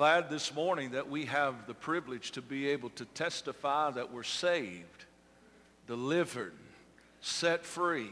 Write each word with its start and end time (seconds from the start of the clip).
glad 0.00 0.30
this 0.30 0.54
morning 0.54 0.92
that 0.92 1.10
we 1.10 1.26
have 1.26 1.66
the 1.66 1.74
privilege 1.74 2.30
to 2.30 2.40
be 2.40 2.68
able 2.68 2.88
to 2.88 3.04
testify 3.04 3.90
that 3.90 4.10
we're 4.10 4.22
saved, 4.22 5.04
delivered, 5.86 6.54
set 7.20 7.66
free, 7.66 8.08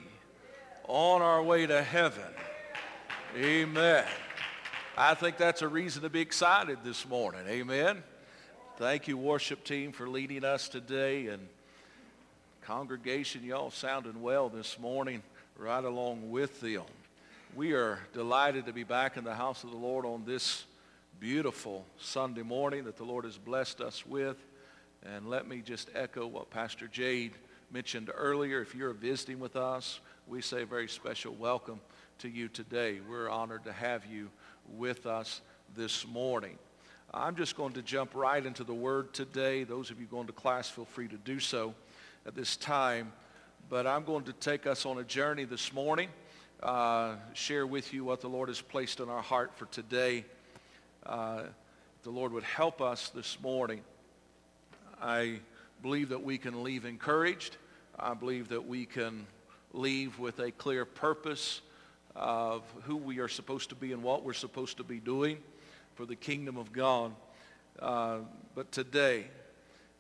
on 0.86 1.22
our 1.22 1.42
way 1.42 1.66
to 1.66 1.82
heaven. 1.82 2.30
Amen. 3.34 4.04
I 4.98 5.14
think 5.14 5.38
that's 5.38 5.62
a 5.62 5.68
reason 5.68 6.02
to 6.02 6.10
be 6.10 6.20
excited 6.20 6.76
this 6.84 7.08
morning. 7.08 7.40
Amen. 7.48 8.02
Thank 8.76 9.08
you, 9.08 9.16
worship 9.16 9.64
team, 9.64 9.90
for 9.90 10.06
leading 10.06 10.44
us 10.44 10.68
today. 10.68 11.28
And 11.28 11.48
congregation, 12.64 13.42
y'all 13.42 13.70
sounding 13.70 14.20
well 14.20 14.50
this 14.50 14.78
morning, 14.78 15.22
right 15.56 15.82
along 15.82 16.30
with 16.30 16.60
them. 16.60 16.84
We 17.56 17.72
are 17.72 17.98
delighted 18.12 18.66
to 18.66 18.74
be 18.74 18.84
back 18.84 19.16
in 19.16 19.24
the 19.24 19.34
house 19.34 19.64
of 19.64 19.70
the 19.70 19.78
Lord 19.78 20.04
on 20.04 20.26
this 20.26 20.66
beautiful 21.20 21.84
Sunday 21.96 22.42
morning 22.42 22.84
that 22.84 22.96
the 22.96 23.04
Lord 23.04 23.24
has 23.24 23.36
blessed 23.36 23.80
us 23.80 24.06
with. 24.06 24.36
And 25.04 25.28
let 25.28 25.48
me 25.48 25.62
just 25.62 25.90
echo 25.94 26.28
what 26.28 26.48
Pastor 26.48 26.86
Jade 26.86 27.32
mentioned 27.72 28.10
earlier. 28.14 28.60
If 28.60 28.74
you're 28.74 28.92
visiting 28.92 29.40
with 29.40 29.56
us, 29.56 29.98
we 30.28 30.40
say 30.40 30.62
a 30.62 30.66
very 30.66 30.86
special 30.86 31.34
welcome 31.34 31.80
to 32.18 32.28
you 32.28 32.46
today. 32.46 33.00
We're 33.08 33.28
honored 33.28 33.64
to 33.64 33.72
have 33.72 34.06
you 34.06 34.30
with 34.76 35.06
us 35.06 35.40
this 35.74 36.06
morning. 36.06 36.56
I'm 37.12 37.34
just 37.34 37.56
going 37.56 37.72
to 37.72 37.82
jump 37.82 38.14
right 38.14 38.44
into 38.44 38.62
the 38.62 38.74
word 38.74 39.12
today. 39.12 39.64
Those 39.64 39.90
of 39.90 40.00
you 40.00 40.06
going 40.06 40.28
to 40.28 40.32
class, 40.32 40.68
feel 40.68 40.84
free 40.84 41.08
to 41.08 41.16
do 41.16 41.40
so 41.40 41.74
at 42.26 42.36
this 42.36 42.56
time. 42.56 43.12
But 43.68 43.88
I'm 43.88 44.04
going 44.04 44.24
to 44.24 44.32
take 44.34 44.68
us 44.68 44.86
on 44.86 44.98
a 44.98 45.04
journey 45.04 45.44
this 45.44 45.72
morning, 45.72 46.10
uh, 46.62 47.16
share 47.32 47.66
with 47.66 47.92
you 47.92 48.04
what 48.04 48.20
the 48.20 48.28
Lord 48.28 48.48
has 48.50 48.60
placed 48.60 49.00
in 49.00 49.08
our 49.08 49.22
heart 49.22 49.56
for 49.56 49.66
today 49.66 50.24
uh, 51.08 51.44
the 52.02 52.10
Lord 52.10 52.32
would 52.32 52.44
help 52.44 52.82
us 52.82 53.08
this 53.08 53.38
morning. 53.42 53.80
I 55.00 55.40
believe 55.80 56.10
that 56.10 56.22
we 56.22 56.36
can 56.36 56.62
leave 56.62 56.84
encouraged. 56.84 57.56
I 57.98 58.12
believe 58.12 58.48
that 58.50 58.66
we 58.66 58.84
can 58.84 59.26
leave 59.72 60.18
with 60.18 60.38
a 60.38 60.50
clear 60.50 60.84
purpose 60.84 61.62
of 62.14 62.62
who 62.82 62.96
we 62.96 63.20
are 63.20 63.28
supposed 63.28 63.70
to 63.70 63.74
be 63.74 63.92
and 63.92 64.02
what 64.02 64.22
we're 64.22 64.34
supposed 64.34 64.76
to 64.76 64.84
be 64.84 65.00
doing 65.00 65.38
for 65.94 66.04
the 66.04 66.16
kingdom 66.16 66.58
of 66.58 66.72
God. 66.72 67.12
Uh, 67.78 68.18
but 68.54 68.70
today, 68.70 69.24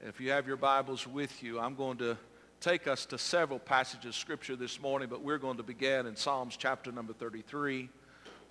if 0.06 0.20
you 0.20 0.30
have 0.30 0.46
your 0.46 0.56
Bibles 0.56 1.06
with 1.06 1.42
you, 1.42 1.58
I'm 1.58 1.74
going 1.74 1.96
to 1.98 2.18
take 2.60 2.86
us 2.86 3.06
to 3.06 3.18
several 3.18 3.58
passages 3.58 4.10
of 4.10 4.14
Scripture 4.14 4.56
this 4.56 4.80
morning, 4.80 5.08
but 5.08 5.22
we're 5.22 5.38
going 5.38 5.56
to 5.56 5.62
begin 5.62 6.06
in 6.06 6.16
Psalms 6.16 6.56
chapter 6.56 6.92
number 6.92 7.14
33. 7.14 7.88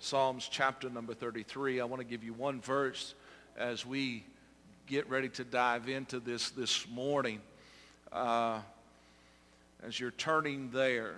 Psalms 0.00 0.48
chapter 0.48 0.88
number 0.88 1.12
33. 1.12 1.80
I 1.80 1.84
want 1.84 2.00
to 2.00 2.06
give 2.06 2.22
you 2.22 2.32
one 2.32 2.60
verse 2.60 3.14
as 3.56 3.84
we 3.84 4.24
get 4.86 5.10
ready 5.10 5.28
to 5.30 5.42
dive 5.42 5.88
into 5.88 6.20
this 6.20 6.50
this 6.50 6.86
morning. 6.88 7.40
Uh, 8.12 8.60
as 9.84 9.98
you're 9.98 10.12
turning 10.12 10.70
there, 10.70 11.16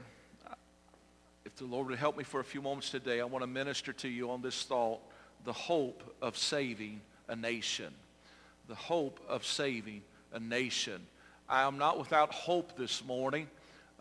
if 1.44 1.54
the 1.56 1.66
Lord 1.66 1.88
would 1.88 1.98
help 1.98 2.16
me 2.16 2.24
for 2.24 2.40
a 2.40 2.44
few 2.44 2.62
moments 2.62 2.88
today, 2.88 3.20
I 3.20 3.24
want 3.24 3.42
to 3.42 3.46
minister 3.46 3.92
to 3.92 4.08
you 4.08 4.30
on 4.30 4.40
this 4.40 4.62
thought, 4.62 5.00
the 5.44 5.52
hope 5.52 6.02
of 6.22 6.38
saving 6.38 7.02
a 7.28 7.36
nation. 7.36 7.92
The 8.66 8.74
hope 8.74 9.20
of 9.28 9.44
saving 9.44 10.00
a 10.32 10.40
nation. 10.40 11.02
I 11.50 11.64
am 11.64 11.76
not 11.76 11.98
without 11.98 12.32
hope 12.32 12.78
this 12.78 13.04
morning, 13.04 13.46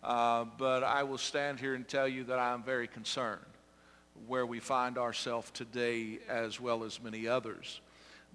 uh, 0.06 0.46
but 0.58 0.86
I 0.86 1.04
will 1.04 1.18
stand 1.18 1.60
here 1.60 1.76
and 1.76 1.86
tell 1.86 2.08
you 2.08 2.24
that 2.26 2.40
I 2.40 2.54
am 2.54 2.64
very 2.64 2.88
concerned 2.88 3.42
where 4.28 4.46
we 4.46 4.60
find 4.60 4.98
ourselves 4.98 5.52
today 5.52 6.20
as 6.28 6.60
well 6.60 6.84
as 6.84 7.02
many 7.02 7.28
others. 7.28 7.82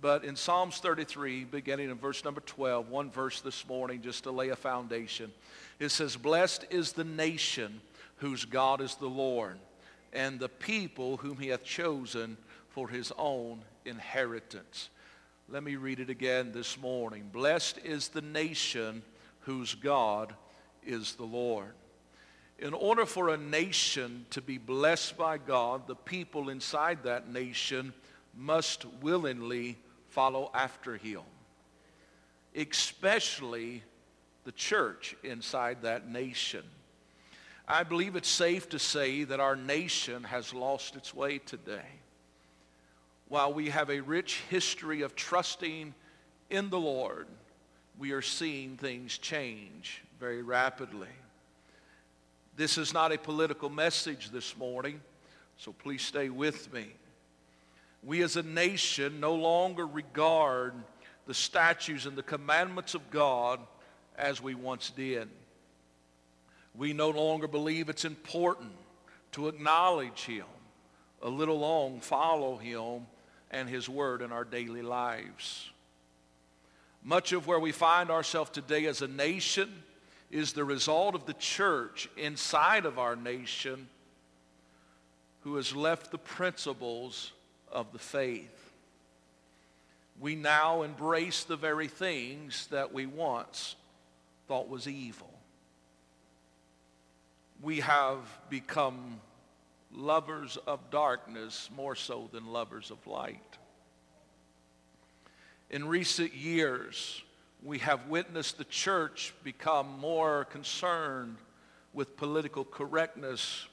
But 0.01 0.25
in 0.25 0.37
Psalms 0.37 0.79
33, 0.79 1.45
beginning 1.45 1.91
in 1.91 1.97
verse 1.97 2.25
number 2.25 2.41
12, 2.41 2.89
one 2.89 3.11
verse 3.11 3.41
this 3.41 3.67
morning 3.67 4.03
just 4.03 4.25
to 4.25 4.31
lay 4.31 4.49
a 4.51 4.57
foundation, 4.57 5.33
it 5.79 5.91
says, 5.91 6.17
Blessed 6.17 6.67
is 6.71 6.93
the 6.93 7.05
nation 7.05 7.81
whose 8.17 8.45
God 8.45 8.81
is 8.81 8.97
the 8.97 9.07
Lord, 9.07 9.59
and 10.13 10.39
the 10.39 10.49
people 10.49 11.19
whom 11.19 11.39
he 11.39 11.49
hath 11.49 11.65
chosen 11.65 12.37
for 12.69 12.89
his 12.89 13.13
own 13.17 13.63
inheritance. 13.85 14.91
Let 15.49 15.63
me 15.63 15.77
read 15.77 16.01
it 16.01 16.11
again 16.11 16.53
this 16.53 16.79
morning. 16.79 17.31
Blessed 17.33 17.79
is 17.85 18.09
the 18.09 18.23
nation 18.23 19.03
whose 19.41 19.75
God 19.75 20.35
is 20.83 21.15
the 21.15 21.25
Lord. 21.25 21.73
In 22.59 22.73
order 22.73 23.05
for 23.05 23.31
a 23.31 23.37
nation 23.37 24.27
to 24.31 24.41
be 24.41 24.59
blessed 24.59 25.17
by 25.17 25.39
God, 25.39 25.87
the 25.87 25.97
people 25.97 26.49
inside 26.49 27.03
that 27.03 27.29
nation 27.33 27.93
must 28.37 28.85
willingly 29.01 29.77
follow 30.09 30.51
after 30.55 30.97
him, 30.97 31.23
especially 32.55 33.83
the 34.45 34.53
church 34.53 35.17
inside 35.25 35.83
that 35.83 36.09
nation. 36.09 36.63
I 37.67 37.83
believe 37.83 38.15
it's 38.15 38.29
safe 38.29 38.69
to 38.71 38.79
say 38.79 39.25
that 39.25 39.41
our 39.41 39.57
nation 39.57 40.25
has 40.25 40.55
lost 40.55 40.97
its 40.97 41.15
way 41.15 41.39
today. 41.39 42.01
While 43.29 43.55
we 43.55 43.71
have 43.71 43.91
a 43.91 44.01
rich 44.01 44.43
history 44.51 45.03
of 45.03 45.17
trusting 45.17 45.95
in 46.51 46.71
the 46.71 46.79
Lord, 46.79 47.27
we 47.99 48.13
are 48.13 48.23
seeing 48.23 48.77
things 48.77 49.17
change 49.19 50.03
very 50.21 50.43
rapidly. 50.43 51.09
This 52.57 52.79
is 52.79 52.95
not 52.95 53.11
a 53.11 53.19
political 53.19 53.69
message 53.69 54.31
this 54.31 54.57
morning, 54.57 55.01
so 55.57 55.73
please 55.73 56.03
stay 56.03 56.29
with 56.29 56.73
me. 56.73 56.87
We 58.05 58.23
as 58.23 58.37
a 58.37 58.45
nation 58.45 59.19
no 59.19 59.35
longer 59.35 59.85
regard 59.85 60.75
the 61.27 61.35
statutes 61.35 62.07
and 62.07 62.17
the 62.17 62.23
commandments 62.23 62.95
of 62.95 63.11
God 63.11 63.59
as 64.17 64.41
we 64.41 64.55
once 64.55 64.91
did. 64.91 65.29
We 66.77 66.93
no 66.93 67.11
longer 67.11 67.49
believe 67.49 67.89
it's 67.89 68.05
important 68.05 68.71
to 69.33 69.49
acknowledge 69.49 70.21
Him, 70.21 70.47
a 71.23 71.29
little 71.29 71.59
long 71.59 71.99
follow 71.99 72.57
Him 72.57 73.07
and 73.51 73.69
His 73.69 73.89
Word 73.89 74.23
in 74.23 74.31
our 74.31 74.45
daily 74.45 74.83
lives. 74.83 75.71
Much 77.03 77.33
of 77.33 77.49
where 77.49 77.59
we 77.59 77.73
find 77.73 78.11
ourselves 78.11 78.51
today 78.51 78.87
as 78.87 79.03
a 79.03 79.09
nation 79.09 79.83
is 80.31 80.53
the 80.53 80.65
result 80.65 81.15
of 81.15 81.27
the 81.27 81.35
church 81.35 82.09
inside 82.17 82.87
of 82.87 82.99
our 82.99 83.17
nation 83.17 83.89
who 85.43 85.57
has 85.57 85.75
left 85.77 86.11
the 86.11 86.19
principles 86.19 87.33
of 87.71 87.93
the 87.93 87.99
faith. 87.99 88.73
We 90.21 90.37
now 90.37 90.83
embrace 90.83 91.45
the 91.45 91.57
very 91.57 91.89
things 91.89 92.69
that 92.69 92.93
we 92.93 93.07
once 93.07 93.77
thought 94.47 94.69
was 94.69 94.87
evil. 94.87 95.33
We 97.61 97.81
have 97.81 98.21
become 98.49 99.21
lovers 99.93 100.57
of 100.67 100.91
darkness 100.91 101.69
more 101.77 101.95
so 101.95 102.29
than 102.33 102.47
lovers 102.47 102.91
of 102.91 103.07
light. 103.07 103.59
In 105.71 105.89
recent 105.89 106.35
years, 106.35 107.24
we 107.65 107.79
have 107.79 108.09
witnessed 108.09 108.59
the 108.59 108.65
church 108.65 109.33
become 109.43 109.99
more 109.99 110.45
concerned 110.45 111.39
with 111.95 112.17
political 112.17 112.65
correctness 112.65 113.67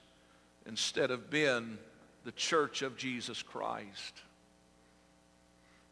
instead 0.66 1.12
of 1.12 1.30
being 1.30 1.78
the 2.24 2.32
church 2.32 2.82
of 2.84 2.96
Jesus 2.96 3.44
Christ. 3.44 4.22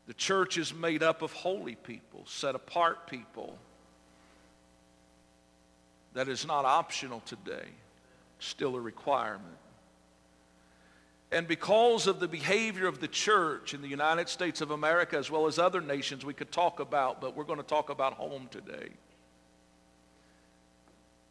The 0.08 0.14
church 0.14 0.58
is 0.58 0.74
made 0.74 1.04
up 1.04 1.22
of 1.22 1.34
holy 1.34 1.76
people, 1.76 2.24
set 2.26 2.56
apart 2.56 3.06
people. 3.06 3.58
That 6.14 6.30
is 6.30 6.48
not 6.48 6.64
optional 6.66 7.20
today, 7.26 7.68
still 8.40 8.76
a 8.76 8.82
requirement. 8.82 9.44
And 11.32 11.48
because 11.48 12.08
of 12.08 12.20
the 12.20 12.28
behavior 12.28 12.88
of 12.88 13.00
the 13.00 13.08
church 13.08 13.74
in 13.74 13.82
the 13.82 13.88
United 13.88 14.30
States 14.30 14.62
of 14.62 14.72
America 14.72 15.16
as 15.18 15.30
well 15.30 15.46
as 15.46 15.60
other 15.60 15.80
nations 15.80 16.26
we 16.26 16.34
could 16.34 16.52
talk 16.52 16.80
about, 16.80 17.22
but 17.22 17.36
we're 17.36 17.44
going 17.44 17.60
to 17.60 17.64
talk 17.64 17.90
about 17.90 18.14
home 18.14 18.48
today. 18.50 18.90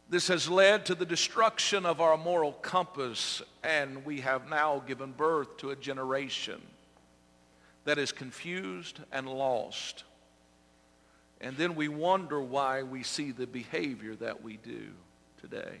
This 0.09 0.29
has 0.29 0.49
led 0.49 0.85
to 0.87 0.95
the 0.95 1.05
destruction 1.05 1.85
of 1.85 2.01
our 2.01 2.17
moral 2.17 2.53
compass, 2.53 3.43
and 3.63 4.05
we 4.05 4.21
have 4.21 4.49
now 4.49 4.81
given 4.87 5.11
birth 5.11 5.57
to 5.57 5.69
a 5.69 5.75
generation 5.75 6.61
that 7.85 7.97
is 7.97 8.11
confused 8.11 8.99
and 9.11 9.27
lost. 9.27 10.05
And 11.41 11.57
then 11.57 11.75
we 11.75 11.89
wonder 11.89 12.41
why 12.41 12.83
we 12.83 13.03
see 13.03 13.31
the 13.31 13.47
behavior 13.47 14.15
that 14.15 14.41
we 14.41 14.57
do 14.57 14.87
today. 15.41 15.77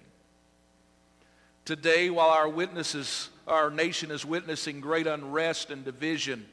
Today, 1.69 2.09
while 2.09 2.29
our 2.29 2.49
witnesses, 2.49 3.29
our 3.47 3.69
nation 3.69 4.09
is 4.09 4.25
witnessing 4.25 4.79
great 4.79 5.05
unrest 5.05 5.69
and 5.69 5.85
division, 5.85 6.47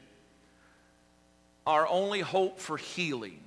our 1.65 1.87
only 1.87 2.19
hope 2.19 2.59
for 2.59 2.77
healing 2.77 3.39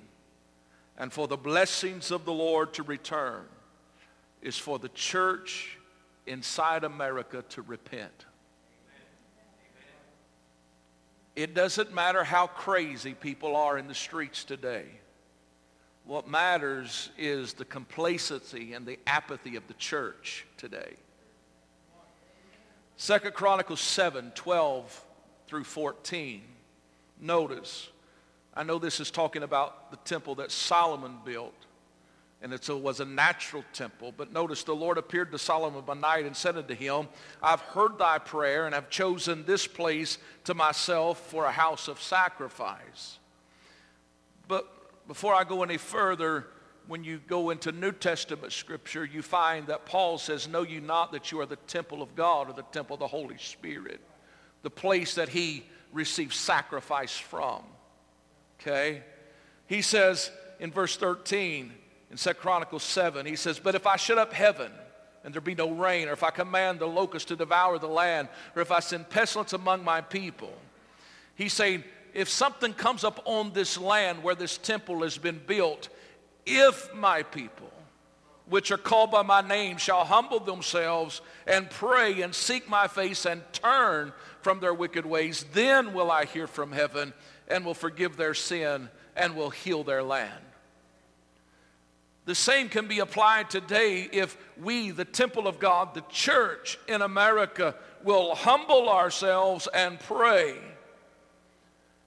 and 0.97 1.13
for 1.13 1.29
the 1.29 1.37
blessings 1.37 2.11
of 2.11 2.25
the 2.25 2.33
Lord 2.33 2.73
to 2.73 2.83
return 2.83 3.45
is 4.41 4.57
for 4.57 4.79
the 4.79 4.89
church 4.89 5.77
inside 6.27 6.83
America 6.83 7.41
to 7.51 7.61
repent. 7.61 8.25
It 11.37 11.53
doesn't 11.53 11.93
matter 11.93 12.25
how 12.25 12.47
crazy 12.47 13.13
people 13.13 13.55
are 13.55 13.77
in 13.77 13.87
the 13.87 13.95
streets 13.95 14.43
today. 14.43 14.87
What 16.03 16.27
matters 16.27 17.11
is 17.17 17.53
the 17.53 17.63
complacency 17.63 18.73
and 18.73 18.85
the 18.85 18.99
apathy 19.07 19.55
of 19.55 19.65
the 19.69 19.75
church 19.75 20.45
today. 20.57 20.97
Second 23.01 23.33
Chronicles 23.33 23.81
7, 23.81 24.31
12 24.35 25.05
through 25.47 25.63
14. 25.63 26.43
Notice, 27.19 27.89
I 28.53 28.61
know 28.61 28.77
this 28.77 28.99
is 28.99 29.09
talking 29.09 29.41
about 29.41 29.89
the 29.89 29.97
temple 29.97 30.35
that 30.35 30.51
Solomon 30.51 31.17
built, 31.25 31.65
and 32.43 32.53
it 32.53 32.69
was 32.69 32.99
a 32.99 33.05
natural 33.05 33.63
temple. 33.73 34.13
But 34.15 34.31
notice 34.31 34.63
the 34.63 34.75
Lord 34.75 34.99
appeared 34.99 35.31
to 35.31 35.39
Solomon 35.39 35.81
by 35.81 35.95
night 35.95 36.25
and 36.25 36.37
said 36.37 36.55
unto 36.57 36.75
him, 36.75 37.07
I've 37.41 37.61
heard 37.61 37.97
thy 37.97 38.19
prayer 38.19 38.67
and 38.67 38.75
I've 38.75 38.91
chosen 38.91 39.45
this 39.45 39.65
place 39.65 40.19
to 40.43 40.53
myself 40.53 41.19
for 41.31 41.45
a 41.45 41.51
house 41.51 41.87
of 41.87 41.99
sacrifice. 41.99 43.17
But 44.47 45.07
before 45.07 45.33
I 45.33 45.43
go 45.43 45.63
any 45.63 45.77
further, 45.77 46.45
when 46.91 47.05
you 47.05 47.21
go 47.25 47.51
into 47.51 47.71
New 47.71 47.93
Testament 47.93 48.51
scripture, 48.51 49.05
you 49.05 49.21
find 49.21 49.67
that 49.67 49.85
Paul 49.85 50.17
says, 50.17 50.49
Know 50.49 50.63
you 50.63 50.81
not 50.81 51.13
that 51.13 51.31
you 51.31 51.39
are 51.39 51.45
the 51.45 51.55
temple 51.55 52.01
of 52.01 52.17
God 52.17 52.49
or 52.49 52.53
the 52.53 52.63
temple 52.63 52.95
of 52.95 52.99
the 52.99 53.07
Holy 53.07 53.37
Spirit, 53.37 54.01
the 54.61 54.69
place 54.69 55.15
that 55.15 55.29
he 55.29 55.63
receives 55.93 56.35
sacrifice 56.35 57.17
from. 57.17 57.61
Okay? 58.59 59.03
He 59.67 59.81
says 59.81 60.31
in 60.59 60.69
verse 60.69 60.97
13, 60.97 61.71
in 62.11 62.17
2 62.17 62.33
Chronicles 62.33 62.83
7, 62.83 63.25
he 63.25 63.37
says, 63.37 63.57
But 63.57 63.73
if 63.73 63.87
I 63.87 63.95
shut 63.95 64.17
up 64.17 64.33
heaven, 64.33 64.73
and 65.23 65.33
there 65.33 65.39
be 65.39 65.55
no 65.55 65.71
rain, 65.71 66.09
or 66.09 66.11
if 66.11 66.23
I 66.23 66.29
command 66.29 66.79
the 66.79 66.87
locust 66.87 67.29
to 67.29 67.37
devour 67.37 67.79
the 67.79 67.87
land, 67.87 68.27
or 68.53 68.61
if 68.61 68.69
I 68.69 68.81
send 68.81 69.09
pestilence 69.09 69.53
among 69.53 69.85
my 69.85 70.01
people. 70.01 70.51
He's 71.35 71.53
saying, 71.53 71.85
if 72.13 72.27
something 72.27 72.73
comes 72.73 73.05
up 73.05 73.21
on 73.23 73.53
this 73.53 73.77
land 73.77 74.23
where 74.23 74.35
this 74.35 74.57
temple 74.57 75.03
has 75.03 75.17
been 75.17 75.39
built, 75.47 75.87
if 76.45 76.93
my 76.93 77.23
people, 77.23 77.71
which 78.47 78.71
are 78.71 78.77
called 78.77 79.11
by 79.11 79.21
my 79.23 79.41
name, 79.41 79.77
shall 79.77 80.05
humble 80.05 80.39
themselves 80.39 81.21
and 81.47 81.69
pray 81.69 82.21
and 82.21 82.33
seek 82.33 82.69
my 82.69 82.87
face 82.87 83.25
and 83.25 83.41
turn 83.53 84.11
from 84.41 84.59
their 84.59 84.73
wicked 84.73 85.05
ways, 85.05 85.45
then 85.53 85.93
will 85.93 86.11
I 86.11 86.25
hear 86.25 86.47
from 86.47 86.71
heaven 86.71 87.13
and 87.47 87.65
will 87.65 87.73
forgive 87.73 88.17
their 88.17 88.33
sin 88.33 88.89
and 89.15 89.35
will 89.35 89.49
heal 89.49 89.83
their 89.83 90.03
land. 90.03 90.43
The 92.25 92.35
same 92.35 92.69
can 92.69 92.87
be 92.87 92.99
applied 92.99 93.49
today 93.49 94.07
if 94.11 94.37
we, 94.59 94.91
the 94.91 95.05
temple 95.05 95.47
of 95.47 95.59
God, 95.59 95.93
the 95.93 96.03
church 96.09 96.77
in 96.87 97.01
America, 97.01 97.75
will 98.03 98.35
humble 98.35 98.89
ourselves 98.89 99.67
and 99.73 99.99
pray 99.99 100.55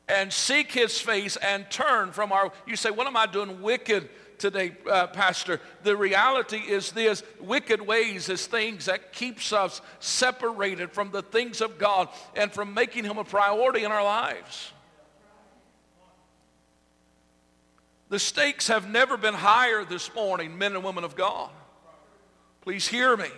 and 0.08 0.32
seek 0.32 0.70
his 0.72 1.00
face 1.00 1.36
and 1.36 1.68
turn 1.70 2.12
from 2.12 2.30
our. 2.30 2.52
You 2.66 2.76
say, 2.76 2.90
What 2.90 3.06
am 3.06 3.16
I 3.16 3.26
doing 3.26 3.62
wicked 3.62 4.08
today, 4.38 4.76
uh, 4.90 5.06
Pastor? 5.08 5.60
The 5.82 5.96
reality 5.96 6.58
is 6.58 6.92
this 6.92 7.22
wicked 7.40 7.80
ways 7.80 8.28
is 8.28 8.46
things 8.46 8.86
that 8.86 9.12
keeps 9.12 9.52
us 9.52 9.80
separated 10.00 10.92
from 10.92 11.10
the 11.10 11.22
things 11.22 11.60
of 11.60 11.78
God 11.78 12.08
and 12.34 12.52
from 12.52 12.74
making 12.74 13.04
him 13.04 13.18
a 13.18 13.24
priority 13.24 13.84
in 13.84 13.92
our 13.92 14.04
lives. 14.04 14.72
The 18.08 18.18
stakes 18.18 18.68
have 18.68 18.88
never 18.88 19.16
been 19.16 19.34
higher 19.34 19.84
this 19.84 20.14
morning, 20.14 20.56
men 20.56 20.74
and 20.74 20.84
women 20.84 21.04
of 21.04 21.16
God. 21.16 21.50
Please 22.60 22.86
hear 22.86 23.16
me. 23.16 23.28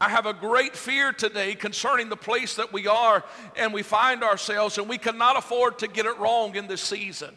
I 0.00 0.08
have 0.08 0.26
a 0.26 0.32
great 0.32 0.76
fear 0.76 1.12
today 1.12 1.54
concerning 1.54 2.08
the 2.08 2.16
place 2.16 2.56
that 2.56 2.72
we 2.72 2.86
are 2.86 3.24
and 3.56 3.72
we 3.72 3.82
find 3.82 4.22
ourselves, 4.22 4.78
and 4.78 4.88
we 4.88 4.98
cannot 4.98 5.36
afford 5.36 5.78
to 5.80 5.86
get 5.86 6.06
it 6.06 6.18
wrong 6.18 6.56
in 6.56 6.66
this 6.66 6.82
season. 6.82 7.34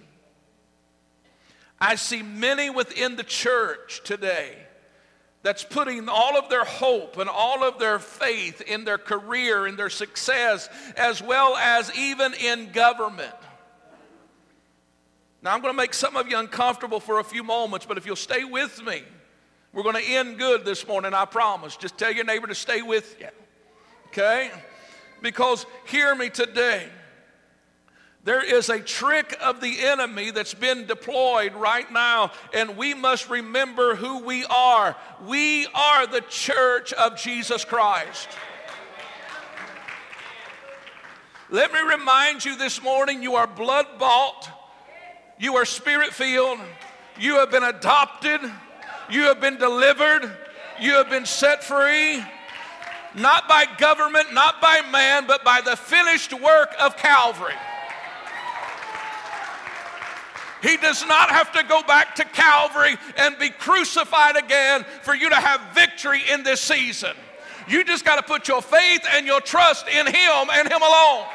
I 1.79 1.95
see 1.95 2.23
many 2.23 2.69
within 2.69 3.15
the 3.15 3.23
church 3.23 4.01
today 4.03 4.57
that's 5.43 5.63
putting 5.63 6.09
all 6.09 6.37
of 6.37 6.49
their 6.49 6.65
hope 6.65 7.17
and 7.17 7.29
all 7.29 7.63
of 7.63 7.79
their 7.79 7.99
faith 7.99 8.61
in 8.61 8.83
their 8.83 8.97
career, 8.97 9.67
in 9.67 9.75
their 9.75 9.89
success, 9.89 10.67
as 10.95 11.21
well 11.21 11.55
as 11.55 11.95
even 11.95 12.33
in 12.33 12.71
government. 12.71 13.33
Now, 15.41 15.53
I'm 15.53 15.61
going 15.61 15.73
to 15.73 15.77
make 15.77 15.93
some 15.93 16.17
of 16.17 16.27
you 16.27 16.37
uncomfortable 16.37 16.99
for 16.99 17.19
a 17.19 17.23
few 17.23 17.43
moments, 17.43 17.85
but 17.85 17.97
if 17.97 18.05
you'll 18.05 18.15
stay 18.15 18.43
with 18.43 18.83
me, 18.83 19.03
we're 19.71 19.83
going 19.83 19.95
to 19.95 20.03
end 20.03 20.39
good 20.39 20.65
this 20.65 20.87
morning, 20.87 21.13
I 21.13 21.25
promise. 21.25 21.77
Just 21.77 21.97
tell 21.97 22.11
your 22.11 22.25
neighbor 22.25 22.47
to 22.47 22.55
stay 22.55 22.81
with 22.81 23.15
you. 23.19 23.27
Okay? 24.07 24.49
Because 25.21 25.65
hear 25.85 26.15
me 26.15 26.29
today. 26.29 26.87
There 28.27 28.43
is 28.43 28.67
a 28.69 28.79
trick 28.79 29.37
of 29.41 29.61
the 29.61 29.79
enemy 29.79 30.31
that's 30.31 30.53
been 30.53 30.85
deployed 30.85 31.55
right 31.55 31.89
now, 31.91 32.33
and 32.53 32.75
we 32.75 32.93
must 32.93 33.29
remember 33.29 33.95
who 33.95 34.19
we 34.19 34.43
are. 34.45 34.95
We 35.25 35.65
are 35.73 36.05
the 36.05 36.21
church 36.21 36.91
of 36.91 37.17
Jesus 37.17 37.63
Christ. 37.63 38.27
Let 41.49 41.71
me 41.71 41.79
remind 41.79 42.43
you 42.43 42.57
this 42.57 42.83
morning 42.83 43.23
you 43.23 43.35
are 43.35 43.47
blood 43.47 43.87
bought, 43.97 44.49
you 45.39 45.55
are 45.55 45.63
spirit 45.63 46.13
filled, 46.13 46.59
you 47.17 47.35
have 47.39 47.49
been 47.49 47.63
adopted 47.63 48.41
you 49.09 49.23
have 49.23 49.39
been 49.39 49.57
delivered. 49.57 50.29
You 50.79 50.93
have 50.95 51.09
been 51.09 51.25
set 51.25 51.63
free. 51.63 52.23
Not 53.15 53.47
by 53.47 53.65
government, 53.77 54.33
not 54.33 54.61
by 54.61 54.81
man, 54.91 55.25
but 55.27 55.43
by 55.43 55.61
the 55.61 55.75
finished 55.75 56.33
work 56.33 56.75
of 56.79 56.97
Calvary. 56.97 57.55
He 60.61 60.77
does 60.77 61.05
not 61.05 61.29
have 61.29 61.51
to 61.53 61.63
go 61.63 61.83
back 61.83 62.15
to 62.15 62.25
Calvary 62.25 62.95
and 63.17 63.37
be 63.37 63.49
crucified 63.49 64.35
again 64.37 64.85
for 65.03 65.15
you 65.15 65.29
to 65.29 65.35
have 65.35 65.61
victory 65.73 66.21
in 66.31 66.43
this 66.43 66.61
season. 66.61 67.15
You 67.67 67.83
just 67.83 68.05
got 68.05 68.15
to 68.15 68.23
put 68.23 68.47
your 68.47 68.61
faith 68.61 69.01
and 69.13 69.25
your 69.25 69.41
trust 69.41 69.87
in 69.87 70.07
Him 70.07 70.49
and 70.51 70.71
Him 70.71 70.81
alone. 70.81 71.25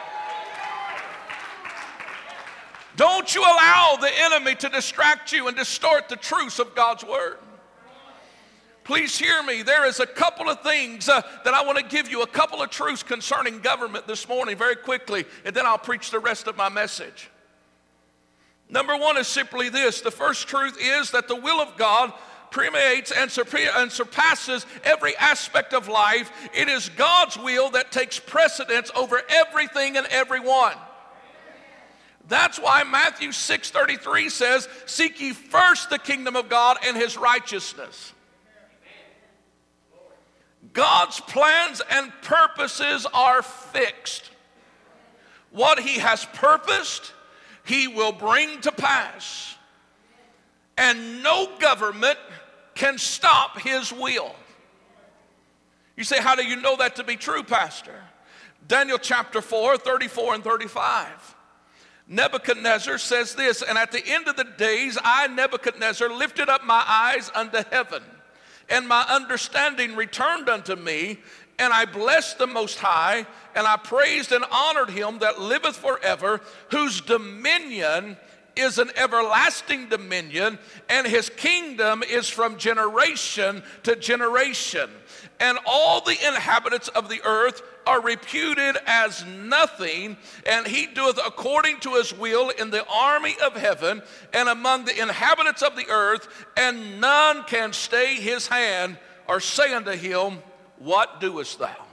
Don't 2.97 3.35
you 3.35 3.43
allow 3.43 3.97
the 4.01 4.11
enemy 4.21 4.55
to 4.57 4.69
distract 4.69 5.33
you 5.33 5.49
and 5.49 5.57
distort 5.57 6.09
the 6.09 6.17
truths 6.17 6.59
of 6.59 6.75
God's 6.75 7.05
Word. 7.05 7.39
Please 8.85 9.17
hear 9.17 9.43
me. 9.45 9.63
There 9.63 9.87
is 9.87 10.01
a 10.01 10.07
couple 10.07 10.49
of 10.49 10.61
things 10.63 11.09
uh, 11.09 11.23
that 11.45 11.55
I 11.55 11.65
want 11.65 11.79
to 11.79 11.85
give 11.85 12.11
you, 12.11 12.23
a 12.23 12.27
couple 12.27 12.61
of 12.61 12.71
truths 12.71 13.03
concerning 13.03 13.61
government 13.61 14.09
this 14.09 14.29
morning, 14.29 14.57
very 14.57 14.75
quickly, 14.75 15.25
and 15.45 15.55
then 15.55 15.67
I'll 15.67 15.79
preach 15.79 16.11
the 16.11 16.19
rest 16.19 16.49
of 16.49 16.57
my 16.57 16.69
message. 16.69 17.31
Number 18.73 18.97
one 18.97 19.19
is 19.19 19.29
simply 19.29 19.69
this 19.69 20.01
the 20.01 20.11
first 20.11 20.49
truth 20.49 20.77
is 20.81 21.13
that 21.13 21.29
the 21.29 21.37
will 21.37 21.61
of 21.61 21.77
God 21.77 22.13
permeates 22.51 23.13
and, 23.13 23.31
surpasses 23.31 24.67
every 24.83 25.17
aspect 25.19 25.75
of 25.75 25.89
life. 25.89 26.33
It 26.55 26.69
is 26.69 26.89
God's 26.89 27.37
will 27.37 27.71
that 27.71 27.93
takes 27.93 28.19
precedence 28.19 28.91
over 28.97 29.23
everything 29.29 29.97
and 29.99 30.07
everyone. 30.07 30.75
That's 32.29 32.59
why 32.59 32.83
Matthew 32.85 33.33
6:33 33.33 34.31
says, 34.31 34.69
"Seek 34.87 35.21
ye 35.21 35.33
first 35.35 35.91
the 35.91 35.99
kingdom 35.99 36.35
of 36.35 36.49
God 36.49 36.79
and 36.83 36.97
his 36.97 37.17
righteousness." 37.19 38.13
God's 40.73 41.21
plans 41.21 41.83
and 41.91 42.11
purposes 42.23 43.05
are 43.13 43.43
fixed. 43.43 44.31
What 45.51 45.81
He 45.81 45.99
has 45.99 46.25
purposed, 46.25 47.13
He 47.65 47.89
will 47.89 48.13
bring 48.13 48.61
to 48.63 48.73
pass. 48.73 49.57
And 50.77 51.23
no 51.23 51.49
government 51.59 52.19
can 52.75 52.99
stop 52.99 53.61
His 53.61 53.93
will. 53.93 54.35
You 55.97 56.05
say, 56.05 56.21
How 56.21 56.35
do 56.35 56.45
you 56.45 56.57
know 56.57 56.77
that 56.77 56.97
to 56.97 57.05
be 57.05 57.17
true, 57.17 57.43
Pastor? 57.43 57.95
Daniel 58.67 58.99
chapter 58.99 59.41
4, 59.41 59.77
34 59.77 60.35
and 60.35 60.45
35. 60.45 61.37
Nebuchadnezzar 62.09 62.99
says 62.99 63.35
this, 63.35 63.63
and 63.63 63.79
at 63.79 63.93
the 63.93 64.05
end 64.07 64.29
of 64.29 64.37
the 64.37 64.45
days, 64.45 64.99
I, 65.03 65.29
Nebuchadnezzar, 65.29 66.11
lifted 66.11 66.49
up 66.49 66.65
my 66.65 66.83
eyes 66.87 67.31
unto 67.35 67.63
heaven 67.71 68.03
and 68.69 68.89
my 68.89 69.03
understanding 69.03 69.95
returned 69.95 70.49
unto 70.49 70.75
me, 70.75 71.19
and 71.59 71.73
I 71.73 71.85
blessed 71.85 72.39
the 72.39 72.47
Most 72.47 72.79
High, 72.79 73.27
and 73.55 73.67
I 73.67 73.77
praised 73.77 74.33
and 74.33 74.45
honored 74.51 74.91
him 74.91 75.19
that 75.19 75.41
liveth 75.41 75.77
forever, 75.77 76.41
whose 76.71 77.01
dominion 77.01 78.17
is 78.57 78.79
an 78.79 78.91
everlasting 78.97 79.89
dominion, 79.89 80.59
and 80.89 81.07
his 81.07 81.31
kingdom 81.31 82.03
is 82.03 82.29
from 82.29 82.59
generation 82.59 83.63
to 83.83 83.97
generation. 83.97 84.91
And 85.41 85.59
all 85.67 86.01
the 86.03 86.19
inhabitants 86.27 86.89
of 86.89 87.09
the 87.09 87.23
earth 87.25 87.63
are 87.87 88.01
reputed 88.01 88.77
as 88.87 89.25
nothing, 89.25 90.17
and 90.47 90.67
he 90.67 90.87
doeth 90.87 91.19
according 91.25 91.81
to 91.81 91.95
his 91.95 92.17
will 92.17 92.51
in 92.51 92.71
the 92.71 92.87
army 92.87 93.35
of 93.45 93.57
heaven 93.57 94.03
and 94.33 94.49
among 94.49 94.85
the 94.85 95.01
inhabitants 95.01 95.63
of 95.63 95.77
the 95.77 95.89
earth, 95.89 96.47
and 96.57 97.01
none 97.01 97.45
can 97.45 97.73
stay 97.73 98.17
his 98.17 98.47
hand 98.47 98.99
or 99.27 99.41
say 99.41 99.73
unto 99.73 99.93
him, 99.93 100.39
What 100.79 101.21
doest 101.21 101.59
thou? 101.59 101.87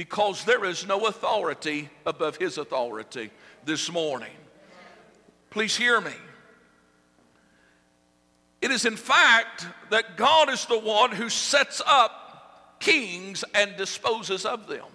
because 0.00 0.44
there 0.44 0.64
is 0.64 0.86
no 0.86 1.06
authority 1.06 1.90
above 2.06 2.36
his 2.36 2.56
authority 2.56 3.30
this 3.64 3.92
morning. 3.92 4.32
Please 5.50 5.76
hear 5.76 6.00
me. 6.00 6.14
It 8.62 8.70
is 8.70 8.84
in 8.84 8.96
fact 8.96 9.66
that 9.90 10.16
God 10.16 10.48
is 10.48 10.64
the 10.66 10.78
one 10.78 11.12
who 11.12 11.28
sets 11.28 11.82
up 11.86 12.78
kings 12.80 13.44
and 13.54 13.76
disposes 13.76 14.46
of 14.46 14.68
them. 14.68 14.86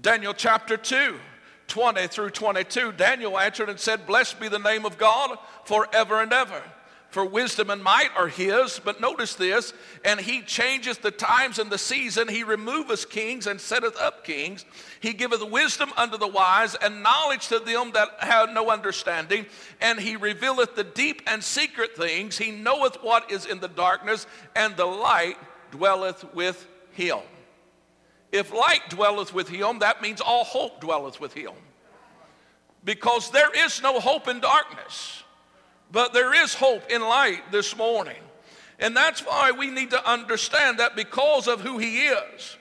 Daniel 0.00 0.32
chapter 0.32 0.78
2, 0.78 1.16
20 1.68 2.06
through 2.06 2.30
22. 2.30 2.92
Daniel 2.92 3.38
answered 3.38 3.68
and 3.68 3.78
said, 3.80 4.06
Blessed 4.06 4.38
be 4.38 4.48
the 4.48 4.58
name 4.58 4.84
of 4.86 4.98
God 4.98 5.36
forever 5.64 6.22
and 6.22 6.32
ever 6.32 6.62
for 7.10 7.24
wisdom 7.24 7.70
and 7.70 7.82
might 7.82 8.10
are 8.16 8.28
his. 8.28 8.80
But 8.84 9.00
notice 9.00 9.34
this, 9.34 9.72
and 10.04 10.20
he 10.20 10.42
changeth 10.42 11.02
the 11.02 11.10
times 11.10 11.58
and 11.58 11.70
the 11.70 11.78
season. 11.78 12.28
He 12.28 12.42
removeth 12.42 13.08
kings 13.08 13.46
and 13.46 13.60
setteth 13.60 13.96
up 13.98 14.24
kings. 14.24 14.64
He 15.00 15.12
giveth 15.12 15.42
wisdom 15.50 15.92
unto 15.96 16.18
the 16.18 16.26
wise 16.26 16.74
and 16.74 17.02
knowledge 17.02 17.48
to 17.48 17.58
them 17.58 17.92
that 17.92 18.08
have 18.18 18.50
no 18.50 18.70
understanding. 18.70 19.46
And 19.80 19.98
he 19.98 20.16
revealeth 20.16 20.74
the 20.74 20.84
deep 20.84 21.22
and 21.26 21.42
secret 21.42 21.96
things. 21.96 22.36
He 22.38 22.50
knoweth 22.50 23.02
what 23.02 23.30
is 23.30 23.46
in 23.46 23.60
the 23.60 23.68
darkness, 23.68 24.26
and 24.54 24.76
the 24.76 24.86
light 24.86 25.36
dwelleth 25.70 26.34
with 26.34 26.66
him. 26.92 27.18
If 28.32 28.52
light 28.52 28.82
dwelleth 28.90 29.32
with 29.32 29.48
him, 29.48 29.78
that 29.78 30.02
means 30.02 30.20
all 30.20 30.44
hope 30.44 30.80
dwelleth 30.80 31.20
with 31.20 31.32
him. 31.32 31.52
Because 32.84 33.30
there 33.30 33.50
is 33.64 33.82
no 33.82 34.00
hope 34.00 34.28
in 34.28 34.40
darkness. 34.40 35.22
But 35.90 36.12
there 36.12 36.34
is 36.34 36.54
hope 36.54 36.90
in 36.90 37.00
light 37.00 37.52
this 37.52 37.76
morning. 37.76 38.16
And 38.78 38.96
that's 38.96 39.20
why 39.20 39.52
we 39.52 39.70
need 39.70 39.90
to 39.90 40.10
understand 40.10 40.78
that 40.78 40.96
because 40.96 41.48
of 41.48 41.60
who 41.60 41.78
He 41.78 42.06
is, 42.06 42.56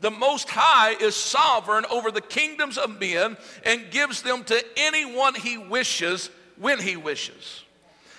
the 0.00 0.10
Most 0.10 0.48
High 0.48 0.92
is 0.92 1.16
sovereign 1.16 1.84
over 1.90 2.10
the 2.10 2.20
kingdoms 2.20 2.78
of 2.78 3.00
men 3.00 3.36
and 3.64 3.90
gives 3.90 4.22
them 4.22 4.44
to 4.44 4.64
anyone 4.76 5.34
He 5.34 5.58
wishes 5.58 6.30
when 6.56 6.80
He 6.80 6.96
wishes. 6.96 7.64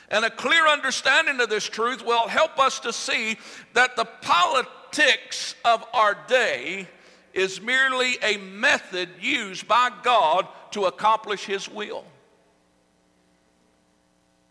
And 0.10 0.26
a 0.26 0.30
clear 0.30 0.68
understanding 0.68 1.40
of 1.40 1.50
this 1.50 1.66
truth 1.66 2.04
will 2.04 2.28
help 2.28 2.60
us 2.60 2.80
to 2.82 2.92
see 2.92 3.38
that 3.74 3.96
the 3.96 4.06
politics 4.06 5.56
of 5.64 5.86
our 5.94 6.18
day 6.28 6.88
is 7.34 7.62
merely 7.62 8.18
a 8.24 8.38
method 8.38 9.10
used 9.22 9.68
by 9.68 9.92
God 10.04 10.48
to 10.72 10.86
accomplish 10.86 11.46
His 11.46 11.70
will. 11.70 12.04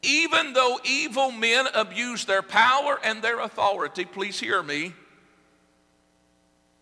Even 0.03 0.53
though 0.53 0.79
evil 0.85 1.31
men 1.31 1.67
abuse 1.75 2.25
their 2.25 2.43
power 2.43 3.01
and 3.03 3.21
their 3.23 3.41
authority, 3.41 4.05
please 4.05 4.39
hear 4.39 4.63
me. 4.63 4.95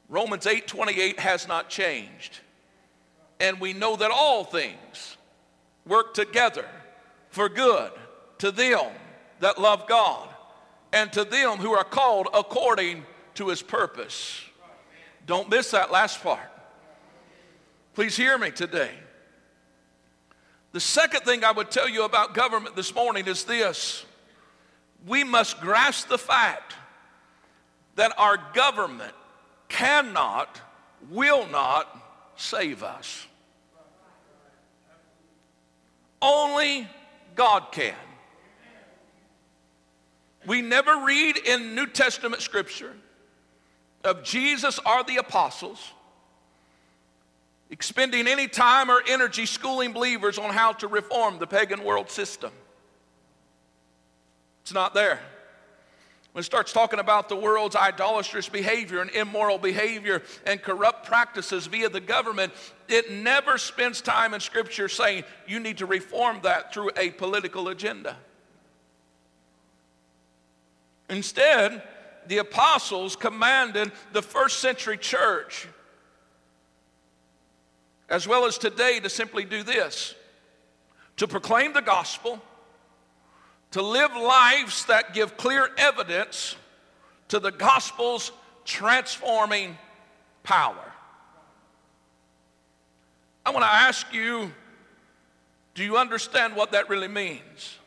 Romans 0.08 0.46
8 0.46 0.66
28 0.66 1.18
has 1.20 1.48
not 1.48 1.68
changed. 1.68 2.40
And 3.40 3.60
we 3.60 3.72
know 3.72 3.96
that 3.96 4.10
all 4.10 4.44
things 4.44 5.16
work 5.86 6.14
together 6.14 6.66
for 7.30 7.48
good 7.48 7.92
to 8.38 8.50
them 8.50 8.92
that 9.40 9.60
love 9.60 9.86
God 9.86 10.28
and 10.92 11.12
to 11.12 11.24
them 11.24 11.58
who 11.58 11.72
are 11.72 11.84
called 11.84 12.28
according 12.32 13.04
to 13.34 13.48
his 13.48 13.62
purpose. 13.62 14.42
Don't 15.26 15.50
miss 15.50 15.72
that 15.72 15.90
last 15.90 16.22
part. 16.22 16.50
Please 17.94 18.16
hear 18.16 18.38
me 18.38 18.50
today. 18.50 18.90
The 20.76 20.80
second 20.80 21.22
thing 21.22 21.42
I 21.42 21.52
would 21.52 21.70
tell 21.70 21.88
you 21.88 22.04
about 22.04 22.34
government 22.34 22.76
this 22.76 22.94
morning 22.94 23.26
is 23.26 23.44
this 23.44 24.04
we 25.06 25.24
must 25.24 25.58
grasp 25.58 26.08
the 26.08 26.18
fact 26.18 26.74
that 27.94 28.12
our 28.18 28.38
government 28.52 29.14
cannot, 29.70 30.60
will 31.08 31.46
not 31.46 31.88
save 32.36 32.82
us. 32.82 33.26
Only 36.20 36.86
God 37.34 37.72
can. 37.72 37.94
We 40.44 40.60
never 40.60 41.06
read 41.06 41.38
in 41.38 41.74
New 41.74 41.86
Testament 41.86 42.42
scripture 42.42 42.92
of 44.04 44.22
Jesus 44.22 44.78
or 44.84 45.02
the 45.04 45.16
apostles 45.16 45.92
expending 47.70 48.26
any 48.26 48.48
time 48.48 48.90
or 48.90 49.02
energy 49.08 49.46
schooling 49.46 49.92
believers 49.92 50.38
on 50.38 50.52
how 50.52 50.72
to 50.72 50.86
reform 50.86 51.38
the 51.38 51.46
pagan 51.46 51.84
world 51.84 52.10
system. 52.10 52.52
It's 54.62 54.72
not 54.72 54.94
there. 54.94 55.20
When 56.32 56.40
it 56.40 56.44
starts 56.44 56.72
talking 56.72 56.98
about 56.98 57.30
the 57.30 57.36
world's 57.36 57.76
idolatrous 57.76 58.48
behavior 58.48 59.00
and 59.00 59.10
immoral 59.12 59.56
behavior 59.56 60.22
and 60.44 60.60
corrupt 60.60 61.06
practices 61.06 61.66
via 61.66 61.88
the 61.88 62.00
government, 62.00 62.52
it 62.88 63.10
never 63.10 63.56
spends 63.56 64.02
time 64.02 64.34
in 64.34 64.40
Scripture 64.40 64.88
saying 64.88 65.24
you 65.48 65.60
need 65.60 65.78
to 65.78 65.86
reform 65.86 66.40
that 66.42 66.74
through 66.74 66.90
a 66.96 67.10
political 67.12 67.68
agenda. 67.68 68.16
Instead, 71.08 71.82
the 72.26 72.38
apostles 72.38 73.16
commanded 73.16 73.92
the 74.12 74.20
first 74.20 74.60
century 74.60 74.98
church 74.98 75.68
as 78.08 78.26
well 78.28 78.44
as 78.44 78.58
today 78.58 79.00
to 79.00 79.08
simply 79.08 79.44
do 79.44 79.62
this 79.62 80.14
to 81.16 81.26
proclaim 81.26 81.72
the 81.72 81.80
gospel, 81.80 82.40
to 83.70 83.82
live 83.82 84.14
lives 84.14 84.84
that 84.86 85.14
give 85.14 85.36
clear 85.36 85.70
evidence 85.78 86.56
to 87.28 87.38
the 87.38 87.50
gospel's 87.50 88.32
transforming 88.64 89.76
power. 90.42 90.92
I 93.44 93.50
want 93.50 93.64
to 93.64 93.70
ask 93.70 94.12
you 94.12 94.52
do 95.74 95.84
you 95.84 95.98
understand 95.98 96.56
what 96.56 96.72
that 96.72 96.88
really 96.88 97.08
means? 97.08 97.78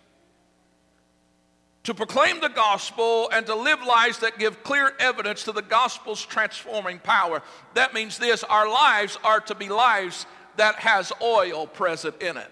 To 1.90 1.96
proclaim 1.96 2.40
the 2.40 2.50
gospel 2.50 3.32
and 3.34 3.48
to 3.48 3.56
live 3.56 3.82
lives 3.82 4.20
that 4.20 4.38
give 4.38 4.62
clear 4.62 4.94
evidence 5.00 5.46
to 5.46 5.52
the 5.52 5.64
gospel's 5.64 6.24
transforming 6.24 7.00
power. 7.00 7.42
That 7.74 7.96
means 7.96 8.20
this 8.20 8.44
our 8.44 8.70
lives 8.70 9.18
are 9.24 9.40
to 9.40 9.56
be 9.56 9.70
lives 9.70 10.28
that 10.58 10.76
has 10.76 11.12
oil 11.20 11.66
present 11.66 12.22
in 12.22 12.38
it. 12.38 12.52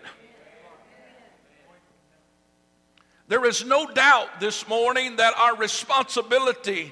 There 3.27 3.45
is 3.45 3.63
no 3.63 3.85
doubt 3.85 4.39
this 4.39 4.67
morning 4.67 5.17
that 5.17 5.35
our 5.37 5.55
responsibility 5.55 6.91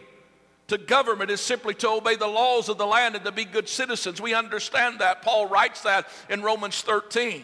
to 0.67 0.77
government 0.77 1.31
is 1.31 1.41
simply 1.41 1.73
to 1.73 1.89
obey 1.89 2.15
the 2.15 2.27
laws 2.27 2.69
of 2.69 2.77
the 2.77 2.85
land 2.85 3.15
and 3.15 3.25
to 3.25 3.31
be 3.31 3.45
good 3.45 3.67
citizens. 3.67 4.21
We 4.21 4.35
understand 4.35 4.99
that. 4.99 5.23
Paul 5.23 5.47
writes 5.47 5.81
that 5.81 6.07
in 6.29 6.43
Romans 6.43 6.79
13. 6.83 7.43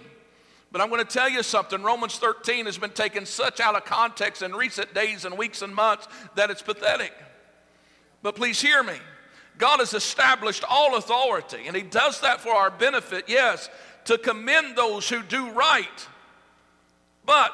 But 0.72 0.82
I'm 0.82 0.90
going 0.90 1.06
to 1.06 1.14
tell 1.14 1.30
you 1.30 1.44
something. 1.44 1.84
Romans 1.84 2.18
13 2.18 2.66
has 2.66 2.78
been 2.78 2.92
taken 2.92 3.26
such 3.26 3.60
out 3.60 3.76
of 3.76 3.84
context 3.84 4.42
in 4.42 4.54
recent 4.54 4.94
days 4.94 5.26
and 5.26 5.38
weeks 5.38 5.62
and 5.62 5.76
months 5.76 6.08
that 6.36 6.50
it's 6.50 6.62
pathetic. 6.62 7.14
But 8.22 8.36
please 8.36 8.62
hear 8.62 8.82
me. 8.82 8.96
God 9.58 9.80
has 9.80 9.94
established 9.94 10.64
all 10.68 10.96
authority, 10.96 11.68
and 11.68 11.76
He 11.76 11.84
does 11.84 12.22
that 12.22 12.40
for 12.40 12.52
our 12.52 12.72
benefit, 12.72 13.26
yes, 13.28 13.70
to 14.06 14.18
commend 14.18 14.76
those 14.76 15.08
who 15.10 15.22
do 15.22 15.52
right. 15.52 16.08
But 17.26 17.54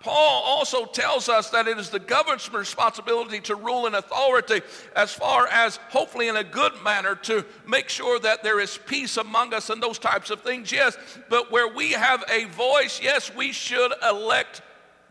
Paul 0.00 0.42
also 0.44 0.84
tells 0.84 1.28
us 1.28 1.50
that 1.50 1.66
it 1.66 1.76
is 1.76 1.90
the 1.90 1.98
government's 1.98 2.52
responsibility 2.52 3.40
to 3.40 3.56
rule 3.56 3.86
in 3.86 3.96
authority 3.96 4.60
as 4.94 5.12
far 5.12 5.48
as 5.48 5.76
hopefully 5.88 6.28
in 6.28 6.36
a 6.36 6.44
good 6.44 6.72
manner 6.84 7.16
to 7.16 7.44
make 7.66 7.88
sure 7.88 8.20
that 8.20 8.44
there 8.44 8.60
is 8.60 8.78
peace 8.86 9.16
among 9.16 9.52
us 9.52 9.70
and 9.70 9.82
those 9.82 9.98
types 9.98 10.30
of 10.30 10.42
things, 10.42 10.70
yes. 10.70 10.96
But 11.28 11.50
where 11.50 11.66
we 11.66 11.92
have 11.92 12.22
a 12.30 12.44
voice, 12.44 13.00
yes, 13.02 13.34
we 13.34 13.50
should 13.50 13.92
elect 14.08 14.62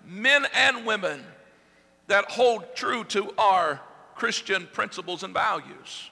men 0.05 0.45
and 0.53 0.85
women 0.85 1.21
that 2.07 2.31
hold 2.31 2.73
true 2.73 3.03
to 3.05 3.33
our 3.37 3.81
Christian 4.15 4.69
principles 4.71 5.21
and 5.23 5.33
values. 5.33 6.11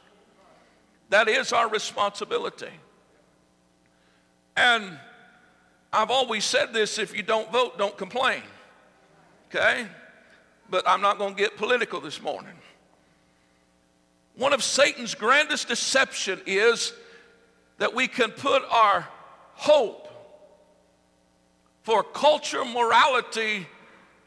That 1.12 1.30
is 1.30 1.54
our 1.54 1.70
responsibility. 1.70 2.72
And 4.58 5.00
I've 5.94 6.12
always 6.12 6.44
said 6.44 6.74
this 6.74 7.00
if 7.00 7.16
you 7.16 7.24
don't 7.24 7.50
vote, 7.54 7.78
don't 7.78 7.98
complain 7.98 8.44
okay? 9.48 9.88
But 10.70 10.88
I'm 10.88 11.02
not 11.02 11.18
going 11.18 11.36
to 11.36 11.40
get 11.40 11.58
political 11.58 12.02
this 12.02 12.22
morning. 12.22 12.54
One 14.36 14.54
of 14.54 14.64
Satan's 14.64 15.16
grandest 15.16 15.68
deception 15.68 16.42
is 16.46 16.94
that 17.78 17.94
we 17.94 18.08
can 18.08 18.32
put 18.32 18.64
our 18.70 19.08
hope 19.54 20.08
for 21.84 22.04
culture, 22.04 22.66
morality, 22.66 23.68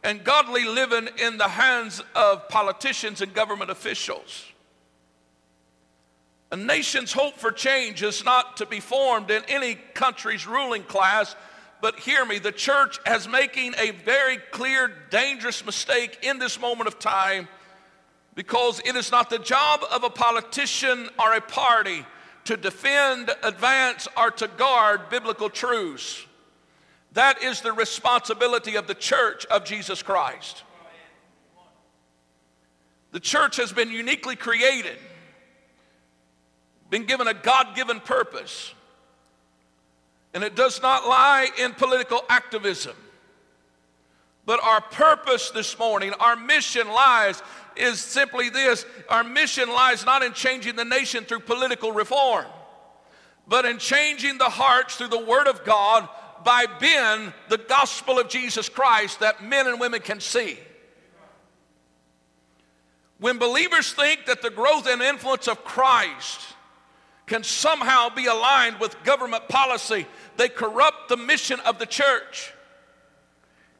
and 0.02 0.22
godly 0.22 0.64
living 0.64 1.08
in 1.20 1.38
the 1.38 1.48
hands 1.48 2.02
of 2.14 2.48
politicians 2.48 3.20
and 3.20 3.34
government 3.34 3.70
officials. 3.70 4.44
A 6.50 6.56
nation's 6.56 7.12
hope 7.12 7.36
for 7.36 7.50
change 7.50 8.02
is 8.02 8.24
not 8.24 8.56
to 8.58 8.66
be 8.66 8.80
formed 8.80 9.30
in 9.30 9.42
any 9.48 9.74
country's 9.74 10.46
ruling 10.46 10.82
class, 10.84 11.36
but 11.80 11.98
hear 11.98 12.24
me, 12.24 12.38
the 12.38 12.52
church 12.52 12.98
is 13.06 13.28
making 13.28 13.74
a 13.78 13.92
very 13.92 14.38
clear, 14.50 14.92
dangerous 15.10 15.64
mistake 15.64 16.18
in 16.22 16.38
this 16.38 16.60
moment 16.60 16.88
of 16.88 16.98
time 16.98 17.48
because 18.34 18.80
it 18.84 18.96
is 18.96 19.10
not 19.10 19.30
the 19.30 19.38
job 19.38 19.80
of 19.90 20.04
a 20.04 20.10
politician 20.10 21.08
or 21.18 21.34
a 21.34 21.40
party 21.40 22.04
to 22.44 22.56
defend, 22.56 23.30
advance, 23.42 24.08
or 24.16 24.30
to 24.30 24.48
guard 24.48 25.10
biblical 25.10 25.50
truths. 25.50 26.24
That 27.12 27.42
is 27.42 27.60
the 27.60 27.72
responsibility 27.72 28.76
of 28.76 28.86
the 28.86 28.94
church 28.94 29.44
of 29.46 29.64
Jesus 29.64 30.02
Christ. 30.02 30.62
The 33.10 33.20
church 33.20 33.56
has 33.56 33.72
been 33.72 33.90
uniquely 33.90 34.36
created, 34.36 34.98
been 36.90 37.04
given 37.04 37.26
a 37.26 37.34
God 37.34 37.74
given 37.74 38.00
purpose, 38.00 38.72
and 40.38 40.44
it 40.44 40.54
does 40.54 40.80
not 40.80 41.04
lie 41.04 41.48
in 41.58 41.72
political 41.72 42.24
activism. 42.28 42.94
But 44.46 44.62
our 44.62 44.80
purpose 44.80 45.50
this 45.50 45.76
morning, 45.76 46.12
our 46.20 46.36
mission 46.36 46.86
lies 46.86 47.42
is 47.74 47.98
simply 47.98 48.48
this 48.48 48.86
our 49.08 49.24
mission 49.24 49.68
lies 49.68 50.06
not 50.06 50.22
in 50.22 50.32
changing 50.34 50.76
the 50.76 50.84
nation 50.84 51.24
through 51.24 51.40
political 51.40 51.90
reform, 51.90 52.44
but 53.48 53.64
in 53.64 53.78
changing 53.78 54.38
the 54.38 54.44
hearts 54.48 54.94
through 54.94 55.08
the 55.08 55.24
Word 55.24 55.48
of 55.48 55.64
God 55.64 56.08
by 56.44 56.66
being 56.78 57.32
the 57.48 57.58
gospel 57.58 58.20
of 58.20 58.28
Jesus 58.28 58.68
Christ 58.68 59.18
that 59.18 59.42
men 59.42 59.66
and 59.66 59.80
women 59.80 60.00
can 60.00 60.20
see. 60.20 60.56
When 63.18 63.38
believers 63.38 63.92
think 63.92 64.26
that 64.26 64.40
the 64.40 64.50
growth 64.50 64.86
and 64.86 65.02
influence 65.02 65.48
of 65.48 65.64
Christ 65.64 66.54
can 67.28 67.44
somehow 67.44 68.08
be 68.08 68.26
aligned 68.26 68.80
with 68.80 69.02
government 69.04 69.48
policy, 69.48 70.06
they 70.36 70.48
corrupt 70.48 71.08
the 71.08 71.16
mission 71.16 71.60
of 71.60 71.78
the 71.78 71.86
church. 71.86 72.52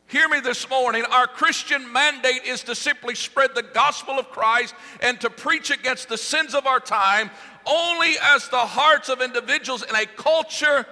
Hear 0.06 0.28
me 0.28 0.40
this 0.40 0.68
morning. 0.70 1.04
Our 1.10 1.26
Christian 1.26 1.92
mandate 1.92 2.44
is 2.46 2.62
to 2.64 2.74
simply 2.74 3.14
spread 3.14 3.54
the 3.54 3.62
gospel 3.62 4.18
of 4.18 4.30
Christ 4.30 4.74
and 5.02 5.20
to 5.20 5.28
preach 5.28 5.70
against 5.70 6.08
the 6.08 6.16
sins 6.16 6.54
of 6.54 6.66
our 6.66 6.80
time 6.80 7.30
only 7.66 8.14
as 8.22 8.48
the 8.48 8.56
hearts 8.56 9.10
of 9.10 9.20
individuals 9.20 9.82
in 9.82 9.94
a 9.94 10.06
culture 10.06 10.86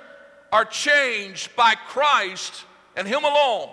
are 0.52 0.64
changed 0.66 1.54
by 1.56 1.74
Christ 1.88 2.64
and 2.96 3.08
Him 3.08 3.24
alone 3.24 3.70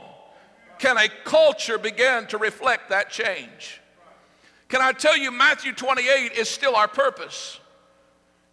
can 0.79 0.97
a 0.97 1.07
culture 1.23 1.77
begin 1.77 2.25
to 2.27 2.37
reflect 2.37 2.89
that 2.89 3.09
change. 3.09 3.81
Can 4.69 4.81
I 4.81 4.91
tell 4.91 5.15
you, 5.15 5.31
Matthew 5.31 5.73
28 5.73 6.33
is 6.33 6.49
still 6.49 6.75
our 6.75 6.87
purpose. 6.87 7.59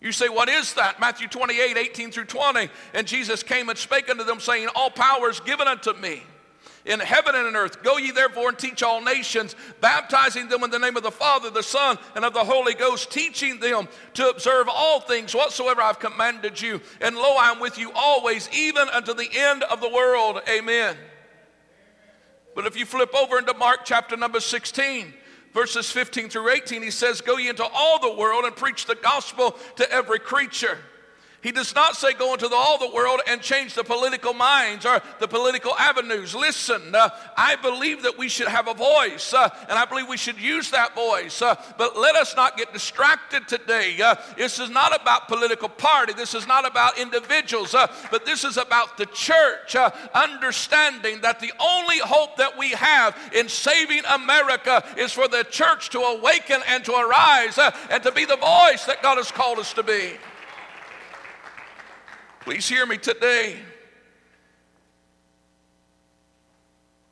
You 0.01 0.13
say, 0.13 0.29
What 0.29 0.49
is 0.49 0.75
that? 0.75 1.01
Matthew 1.01 1.29
28, 1.29 1.77
18 1.77 2.11
through 2.11 2.25
20. 2.25 2.69
And 2.95 3.07
Jesus 3.07 3.43
came 3.43 3.69
and 3.69 3.79
spake 3.79 4.09
unto 4.09 4.25
them, 4.25 4.41
saying, 4.41 4.69
All 4.75 4.91
power 4.91 5.29
is 5.29 5.41
given 5.41 5.69
unto 5.69 5.93
me 5.95 6.23
in 6.87 7.01
heaven 7.01 7.35
and 7.35 7.47
in 7.47 7.57
earth. 7.57 7.83
Go 7.83 7.99
ye 7.99 8.11
therefore 8.11 8.49
and 8.49 8.59
teach 8.59 8.83
all 8.83 9.03
nations, 9.03 9.55
baptizing 9.81 10.49
them 10.49 10.63
in 10.63 10.71
the 10.71 10.79
name 10.79 10.97
of 10.97 11.03
the 11.03 11.11
Father, 11.11 11.51
the 11.51 11.63
Son, 11.63 11.99
and 12.15 12.25
of 12.25 12.33
the 12.33 12.45
Holy 12.45 12.75
Ghost, 12.75 13.11
teaching 13.11 13.61
them 13.61 13.89
to 14.15 14.29
observe 14.29 14.69
all 14.69 15.01
things 15.01 15.35
whatsoever 15.35 15.83
I've 15.83 15.99
commanded 15.99 16.61
you. 16.61 16.81
And 17.01 17.17
lo, 17.17 17.37
I 17.37 17.51
am 17.51 17.61
with 17.61 17.79
you 17.79 17.93
always, 17.95 18.49
even 18.53 18.89
unto 18.89 19.15
the 19.15 19.29
end 19.33 19.63
of 19.65 19.81
the 19.81 19.89
world. 19.89 20.41
Amen. 20.49 20.97
But 22.55 22.67
if 22.67 22.77
you 22.77 22.85
flip 22.85 23.15
over 23.15 23.39
into 23.39 23.55
Mark 23.55 23.81
chapter 23.85 24.17
number 24.17 24.41
16, 24.41 25.15
verses 25.53 25.91
15 25.91 26.29
through 26.29 26.51
18, 26.51 26.83
he 26.83 26.91
says, 26.91 27.21
Go 27.21 27.37
ye 27.37 27.49
into 27.49 27.65
all 27.65 27.99
the 27.99 28.15
world 28.15 28.45
and 28.45 28.55
preach 28.55 28.87
the 28.87 28.95
gospel 28.95 29.57
to 29.77 29.91
every 29.93 30.19
creature. 30.19 30.79
He 31.43 31.53
does 31.53 31.75
not 31.75 31.97
say 31.97 32.13
go 32.13 32.35
into 32.35 32.49
the, 32.49 32.55
all 32.55 32.77
the 32.77 32.95
world 32.95 33.21
and 33.27 33.41
change 33.41 33.73
the 33.73 33.83
political 33.83 34.35
minds 34.35 34.85
or 34.85 35.01
the 35.21 35.29
political 35.29 35.75
avenues. 35.79 36.35
Listen, 36.35 36.95
uh, 36.95 37.09
I 37.35 37.57
believe 37.57 38.03
that 38.03 38.19
we 38.19 38.29
should 38.29 38.49
have 38.49 38.69
a 38.69 38.75
voice, 38.75 39.33
uh, 39.33 39.49
and 39.69 39.79
I 39.79 39.87
believe 39.87 40.07
we 40.07 40.19
should 40.19 40.39
use 40.39 40.71
that 40.71 40.95
voice. 40.95 41.41
Uh, 41.41 41.55
but 41.79 41.97
let 41.97 42.15
us 42.15 42.37
not 42.37 42.59
get 42.59 42.75
distracted 42.75 43.49
today. 43.49 43.97
Uh, 44.03 44.17
this 44.37 44.59
is 44.59 44.69
not 44.69 45.01
about 45.01 45.29
political 45.29 45.71
party. 45.71 46.13
This 46.13 46.35
is 46.35 46.47
not 46.47 46.67
about 46.67 46.99
individuals, 46.99 47.75
uh, 47.75 47.91
but 48.11 48.27
this 48.27 48.45
is 48.45 48.59
about 48.59 48.99
the 48.99 49.07
church 49.07 49.75
uh, 49.75 49.91
understanding 50.13 51.23
that 51.23 51.41
the 51.41 51.53
only 51.59 51.99
hope 52.01 52.37
that 52.37 52.59
we 52.59 52.71
have 52.71 53.17
in 53.35 53.49
saving 53.49 54.03
America 54.13 54.85
is 54.99 55.11
for 55.11 55.27
the 55.27 55.45
church 55.45 55.89
to 55.91 56.01
awaken 56.01 56.61
and 56.69 56.85
to 56.85 56.93
arise 56.93 57.59
and 57.91 58.03
to 58.03 58.13
be 58.13 58.27
the 58.27 58.37
voice 58.37 58.85
that 58.85 58.99
God 59.03 59.17
has 59.17 59.33
called 59.33 59.59
us 59.59 59.73
to 59.73 59.83
be. 59.83 60.13
Please 62.51 62.69
hear 62.69 62.85
me 62.85 62.99
today. 62.99 63.55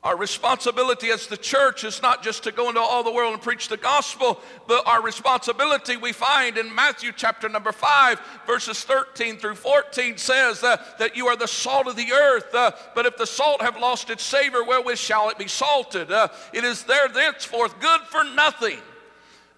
Our 0.03 0.17
responsibility 0.17 1.11
as 1.11 1.27
the 1.27 1.37
church 1.37 1.85
is 1.85 2.01
not 2.01 2.21
just 2.21 2.43
to 2.43 2.51
go 2.51 2.67
into 2.67 2.81
all 2.81 3.05
the 3.05 3.13
world 3.13 3.31
and 3.31 3.41
preach 3.41 3.69
the 3.69 3.77
gospel, 3.77 4.41
but 4.67 4.85
our 4.85 5.01
responsibility 5.01 5.95
we 5.95 6.11
find 6.11 6.57
in 6.57 6.75
Matthew 6.75 7.13
chapter 7.15 7.47
number 7.47 7.71
5, 7.71 8.19
verses 8.45 8.83
13 8.83 9.37
through 9.37 9.55
14 9.55 10.17
says 10.17 10.61
uh, 10.61 10.75
that 10.99 11.15
you 11.15 11.27
are 11.27 11.37
the 11.37 11.47
salt 11.47 11.87
of 11.87 11.95
the 11.95 12.11
earth. 12.11 12.53
Uh, 12.53 12.71
but 12.93 13.05
if 13.05 13.15
the 13.15 13.25
salt 13.25 13.61
have 13.61 13.79
lost 13.79 14.09
its 14.09 14.25
savor, 14.25 14.65
wherewith 14.65 14.97
shall 14.97 15.29
it 15.29 15.37
be 15.37 15.47
salted? 15.47 16.11
Uh, 16.11 16.27
it 16.51 16.65
is 16.65 16.83
there 16.83 17.07
thenceforth 17.07 17.79
good 17.79 18.01
for 18.01 18.25
nothing 18.25 18.79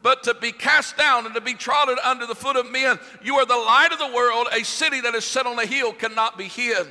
but 0.01 0.23
to 0.23 0.33
be 0.33 0.51
cast 0.51 0.97
down 0.97 1.25
and 1.25 1.35
to 1.35 1.41
be 1.41 1.53
trodden 1.53 1.97
under 2.03 2.25
the 2.25 2.35
foot 2.35 2.55
of 2.55 2.71
men. 2.71 2.99
You 3.21 3.35
are 3.35 3.45
the 3.45 3.55
light 3.55 3.91
of 3.91 3.99
the 3.99 4.15
world. 4.15 4.47
A 4.51 4.63
city 4.63 5.01
that 5.01 5.15
is 5.15 5.25
set 5.25 5.45
on 5.45 5.59
a 5.59 5.65
hill 5.65 5.93
cannot 5.93 6.37
be 6.37 6.45
hid. 6.45 6.87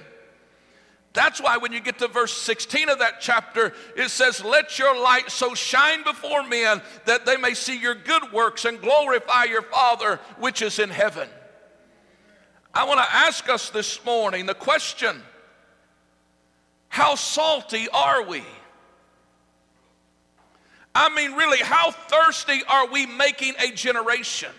That's 1.12 1.40
why 1.40 1.57
when 1.57 1.73
you 1.73 1.81
get 1.81 1.99
to 1.99 2.09
verse 2.09 2.33
16 2.37 2.88
of 2.88 3.01
that 3.01 3.20
chapter, 3.20 3.75
it 3.96 4.11
says, 4.11 4.44
Let 4.44 4.79
your 4.79 4.99
light 5.01 5.31
so 5.31 5.55
shine 5.55 6.05
before 6.05 6.46
men 6.46 6.81
that 7.07 7.27
they 7.27 7.37
may 7.37 7.55
see 7.55 7.79
your 7.79 7.96
good 7.96 8.33
works 8.33 8.64
and 8.64 8.81
glorify 8.81 9.44
your 9.44 9.62
Father 9.62 10.20
which 10.38 10.62
is 10.62 10.79
in 10.79 10.88
heaven. 10.88 11.29
I 12.73 12.85
want 12.85 13.01
to 13.01 13.14
ask 13.14 13.49
us 13.49 13.70
this 13.70 14.05
morning 14.05 14.46
the 14.46 14.55
question 14.55 15.20
How 16.88 17.16
salty 17.16 17.88
are 17.92 18.23
we? 18.23 18.44
I 21.00 21.08
mean, 21.08 21.32
really, 21.32 21.56
how 21.56 21.92
thirsty 21.92 22.60
are 22.68 22.86
we 22.86 23.06
making 23.06 23.54
a 23.58 23.72
generation? 23.72 24.50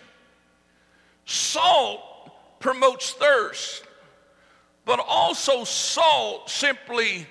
Salt 1.25 2.01
promotes 2.59 3.11
thirst, 3.11 3.83
but 4.83 4.99
also 5.07 5.63
salt 5.65 6.49
simply 6.49 7.27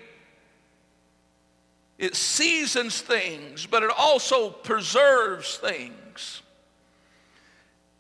it 1.99 2.15
seasons 2.15 3.01
things, 3.01 3.67
but 3.67 3.83
it 3.83 3.91
also 3.99 4.51
preserves 4.51 5.57
things. 5.57 6.43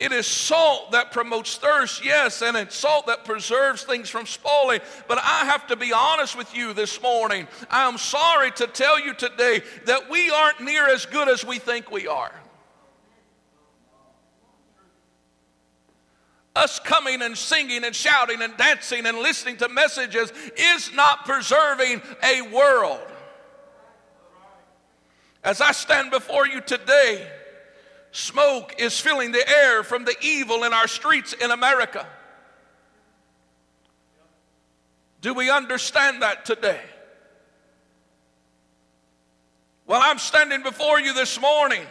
It 0.01 0.13
is 0.13 0.27
salt 0.27 0.93
that 0.93 1.13
promotes 1.13 1.59
thirst, 1.59 2.03
yes, 2.03 2.41
and 2.41 2.57
it's 2.57 2.75
salt 2.75 3.07
that 3.09 3.27
preserves 3.27 3.83
things 3.85 4.09
from 4.09 4.25
spoiling. 4.25 4.81
But 5.07 5.19
I 5.19 5.45
have 5.45 5.67
to 5.67 5.77
be 5.77 5.93
honest 5.93 6.39
with 6.39 6.57
you 6.57 6.73
this 6.73 7.03
morning. 7.03 7.47
I 7.71 7.87
am 7.87 7.99
sorry 7.99 8.51
to 8.53 8.67
tell 8.67 8.99
you 8.99 9.13
today 9.13 9.63
that 9.85 10.09
we 10.09 10.31
aren't 10.31 10.63
near 10.63 10.89
as 10.89 11.05
good 11.05 11.29
as 11.29 11.45
we 11.45 11.59
think 11.59 11.91
we 11.91 12.07
are. 12.07 12.33
Us 16.57 16.81
coming 16.81 17.21
and 17.21 17.37
singing 17.37 17.85
and 17.85 17.95
shouting 17.95 18.41
and 18.41 18.57
dancing 18.57 19.05
and 19.05 19.19
listening 19.19 19.59
to 19.59 19.69
messages 19.69 20.33
is 20.57 20.95
not 20.95 21.27
preserving 21.27 22.01
a 22.23 22.41
world. 22.49 23.07
As 25.45 25.61
I 25.61 25.73
stand 25.73 26.11
before 26.11 26.47
you 26.47 26.63
today, 26.63 27.31
Smoke 28.13 28.75
is 28.79 28.99
filling 28.99 29.33
the 29.33 29.49
air 29.49 29.83
from 29.83 30.05
the 30.05 30.17
evil 30.21 30.65
in 30.65 30.73
our 30.73 30.89
streets 30.89 31.33
in 31.33 31.51
America. 31.51 32.07
Do 35.21 35.35
we 35.35 35.51
understand 35.51 36.23
that 36.23 36.45
today? 36.45 36.81
While 39.85 40.01
I'm 40.03 40.19
standing 40.19 40.63
before 40.63 41.01
you 41.01 41.13
this 41.13 41.41
morning, 41.41 41.83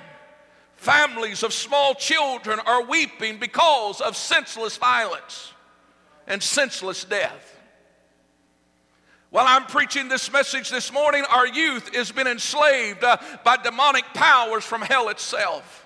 families 0.75 1.43
of 1.43 1.53
small 1.53 1.93
children 1.95 2.59
are 2.65 2.83
weeping 2.85 3.37
because 3.39 4.01
of 4.01 4.15
senseless 4.15 4.77
violence 4.77 5.53
and 6.27 6.41
senseless 6.41 7.03
death. 7.03 7.57
While 9.29 9.45
I'm 9.47 9.65
preaching 9.65 10.07
this 10.07 10.31
message 10.31 10.69
this 10.69 10.91
morning, 10.91 11.23
our 11.29 11.45
youth 11.45 11.93
has 11.93 12.11
been 12.11 12.25
enslaved 12.25 13.03
uh, 13.03 13.17
by 13.43 13.57
demonic 13.57 14.05
powers 14.13 14.63
from 14.63 14.81
hell 14.81 15.09
itself. 15.09 15.85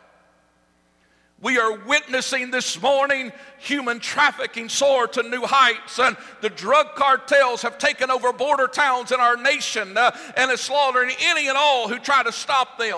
We 1.44 1.60
are 1.60 1.78
witnessing 1.78 2.52
this 2.52 2.82
morning 2.82 3.34
human 3.60 4.00
trafficking 4.00 4.70
soar 4.70 5.08
to 5.08 5.24
new 5.24 5.42
heights, 5.46 6.00
and 6.00 6.16
the 6.40 6.50
drug 6.50 6.96
cartels 6.96 7.64
have 7.64 7.78
taken 7.78 8.10
over 8.10 8.32
border 8.32 8.68
towns 8.68 9.12
in 9.12 9.20
our 9.20 9.36
nation 9.36 9.98
uh, 9.98 10.16
and 10.38 10.50
is 10.50 10.62
slaughtering 10.62 11.14
any 11.20 11.50
and 11.50 11.58
all 11.58 11.90
who 11.90 12.00
try 12.00 12.24
to 12.24 12.32
stop 12.32 12.80
them. 12.80 12.98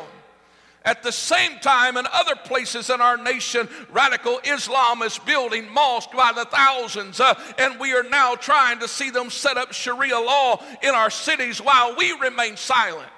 At 0.84 1.01
the 1.01 1.12
same 1.12 1.58
time, 1.58 1.97
in 1.97 2.05
other 2.13 2.36
places 2.36 2.91
in 2.91 3.01
our 3.01 3.17
nation, 3.17 3.67
radical 3.91 4.39
Islam 4.43 5.01
is 5.01 5.17
building 5.17 5.67
mosques 5.73 6.15
by 6.15 6.31
the 6.31 6.45
thousands, 6.45 7.19
uh, 7.19 7.34
and 7.58 7.79
we 7.79 7.95
are 7.95 8.03
now 8.03 8.36
trying 8.36 8.77
to 8.81 8.88
see 8.88 9.10
them 9.10 9.31
set 9.31 9.58
up 9.58 9.73
Sharia 9.73 10.19
law 10.19 10.63
in 10.84 10.93
our 10.93 11.10
cities 11.10 11.60
while 11.60 11.95
we 11.95 12.12
remain 12.12 12.58
silent. 12.58 13.10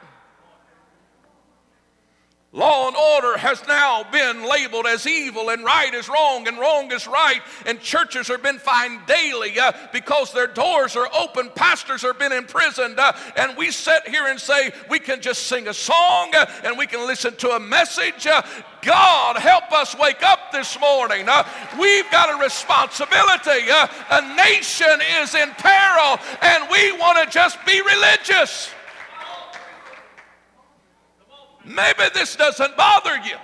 Law 2.58 2.88
and 2.88 2.98
order 2.98 3.38
has 3.38 3.62
now 3.68 4.04
been 4.12 4.44
labeled 4.44 4.88
as 4.88 5.06
evil, 5.06 5.50
and 5.52 5.64
right 5.64 5.94
is 5.94 6.10
wrong, 6.10 6.48
and 6.48 6.58
wrong 6.58 6.92
is 6.92 7.06
right, 7.06 7.40
and 7.68 7.80
churches 7.80 8.32
are 8.32 8.40
being 8.40 8.58
fined 8.58 9.00
daily 9.06 9.60
uh, 9.60 9.72
because 9.94 10.34
their 10.34 10.48
doors 10.48 10.96
are 10.96 11.08
open, 11.14 11.52
pastors 11.54 12.04
are 12.04 12.16
being 12.16 12.32
imprisoned, 12.32 13.00
uh, 13.00 13.14
and 13.36 13.56
we 13.58 13.70
sit 13.70 14.08
here 14.08 14.26
and 14.26 14.40
say 14.40 14.72
we 14.90 14.98
can 14.98 15.22
just 15.22 15.44
sing 15.44 15.68
a 15.68 15.74
song 15.74 16.34
uh, 16.34 16.50
and 16.64 16.76
we 16.80 16.88
can 16.88 17.06
listen 17.06 17.36
to 17.36 17.52
a 17.52 17.60
message. 17.60 18.26
Uh, 18.26 18.42
God, 18.82 19.38
help 19.38 19.72
us 19.72 19.96
wake 19.96 20.24
up 20.24 20.52
this 20.52 20.80
morning. 20.80 21.30
Uh, 21.30 21.48
we've 21.80 22.10
got 22.10 22.34
a 22.34 22.44
responsibility. 22.44 23.70
Uh, 23.70 23.88
a 24.10 24.36
nation 24.36 25.00
is 25.22 25.36
in 25.36 25.52
peril, 25.60 26.18
and 26.42 26.64
we 26.72 26.92
want 26.94 27.24
to 27.24 27.32
just 27.32 27.64
be 27.68 27.80
religious. 27.82 28.72
Maybe 31.68 32.04
this 32.14 32.36
doesn't 32.36 32.78
bother 32.78 33.18
you. 33.18 33.36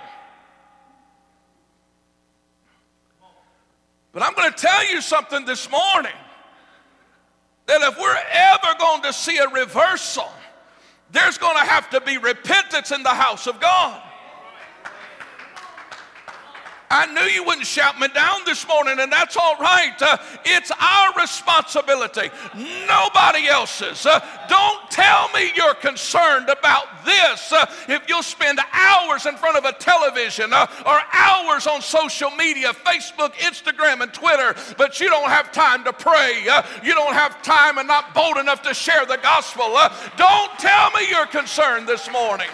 But 4.12 4.22
I'm 4.22 4.34
going 4.34 4.50
to 4.50 4.56
tell 4.56 4.90
you 4.90 5.02
something 5.02 5.44
this 5.44 5.70
morning 5.70 6.12
that 7.66 7.82
if 7.82 7.98
we're 7.98 8.16
ever 8.32 8.78
going 8.78 9.02
to 9.02 9.12
see 9.12 9.36
a 9.38 9.48
reversal, 9.48 10.28
there's 11.10 11.36
going 11.36 11.56
to 11.56 11.64
have 11.64 11.90
to 11.90 12.00
be 12.00 12.18
repentance 12.18 12.92
in 12.92 13.02
the 13.02 13.10
house 13.10 13.46
of 13.46 13.60
God. 13.60 14.02
I 16.94 17.06
knew 17.06 17.22
you 17.22 17.42
wouldn't 17.42 17.66
shout 17.66 17.98
me 17.98 18.06
down 18.06 18.42
this 18.46 18.68
morning, 18.68 19.00
and 19.00 19.10
that's 19.10 19.36
all 19.36 19.56
right. 19.56 20.00
Uh, 20.00 20.16
it's 20.44 20.70
our 20.70 21.12
responsibility, 21.20 22.30
nobody 22.86 23.48
else's. 23.48 24.06
Uh, 24.06 24.20
don't 24.48 24.88
tell 24.92 25.28
me 25.30 25.50
you're 25.56 25.74
concerned 25.74 26.48
about 26.48 27.04
this 27.04 27.52
uh, 27.52 27.66
if 27.88 28.08
you'll 28.08 28.22
spend 28.22 28.60
hours 28.72 29.26
in 29.26 29.36
front 29.36 29.58
of 29.58 29.64
a 29.64 29.72
television 29.72 30.52
uh, 30.52 30.68
or 30.86 31.00
hours 31.12 31.66
on 31.66 31.82
social 31.82 32.30
media 32.30 32.72
Facebook, 32.72 33.32
Instagram, 33.34 34.00
and 34.00 34.14
Twitter, 34.14 34.54
but 34.78 35.00
you 35.00 35.08
don't 35.08 35.28
have 35.28 35.50
time 35.50 35.82
to 35.82 35.92
pray. 35.92 36.46
Uh, 36.48 36.62
you 36.84 36.94
don't 36.94 37.14
have 37.14 37.42
time 37.42 37.78
and 37.78 37.88
not 37.88 38.14
bold 38.14 38.36
enough 38.36 38.62
to 38.62 38.72
share 38.72 39.04
the 39.04 39.18
gospel. 39.20 39.76
Uh, 39.76 39.92
don't 40.16 40.52
tell 40.60 40.92
me 40.92 41.08
you're 41.10 41.26
concerned 41.26 41.88
this 41.88 42.08
morning. 42.12 42.48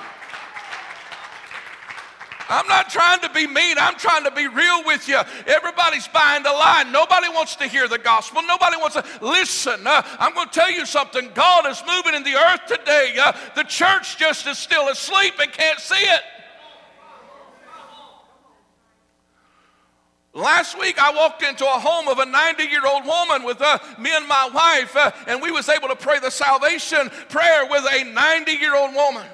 I'm 2.51 2.67
not 2.67 2.91
trying 2.91 3.21
to 3.21 3.31
be 3.31 3.47
mean. 3.47 3.77
I'm 3.79 3.95
trying 3.95 4.25
to 4.25 4.31
be 4.33 4.49
real 4.49 4.85
with 4.85 5.07
you. 5.09 5.21
Everybody's 5.47 6.09
buying 6.09 6.43
the 6.43 6.51
lie. 6.51 6.85
Nobody 6.91 7.29
wants 7.29 7.55
to 7.57 7.69
hear 7.69 7.87
the 7.87 7.99
gospel. 7.99 8.43
Nobody 8.43 8.77
wants 8.77 8.97
to 8.97 9.05
listen. 9.23 9.87
Uh, 9.87 10.03
I'm 10.19 10.35
going 10.35 10.49
to 10.49 10.53
tell 10.53 10.71
you 10.71 10.85
something. 10.85 11.31
God 11.33 11.67
is 11.69 11.83
moving 11.87 12.15
in 12.15 12.25
the 12.25 12.35
earth 12.35 12.67
today. 12.67 13.15
Uh, 13.23 13.33
the 13.55 13.63
church 13.63 14.19
just 14.19 14.49
is 14.49 14.59
still 14.59 14.89
asleep 14.89 15.35
and 15.41 15.53
can't 15.53 15.79
see 15.79 15.95
it. 15.95 16.23
Last 20.33 20.79
week, 20.79 20.99
I 20.99 21.13
walked 21.13 21.43
into 21.43 21.65
a 21.65 21.69
home 21.69 22.09
of 22.09 22.19
a 22.19 22.25
90-year-old 22.25 23.05
woman 23.05 23.43
with 23.45 23.61
uh, 23.61 23.79
me 23.99 24.11
and 24.13 24.29
my 24.29 24.49
wife, 24.53 24.97
uh, 24.97 25.11
and 25.27 25.43
we 25.43 25.51
was 25.51 25.69
able 25.69 25.89
to 25.89 25.97
pray 25.97 26.21
the 26.21 26.31
salvation 26.31 27.11
prayer 27.29 27.67
with 27.69 27.85
a 27.85 28.05
90-year-old 28.05 28.95
woman. 28.95 29.27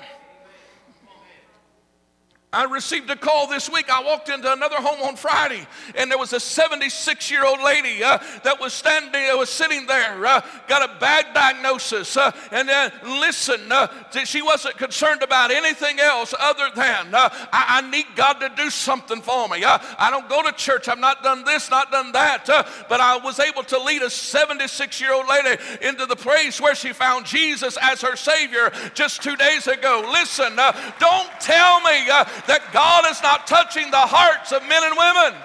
I 2.53 2.65
received 2.65 3.11
a 3.11 3.17
call 3.17 3.49
this 3.49 3.69
week. 3.69 3.91
I 3.91 4.03
walked 4.05 4.29
into 4.29 4.51
another 4.51 4.77
home 4.77 5.03
on 5.03 5.17
Friday, 5.17 5.67
and 5.97 6.11
there 6.11 6.17
was 6.17 6.33
a 6.33 6.39
76 6.39 7.31
year 7.31 7.45
old 7.45 7.61
lady 7.61 8.03
uh, 8.05 8.19
that 8.45 8.61
was 8.61 8.73
standing, 8.73 9.11
that 9.13 9.37
was 9.37 9.51
sitting 9.51 9.85
there, 9.87 10.25
uh, 10.25 10.41
got 10.69 10.89
a 10.89 10.99
bad 11.01 11.35
diagnosis. 11.35 12.17
Uh, 12.17 12.31
and 12.53 12.69
then, 12.69 12.93
listen, 13.05 13.61
uh, 13.71 13.89
she 14.25 14.43
wasn't 14.43 14.79
concerned 14.79 15.23
about 15.23 15.51
anything 15.51 15.99
else 15.99 16.35
other 16.39 16.69
than, 16.75 17.15
uh, 17.15 17.29
I, 17.53 17.83
I, 17.83 17.91
need 17.91 18.07
God 18.15 18.35
to 18.35 18.51
do 18.57 18.71
something 18.71 19.21
for 19.23 19.49
me. 19.49 19.65
Uh, 19.65 19.79
I 19.99 20.11
don't 20.11 20.29
go 20.29 20.43
to 20.43 20.53
church. 20.53 20.89
I've 20.89 20.99
not 20.99 21.25
done 21.25 21.45
this, 21.45 21.69
not 21.69 21.91
done 21.91 22.13
that. 22.13 22.47
but 22.89 23.01
I 23.01 23.19
was 23.19 23.41
able 23.41 23.65
to 23.65 23.79
lead 23.81 24.03
a 24.03 24.11
76 24.11 25.01
year 25.01 25.13
old 25.13 25.27
lady 25.29 25.61
into 25.83 26.07
the 26.07 26.17
place 26.17 26.61
where 26.61 26.77
she 26.77 26.93
found 26.93 27.27
Jesus 27.27 27.77
as 27.83 28.01
her 28.03 28.15
Savior 28.15 28.71
just 28.95 29.23
two 29.23 29.37
days 29.37 29.67
ago. 29.67 30.09
Listen, 30.13 30.57
don't 30.57 31.31
tell 31.41 31.81
me 31.81 32.07
that 32.47 32.73
God 32.73 33.05
is 33.11 33.23
not 33.23 33.47
touching 33.47 33.91
the 33.91 33.97
hearts 33.97 34.53
of 34.53 34.63
men 34.69 34.83
and 34.85 34.97
women. 34.97 35.41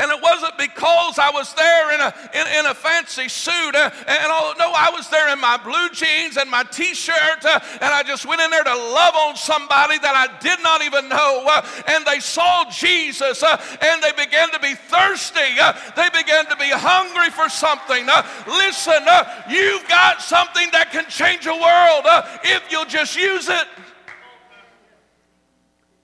And 0.00 0.12
it 0.12 0.22
wasn't 0.22 0.56
because 0.56 1.18
I 1.18 1.30
was 1.30 1.52
there 1.54 1.92
in 1.92 2.00
a, 2.00 2.14
in, 2.32 2.60
in 2.60 2.66
a 2.66 2.74
fancy 2.74 3.28
suit. 3.28 3.74
Uh, 3.74 3.90
and 4.06 4.30
all, 4.30 4.54
no, 4.56 4.70
I 4.70 4.90
was 4.94 5.08
there 5.10 5.28
in 5.32 5.40
my 5.40 5.56
blue 5.56 5.90
jeans 5.90 6.36
and 6.36 6.48
my 6.48 6.62
t 6.62 6.94
shirt. 6.94 7.44
Uh, 7.44 7.58
and 7.80 7.90
I 7.90 8.04
just 8.04 8.24
went 8.24 8.40
in 8.40 8.48
there 8.50 8.62
to 8.62 8.76
love 8.76 9.16
on 9.16 9.34
somebody 9.34 9.98
that 9.98 10.14
I 10.14 10.38
did 10.38 10.62
not 10.62 10.82
even 10.82 11.08
know. 11.08 11.44
Uh, 11.48 11.66
and 11.88 12.06
they 12.06 12.20
saw 12.20 12.70
Jesus 12.70 13.42
uh, 13.42 13.60
and 13.82 14.00
they 14.00 14.12
began 14.12 14.52
to 14.52 14.60
be 14.60 14.74
thirsty. 14.74 15.58
Uh, 15.60 15.72
they 15.96 16.08
began 16.10 16.46
to 16.46 16.56
be 16.56 16.70
hungry 16.70 17.30
for 17.30 17.48
something. 17.48 18.08
Uh, 18.08 18.22
listen, 18.46 19.02
you've 19.50 19.88
got 19.88 20.22
something 20.22 20.68
that 20.70 20.92
can 20.92 21.06
change 21.10 21.46
a 21.46 21.58
world 21.58 22.06
if 22.44 22.62
you'll 22.70 22.84
just 22.84 23.16
use 23.16 23.48
it. 23.48 23.66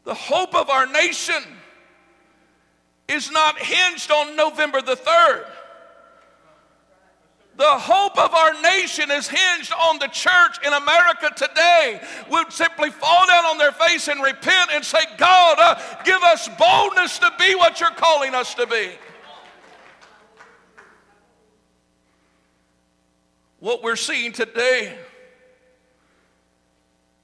The 0.02 0.14
hope 0.14 0.56
of 0.56 0.68
our 0.68 0.86
nation 0.88 1.42
is 3.08 3.30
not 3.30 3.58
hinged 3.58 4.10
on 4.10 4.36
November 4.36 4.80
the 4.80 4.96
3rd. 4.96 5.46
The 7.56 7.64
hope 7.64 8.18
of 8.18 8.34
our 8.34 8.60
nation 8.62 9.12
is 9.12 9.28
hinged 9.28 9.72
on 9.72 10.00
the 10.00 10.08
church 10.08 10.58
in 10.66 10.72
America 10.72 11.30
today 11.36 12.00
would 12.28 12.52
simply 12.52 12.90
fall 12.90 13.26
down 13.28 13.44
on 13.44 13.58
their 13.58 13.70
face 13.70 14.08
and 14.08 14.20
repent 14.20 14.70
and 14.72 14.84
say, 14.84 14.98
God, 15.18 15.58
uh, 15.60 16.02
give 16.04 16.20
us 16.22 16.48
boldness 16.58 17.18
to 17.20 17.32
be 17.38 17.54
what 17.54 17.78
you're 17.80 17.90
calling 17.90 18.34
us 18.34 18.54
to 18.54 18.66
be. 18.66 18.90
What 23.60 23.84
we're 23.84 23.96
seeing 23.96 24.32
today 24.32 24.98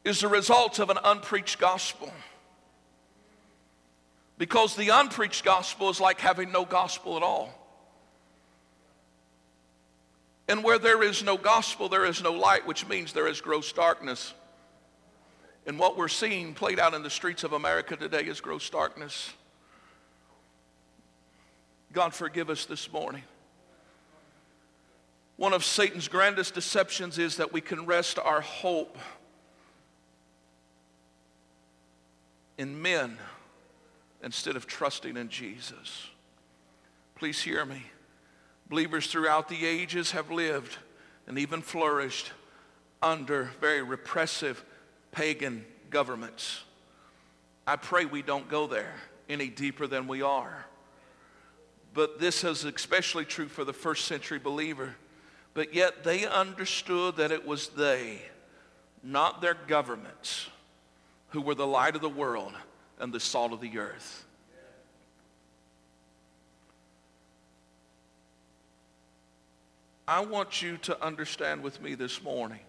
is 0.05 0.21
the 0.21 0.29
result 0.29 0.79
of 0.79 0.91
an 0.91 0.99
unpreached 1.03 1.59
gospel. 1.59 2.13
Because 4.41 4.75
the 4.75 4.89
unpreached 4.89 5.45
gospel 5.45 5.91
is 5.91 6.01
like 6.01 6.19
having 6.19 6.51
no 6.51 6.65
gospel 6.65 7.19
at 7.19 7.23
all. 7.23 7.53
And 10.49 10.65
where 10.65 10.79
there 10.79 11.03
is 11.03 11.23
no 11.23 11.37
gospel, 11.37 11.91
there 11.91 12.07
is 12.07 12.23
no 12.23 12.33
light, 12.33 12.67
which 12.67 12.89
means 12.89 13.13
there 13.13 13.29
is 13.29 13.43
gross 13.43 13.71
darkness. 13.71 14.33
And 15.67 15.79
what 15.79 15.99
we're 15.99 16.09
seeing 16.09 16.55
played 16.55 16.81
out 16.81 16.95
in 16.95 17.03
the 17.03 17.11
streets 17.11 17.45
of 17.45 17.53
America 17.53 17.97
today 17.97 18.23
is 18.23 18.41
gross 18.41 18.71
darkness. 18.71 19.31
God, 21.93 22.15
forgive 22.15 22.49
us 22.49 22.65
this 22.65 22.91
morning. 22.91 23.25
One 25.37 25.53
of 25.53 25.67
Satan's 25.67 26.09
grandest 26.09 26.55
deceptions 26.55 27.19
is 27.19 27.37
that 27.37 27.53
we 27.53 27.61
can 27.61 27.85
rest 27.85 28.19
our 28.19 28.41
hope 28.41 28.97
in 32.57 32.81
men 32.81 33.19
instead 34.23 34.57
of 34.57 34.67
trusting 34.67 35.17
in 35.17 35.29
Jesus. 35.29 36.09
Please 37.15 37.43
hear 37.43 37.65
me. 37.65 37.83
Believers 38.69 39.07
throughout 39.07 39.49
the 39.49 39.67
ages 39.67 40.13
have 40.13 40.31
lived 40.31 40.79
and 41.27 41.39
even 41.39 41.63
flourished 41.63 42.33
under 43.03 43.51
very 43.61 43.83
repressive 43.83 44.65
pagan 45.13 45.65
governments. 45.91 46.63
I 47.67 47.77
pray 47.77 48.05
we 48.05 48.23
don't 48.23 48.49
go 48.49 48.67
there 48.67 48.95
any 49.29 49.49
deeper 49.49 49.87
than 49.87 50.07
we 50.07 50.23
are. 50.23 50.67
But 51.93 52.21
this 52.21 52.45
is 52.45 52.65
especially 52.65 53.25
true 53.25 53.49
for 53.49 53.65
the 53.65 53.73
first 53.73 54.05
century 54.05 54.39
believer. 54.39 54.95
But 55.55 55.75
yet 55.75 56.05
they 56.05 56.27
understood 56.27 57.17
that 57.17 57.33
it 57.33 57.47
was 57.47 57.69
they, 57.69 58.23
not 59.03 59.41
their 59.41 59.57
governments, 59.67 60.49
who 61.31 61.41
were 61.41 61.55
the 61.55 61.67
light 61.67 61.97
of 61.97 62.03
the 62.03 62.09
world 62.09 62.53
and 63.01 63.13
the 63.13 63.19
salt 63.19 63.53
of 63.53 63.61
the 63.61 63.79
earth. 63.79 64.27
I 70.07 70.21
want 70.21 70.61
you 70.61 70.77
to 70.79 71.03
understand 71.03 71.63
with 71.63 71.81
me 71.81 71.95
this 71.95 72.23
morning. 72.23 72.61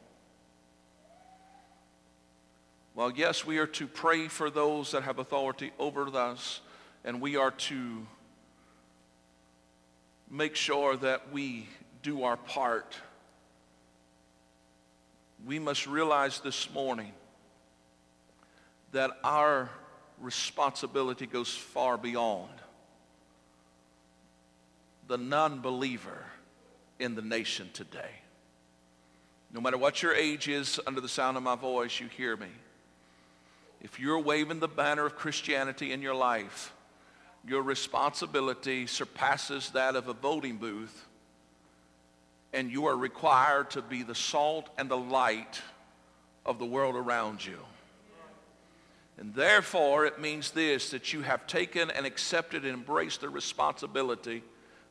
Well, 2.94 3.12
yes, 3.12 3.46
we 3.46 3.58
are 3.58 3.68
to 3.68 3.88
pray 3.88 4.28
for 4.28 4.50
those 4.50 4.92
that 4.92 5.04
have 5.04 5.18
authority 5.18 5.72
over 5.80 6.08
us, 6.16 6.62
and 7.04 7.20
we 7.20 7.38
are 7.38 7.52
to 7.52 8.06
make 10.30 10.56
sure 10.56 10.96
that 10.98 11.32
we 11.32 11.68
do 12.04 12.24
our 12.24 12.38
part. 12.38 12.96
We 15.46 15.58
must 15.58 15.88
realize 15.88 16.42
this 16.42 16.72
morning 16.72 17.12
that 18.92 19.12
our 19.24 19.70
responsibility 20.22 21.26
goes 21.26 21.54
far 21.54 21.98
beyond 21.98 22.50
the 25.08 25.18
non-believer 25.18 26.26
in 27.00 27.16
the 27.16 27.22
nation 27.22 27.70
today. 27.74 28.12
No 29.52 29.60
matter 29.60 29.78
what 29.78 30.02
your 30.02 30.14
age 30.14 30.48
is, 30.48 30.80
under 30.88 31.02
the 31.02 31.10
sound 31.10 31.36
of 31.36 31.44
my 31.44 31.56
voice, 31.56 32.00
you 32.00 32.08
hear 32.08 32.38
me. 32.38 32.48
if 33.82 34.00
you're 34.00 34.20
waving 34.20 34.60
the 34.60 34.68
banner 34.68 35.06
of 35.06 35.16
Christianity 35.16 35.92
in 35.92 36.02
your 36.02 36.14
life, 36.14 36.72
your 37.46 37.64
responsibility 37.64 38.86
surpasses 38.86 39.72
that 39.72 39.96
of 39.96 40.08
a 40.08 40.14
voting 40.14 40.58
booth, 40.58 41.08
and 42.54 42.72
you 42.72 42.86
are 42.86 42.96
required 42.96 43.72
to 43.72 43.82
be 43.82 44.04
the 44.04 44.14
salt 44.14 44.70
and 44.78 44.90
the 44.90 44.98
light 44.98 45.62
of 46.46 46.60
the 46.60 46.66
world 46.66 46.96
around 46.96 47.44
you. 47.44 47.58
And 49.18 49.34
therefore, 49.36 50.06
it 50.06 50.20
means 50.20 50.52
this, 50.52 50.90
that 50.92 51.14
you 51.14 51.22
have 51.22 51.46
taken 51.46 51.92
and 51.92 52.06
accepted 52.06 52.64
and 52.66 52.74
embraced 52.74 53.22
the 53.22 53.30
responsibility 53.30 54.44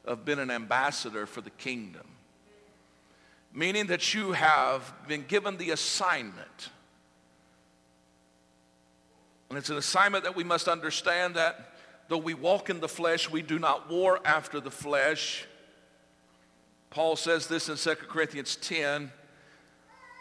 of 0.04 0.24
being 0.24 0.38
an 0.38 0.50
ambassador 0.50 1.26
for 1.26 1.40
the 1.40 1.50
kingdom. 1.50 2.06
Meaning 3.52 3.86
that 3.86 4.14
you 4.14 4.32
have 4.32 4.92
been 5.08 5.24
given 5.26 5.56
the 5.56 5.70
assignment 5.70 6.70
and 9.50 9.58
it's 9.58 9.68
an 9.68 9.76
assignment 9.76 10.22
that 10.24 10.36
we 10.36 10.44
must 10.44 10.68
understand 10.68 11.34
that 11.34 11.74
though 12.08 12.18
we 12.18 12.34
walk 12.34 12.70
in 12.70 12.78
the 12.78 12.88
flesh, 12.88 13.28
we 13.28 13.42
do 13.42 13.58
not 13.58 13.90
war 13.90 14.20
after 14.24 14.60
the 14.60 14.70
flesh. 14.70 15.44
Paul 16.88 17.16
says 17.16 17.48
this 17.48 17.68
in 17.68 17.76
2 17.76 17.94
Corinthians 18.06 18.54
10. 18.56 19.10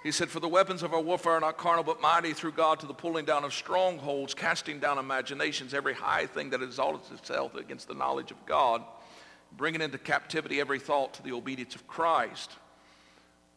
He 0.03 0.11
said, 0.11 0.29
For 0.29 0.39
the 0.39 0.47
weapons 0.47 0.81
of 0.81 0.93
our 0.93 1.01
warfare 1.01 1.33
are 1.33 1.39
not 1.39 1.57
carnal, 1.57 1.83
but 1.83 2.01
mighty 2.01 2.33
through 2.33 2.53
God 2.53 2.79
to 2.79 2.85
the 2.85 2.93
pulling 2.93 3.25
down 3.25 3.43
of 3.43 3.53
strongholds, 3.53 4.33
casting 4.33 4.79
down 4.79 4.97
imaginations, 4.97 5.73
every 5.73 5.93
high 5.93 6.25
thing 6.25 6.49
that 6.51 6.61
exalts 6.61 7.11
itself 7.11 7.55
against 7.55 7.87
the 7.87 7.93
knowledge 7.93 8.31
of 8.31 8.45
God, 8.45 8.81
bringing 9.57 9.81
into 9.81 9.97
captivity 9.97 10.61
every 10.61 10.79
thought 10.79 11.13
to 11.15 11.23
the 11.23 11.33
obedience 11.33 11.75
of 11.75 11.85
Christ. 11.87 12.51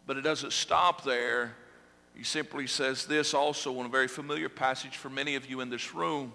But 0.06 0.16
it 0.16 0.22
doesn't 0.22 0.52
stop 0.52 1.04
there. 1.04 1.54
He 2.16 2.24
simply 2.24 2.66
says 2.66 3.06
this 3.06 3.34
also 3.34 3.78
in 3.80 3.86
a 3.86 3.88
very 3.88 4.08
familiar 4.08 4.48
passage 4.48 4.96
for 4.96 5.08
many 5.08 5.36
of 5.36 5.48
you 5.48 5.60
in 5.60 5.70
this 5.70 5.94
room, 5.94 6.32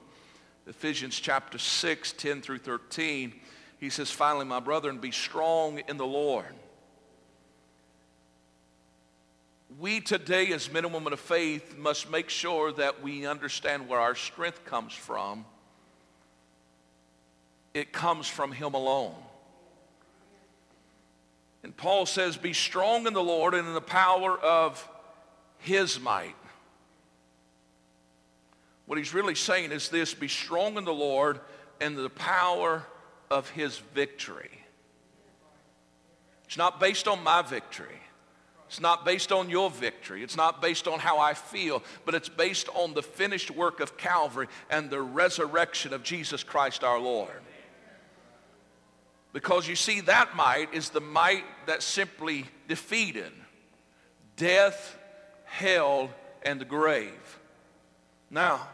Ephesians 0.68 1.20
chapter 1.20 1.58
6, 1.58 2.14
10 2.14 2.42
through 2.42 2.60
13. 2.60 3.34
He 3.80 3.90
says, 3.90 4.10
finally, 4.10 4.46
my 4.46 4.60
brethren, 4.60 5.00
be 5.00 5.12
strong 5.12 5.80
in 5.88 5.98
the 5.98 6.06
Lord. 6.06 6.56
We 9.80 10.02
today, 10.02 10.52
as 10.54 10.72
men 10.72 10.86
and 10.86 10.94
women 10.94 11.14
of 11.14 11.20
faith, 11.20 11.78
must 11.78 12.10
make 12.10 12.30
sure 12.30 12.72
that 12.74 13.04
we 13.04 13.26
understand 13.26 13.88
where 13.88 14.00
our 14.00 14.16
strength 14.16 14.66
comes 14.66 14.94
from. 14.94 15.46
It 17.74 17.92
comes 17.92 18.28
from 18.28 18.52
Him 18.52 18.74
alone. 18.74 19.14
And 21.64 21.76
Paul 21.76 22.06
says, 22.06 22.38
be 22.38 22.54
strong 22.54 23.08
in 23.08 23.14
the 23.14 23.22
Lord 23.22 23.54
and 23.54 23.68
in 23.68 23.74
the 23.74 23.82
power 23.82 24.40
of 24.40 24.88
his 25.58 26.00
might. 26.00 26.36
What 28.86 28.98
he's 28.98 29.14
really 29.14 29.36
saying 29.36 29.72
is 29.72 29.90
this, 29.90 30.14
be 30.14 30.30
strong 30.30 30.78
in 30.78 30.86
the 30.86 30.94
Lord 30.94 31.42
and 31.82 31.98
the 31.98 32.10
power 32.10 32.86
of 33.30 33.50
his 33.50 33.78
victory. 33.94 34.50
It's 36.46 36.58
not 36.58 36.80
based 36.80 37.08
on 37.08 37.22
my 37.22 37.42
victory. 37.42 38.00
It's 38.68 38.82
not 38.82 39.06
based 39.06 39.32
on 39.32 39.50
your 39.50 39.70
victory. 39.70 40.24
It's 40.24 40.36
not 40.36 40.62
based 40.62 40.88
on 40.88 41.00
how 41.00 41.20
I 41.20 41.34
feel, 41.34 41.84
but 42.06 42.16
it's 42.16 42.30
based 42.30 42.70
on 42.76 42.94
the 42.94 43.04
finished 43.04 43.50
work 43.50 43.80
of 43.80 43.98
Calvary 43.98 44.48
and 44.70 44.90
the 44.90 45.02
resurrection 45.02 45.94
of 45.94 46.04
Jesus 46.04 46.44
Christ 46.44 46.84
our 46.84 47.00
Lord. 47.00 47.42
Because 49.34 49.68
you 49.68 49.76
see, 49.76 50.02
that 50.02 50.36
might 50.36 50.74
is 50.74 50.90
the 50.90 51.02
might 51.02 51.46
that 51.66 51.82
simply 51.82 52.46
defeated 52.68 53.32
death 54.36 54.98
hell, 55.48 56.10
and 56.44 56.62
the 56.62 56.66
grave. 56.66 57.40
Now, 58.30 58.68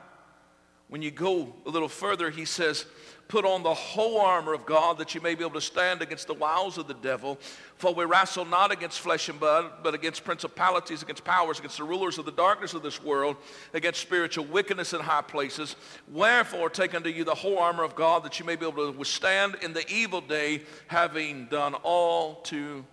when 0.90 1.02
you 1.02 1.12
go 1.12 1.54
a 1.66 1.70
little 1.70 1.88
further, 1.88 2.30
he 2.30 2.46
says, 2.46 2.86
put 3.28 3.46
on 3.46 3.64
the 3.64 3.74
whole 3.74 4.20
armor 4.20 4.54
of 4.54 4.66
God 4.66 4.98
that 4.98 5.16
you 5.16 5.22
may 5.22 5.34
be 5.34 5.44
able 5.44 5.54
to 5.54 5.62
stand 5.62 6.02
against 6.02 6.28
the 6.28 6.34
wiles 6.34 6.78
of 6.78 6.88
the 6.88 6.94
devil. 6.94 7.40
For 7.84 7.94
we 7.94 8.06
wrestle 8.06 8.46
not 8.46 8.72
against 8.72 9.02
flesh 9.02 9.28
and 9.28 9.38
blood, 9.38 9.70
but 9.84 9.94
against 9.94 10.24
principalities, 10.24 11.04
against 11.04 11.26
powers, 11.26 11.60
against 11.60 11.76
the 11.76 11.84
rulers 11.84 12.18
of 12.18 12.24
the 12.24 12.32
darkness 12.32 12.74
of 12.74 12.82
this 12.82 13.04
world, 13.04 13.36
against 13.74 14.00
spiritual 14.00 14.46
wickedness 14.46 14.94
in 14.94 15.02
high 15.02 15.22
places. 15.22 15.76
Wherefore 16.10 16.70
take 16.70 16.96
unto 16.96 17.10
you 17.10 17.26
the 17.26 17.36
whole 17.36 17.60
armor 17.60 17.84
of 17.84 17.94
God 17.94 18.24
that 18.24 18.40
you 18.40 18.46
may 18.46 18.56
be 18.56 18.66
able 18.66 18.90
to 18.90 18.98
withstand 18.98 19.58
in 19.62 19.74
the 19.74 19.86
evil 19.92 20.22
day, 20.22 20.62
having 20.88 21.48
done 21.48 21.74
all 21.84 22.36
to 22.44 22.86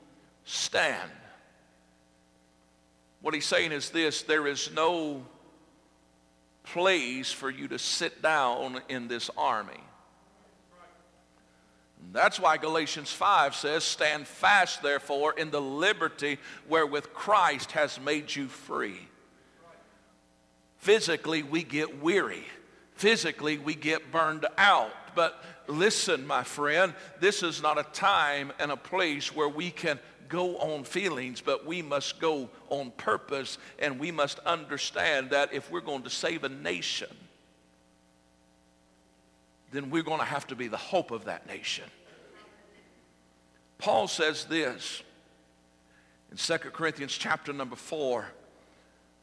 stand. 0.44 1.12
What 3.20 3.33
he's 3.33 3.46
saying 3.46 3.70
is 3.70 3.90
this, 3.90 4.22
there 4.22 4.48
is 4.48 4.72
no 4.74 5.24
place 6.64 7.31
for 7.31 7.48
you 7.48 7.68
to 7.68 7.79
sit 7.79 8.22
down 8.22 8.81
in 8.88 9.07
this 9.07 9.31
army. 9.38 9.85
That's 12.13 12.41
why 12.41 12.57
Galatians 12.57 13.13
5 13.13 13.55
says, 13.55 13.85
stand 13.85 14.27
fast 14.27 14.83
therefore 14.83 15.35
in 15.37 15.51
the 15.51 15.61
liberty 15.61 16.39
wherewith 16.69 17.13
Christ 17.13 17.73
has 17.73 18.01
made 18.01 18.35
you 18.35 18.49
free. 18.49 18.99
Physically, 20.79 21.43
we 21.43 21.63
get 21.63 22.03
weary. 22.03 22.45
Physically, 22.95 23.59
we 23.59 23.75
get 23.75 24.11
burned 24.11 24.47
out. 24.59 24.93
But 25.15 25.43
listen, 25.67 26.27
my 26.27 26.43
friend, 26.43 26.95
this 27.21 27.43
is 27.43 27.63
not 27.63 27.79
a 27.79 27.85
time 27.93 28.53
and 28.59 28.71
a 28.71 28.77
place 28.77 29.35
where 29.35 29.49
we 29.49 29.71
can 29.71 29.99
go 30.29 30.57
on 30.59 30.85
feelings, 30.85 31.41
but 31.41 31.67
we 31.67 31.83
must 31.83 32.21
go 32.21 32.49
on 32.69 32.93
purpose, 32.93 33.59
and 33.79 33.99
we 33.99 34.11
must 34.11 34.39
understand 34.41 35.31
that 35.31 35.53
if 35.53 35.71
we're 35.71 35.81
going 35.81 36.05
to 36.05 36.11
save 36.11 36.45
a 36.45 36.49
nation, 36.49 37.09
then 39.70 39.90
we're 39.90 40.02
going 40.02 40.18
to 40.18 40.24
have 40.24 40.46
to 40.48 40.56
be 40.56 40.68
the 40.68 40.76
hope 40.76 41.11
of 41.11 41.26
that 41.26 41.46
nation. 41.46 41.85
Paul 43.78 44.09
says 44.09 44.44
this 44.44 45.02
in 46.30 46.37
2 46.37 46.59
Corinthians 46.70 47.16
chapter 47.16 47.52
number 47.52 47.76
4 47.76 48.26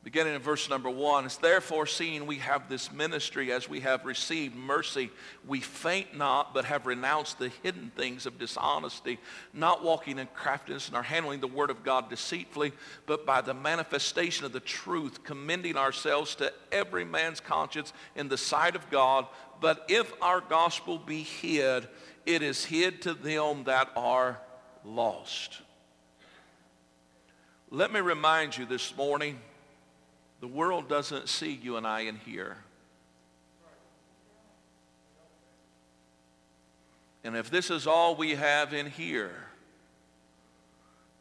beginning 0.03 0.35
in 0.35 0.41
verse 0.41 0.69
number 0.69 0.89
one. 0.89 1.25
It's 1.25 1.37
therefore 1.37 1.85
seeing 1.85 2.27
we 2.27 2.37
have 2.37 2.69
this 2.69 2.91
ministry 2.91 3.51
as 3.51 3.67
we 3.67 3.81
have 3.81 4.05
received 4.05 4.55
mercy, 4.55 5.09
we 5.45 5.59
faint 5.59 6.15
not, 6.15 6.53
but 6.53 6.65
have 6.65 6.85
renounced 6.85 7.39
the 7.39 7.51
hidden 7.63 7.91
things 7.95 8.25
of 8.25 8.39
dishonesty, 8.39 9.19
not 9.53 9.83
walking 9.83 10.17
in 10.19 10.27
craftiness, 10.33 10.91
nor 10.91 11.03
handling 11.03 11.41
the 11.41 11.47
word 11.47 11.69
of 11.69 11.83
God 11.83 12.09
deceitfully, 12.09 12.71
but 13.05 13.25
by 13.25 13.41
the 13.41 13.53
manifestation 13.53 14.45
of 14.45 14.53
the 14.53 14.59
truth, 14.61 15.23
commending 15.23 15.75
ourselves 15.75 16.35
to 16.35 16.53
every 16.71 17.03
man's 17.03 17.41
conscience 17.41 17.91
in 18.15 18.29
the 18.29 18.37
sight 18.37 18.75
of 18.75 18.89
God. 18.89 19.27
But 19.59 19.85
if 19.89 20.13
our 20.21 20.39
gospel 20.39 20.99
be 20.99 21.23
hid, 21.23 21.87
it 22.25 22.41
is 22.41 22.63
hid 22.63 23.01
to 23.01 23.13
them 23.13 23.65
that 23.65 23.89
are 23.95 24.39
lost. 24.85 25.61
Let 27.69 27.91
me 27.91 27.99
remind 27.99 28.57
you 28.57 28.65
this 28.65 28.95
morning 28.95 29.39
the 30.39 30.47
world 30.47 30.87
doesn't 30.87 31.29
see 31.29 31.59
you 31.61 31.77
and 31.77 31.87
I 31.87 32.01
in 32.01 32.17
here. 32.17 32.57
And 37.23 37.35
if 37.35 37.49
this 37.49 37.69
is 37.71 37.87
all 37.87 38.15
we 38.15 38.35
have 38.35 38.73
in 38.73 38.85
here, 38.85 39.33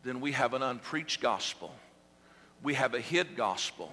then 0.05 0.21
we 0.21 0.33
have 0.33 0.55
an 0.55 0.63
unpreached 0.63 1.21
gospel. 1.21 1.75
We 2.63 2.75
have 2.75 2.95
a 2.95 3.01
hid 3.01 3.37
gospel. 3.37 3.93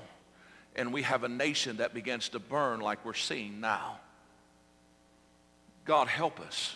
And 0.76 0.94
we 0.94 1.04
have 1.04 1.24
a 1.24 1.30
nation 1.30 1.78
that 1.78 1.94
begins 1.94 2.30
to 2.30 2.40
burn 2.40 2.82
like 2.82 3.04
we're 3.06 3.14
seeing 3.14 3.62
now. 3.62 4.00
God 5.86 6.08
help 6.08 6.40
us. 6.40 6.76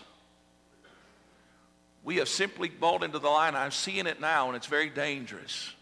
We 2.02 2.16
have 2.16 2.28
simply 2.28 2.68
bought 2.68 3.04
into 3.04 3.18
the 3.18 3.28
line. 3.28 3.54
I'm 3.54 3.70
seeing 3.70 4.06
it 4.06 4.20
now, 4.20 4.48
and 4.48 4.56
it's 4.56 4.66
very 4.66 4.88
dangerous 4.88 5.72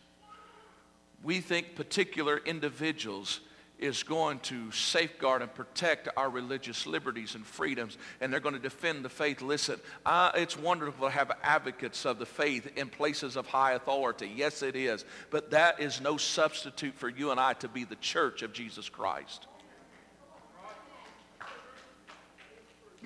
we 1.26 1.40
think 1.40 1.74
particular 1.74 2.38
individuals 2.38 3.40
is 3.80 4.04
going 4.04 4.38
to 4.38 4.70
safeguard 4.70 5.42
and 5.42 5.52
protect 5.52 6.08
our 6.16 6.30
religious 6.30 6.86
liberties 6.86 7.34
and 7.34 7.44
freedoms, 7.44 7.98
and 8.20 8.32
they're 8.32 8.40
going 8.40 8.54
to 8.54 8.60
defend 8.60 9.04
the 9.04 9.08
faith. 9.08 9.42
Listen, 9.42 9.80
uh, 10.06 10.30
it's 10.36 10.56
wonderful 10.56 11.08
to 11.08 11.12
have 11.12 11.32
advocates 11.42 12.06
of 12.06 12.20
the 12.20 12.24
faith 12.24 12.70
in 12.76 12.88
places 12.88 13.34
of 13.34 13.44
high 13.48 13.72
authority. 13.72 14.32
Yes, 14.36 14.62
it 14.62 14.76
is. 14.76 15.04
But 15.30 15.50
that 15.50 15.80
is 15.80 16.00
no 16.00 16.16
substitute 16.16 16.94
for 16.94 17.08
you 17.08 17.32
and 17.32 17.40
I 17.40 17.54
to 17.54 17.68
be 17.68 17.82
the 17.82 17.96
church 17.96 18.42
of 18.42 18.52
Jesus 18.52 18.88
Christ. 18.88 19.48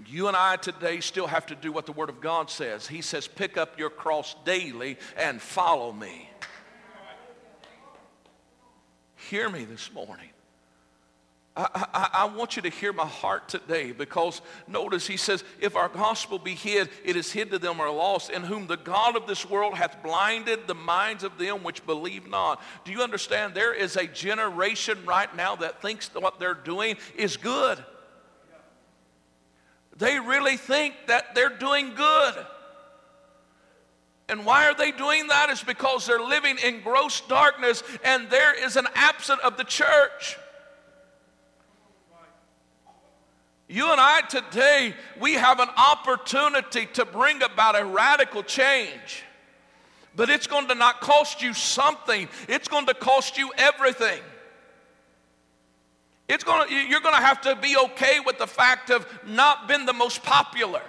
You 0.06 0.28
and 0.28 0.37
I 0.37 0.56
today 0.56 1.00
still 1.00 1.26
have 1.26 1.46
to 1.46 1.54
do 1.54 1.72
what 1.72 1.87
the 1.87 1.92
Word 1.92 2.11
of 2.11 2.20
God 2.20 2.50
says. 2.50 2.87
He 2.87 3.00
says, 3.00 3.26
pick 3.26 3.56
up 3.56 3.78
your 3.78 3.90
cross 3.90 4.37
daily 4.44 4.98
and 5.16 5.40
follow 5.40 5.90
me. 5.90 6.30
Hear 9.31 9.49
me 9.49 9.64
this 9.64 9.93
morning. 9.93 10.29
I, 11.57 11.69
I, 11.95 12.09
I, 12.12 12.25
want 12.37 12.57
you 12.57 12.62
to 12.62 12.69
hear 12.69 12.93
my 12.93 13.07
heart 13.07 13.49
today 13.49 13.93
because 13.93 14.43
notice 14.66 15.07
he 15.07 15.16
says, 15.16 15.45
if 15.61 15.77
our 15.77 15.88
gospel 15.88 16.40
be 16.40 16.57
hid, 16.57 16.88
it 17.05 17.14
is 17.14 17.31
hid 17.31 17.53
to 17.53 17.61
them 17.61 17.77
who 17.77 17.83
are 17.83 17.93
lost, 17.93 18.31
in 18.31 18.43
whom 18.43 18.66
the 18.66 18.77
God 18.77 19.14
of 19.14 19.29
this 19.29 19.49
world 19.49 19.75
hath 19.75 20.03
blinded 20.03 20.66
the 20.66 20.75
minds 20.75 21.23
of 21.23 21.38
them 21.38 21.62
which 21.62 21.87
believe 21.87 22.29
not. 22.29 22.61
Do 22.85 22.90
you 22.90 23.03
understand? 23.03 23.55
There 23.55 23.73
is 23.73 23.95
a 23.95 24.09
generation 24.09 24.99
right 25.07 25.33
now 25.37 25.55
that 25.57 25.81
thinks 25.81 26.09
that 26.09 26.23
what 26.23 26.40
they're 26.40 26.53
doing 26.53 26.97
is 27.14 27.37
good. 27.37 27.79
They 29.97 30.19
really 30.19 30.57
think 30.57 30.97
that 31.07 31.37
they're 31.37 31.57
doing 31.57 31.95
good. 31.95 32.35
And 34.31 34.47
why 34.47 34.66
are 34.66 34.75
they 34.75 34.93
doing 34.93 35.27
that? 35.27 35.51
Is 35.51 35.62
because 35.62 36.07
they're 36.07 36.23
living 36.23 36.57
in 36.64 36.81
gross 36.83 37.21
darkness 37.23 37.83
and 38.05 38.31
there 38.31 38.55
is 38.64 38.77
an 38.77 38.87
absence 38.95 39.40
of 39.43 39.57
the 39.57 39.64
church. 39.64 40.38
You 43.69 43.90
and 43.90 44.01
I 44.01 44.23
today, 44.23 44.95
we 45.21 45.35
have 45.35 45.61
an 45.61 45.69
opportunity 45.77 46.87
to 46.95 47.05
bring 47.05 47.43
about 47.43 47.79
a 47.79 47.85
radical 47.85 48.43
change. 48.43 49.25
But 50.16 50.29
it's 50.29 50.47
going 50.47 50.69
to 50.69 50.75
not 50.75 51.01
cost 51.01 51.43
you 51.43 51.53
something, 51.53 52.29
it's 52.49 52.69
going 52.69 52.87
to 52.87 52.95
cost 52.95 53.37
you 53.37 53.53
everything. 53.57 54.21
It's 56.29 56.45
going 56.45 56.69
to, 56.69 56.75
you're 56.75 57.01
going 57.01 57.14
to 57.16 57.21
have 57.21 57.40
to 57.43 57.57
be 57.57 57.77
okay 57.77 58.21
with 58.25 58.38
the 58.38 58.47
fact 58.47 58.90
of 58.90 59.07
not 59.27 59.66
being 59.66 59.87
the 59.87 59.93
most 59.93 60.23
popular. 60.23 60.83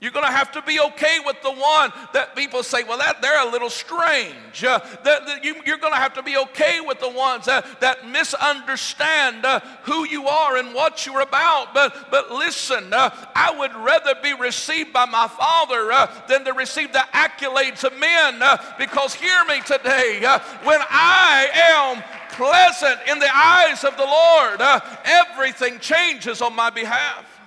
You're 0.00 0.12
going 0.12 0.26
to 0.26 0.30
have 0.30 0.52
to 0.52 0.62
be 0.62 0.78
okay 0.78 1.18
with 1.26 1.42
the 1.42 1.50
one 1.50 1.92
that 2.12 2.36
people 2.36 2.62
say, 2.62 2.84
well, 2.84 2.98
that, 2.98 3.20
they're 3.20 3.44
a 3.44 3.50
little 3.50 3.68
strange. 3.68 4.62
Uh, 4.62 4.78
that, 5.02 5.26
that 5.26 5.44
you, 5.44 5.56
are 5.56 5.76
going 5.76 5.92
to 5.92 5.98
have 5.98 6.14
to 6.14 6.22
be 6.22 6.36
okay 6.36 6.80
with 6.80 7.00
the 7.00 7.08
ones 7.08 7.46
that, 7.46 7.80
that 7.80 8.08
misunderstand 8.08 9.44
uh, 9.44 9.58
who 9.82 10.06
you 10.06 10.28
are 10.28 10.56
and 10.56 10.72
what 10.72 11.04
you're 11.04 11.22
about. 11.22 11.74
But, 11.74 12.12
but 12.12 12.30
listen, 12.30 12.92
uh, 12.92 13.10
I 13.34 13.58
would 13.58 13.74
rather 13.74 14.14
be 14.22 14.34
received 14.34 14.92
by 14.92 15.04
my 15.04 15.26
Father 15.26 15.90
uh, 15.90 16.06
than 16.28 16.44
to 16.44 16.52
receive 16.52 16.92
the 16.92 17.04
accolades 17.12 17.82
of 17.82 17.98
men. 17.98 18.40
Uh, 18.40 18.56
because 18.78 19.14
hear 19.14 19.44
me 19.46 19.60
today, 19.62 20.24
uh, 20.24 20.38
when 20.62 20.78
I 20.90 21.48
am 21.52 22.04
pleasant 22.30 23.00
in 23.10 23.18
the 23.18 23.36
eyes 23.36 23.82
of 23.82 23.96
the 23.96 24.04
Lord, 24.04 24.60
everything 25.04 25.80
changes 25.80 26.40
on 26.40 26.54
my 26.54 26.70
behalf. 26.70 27.37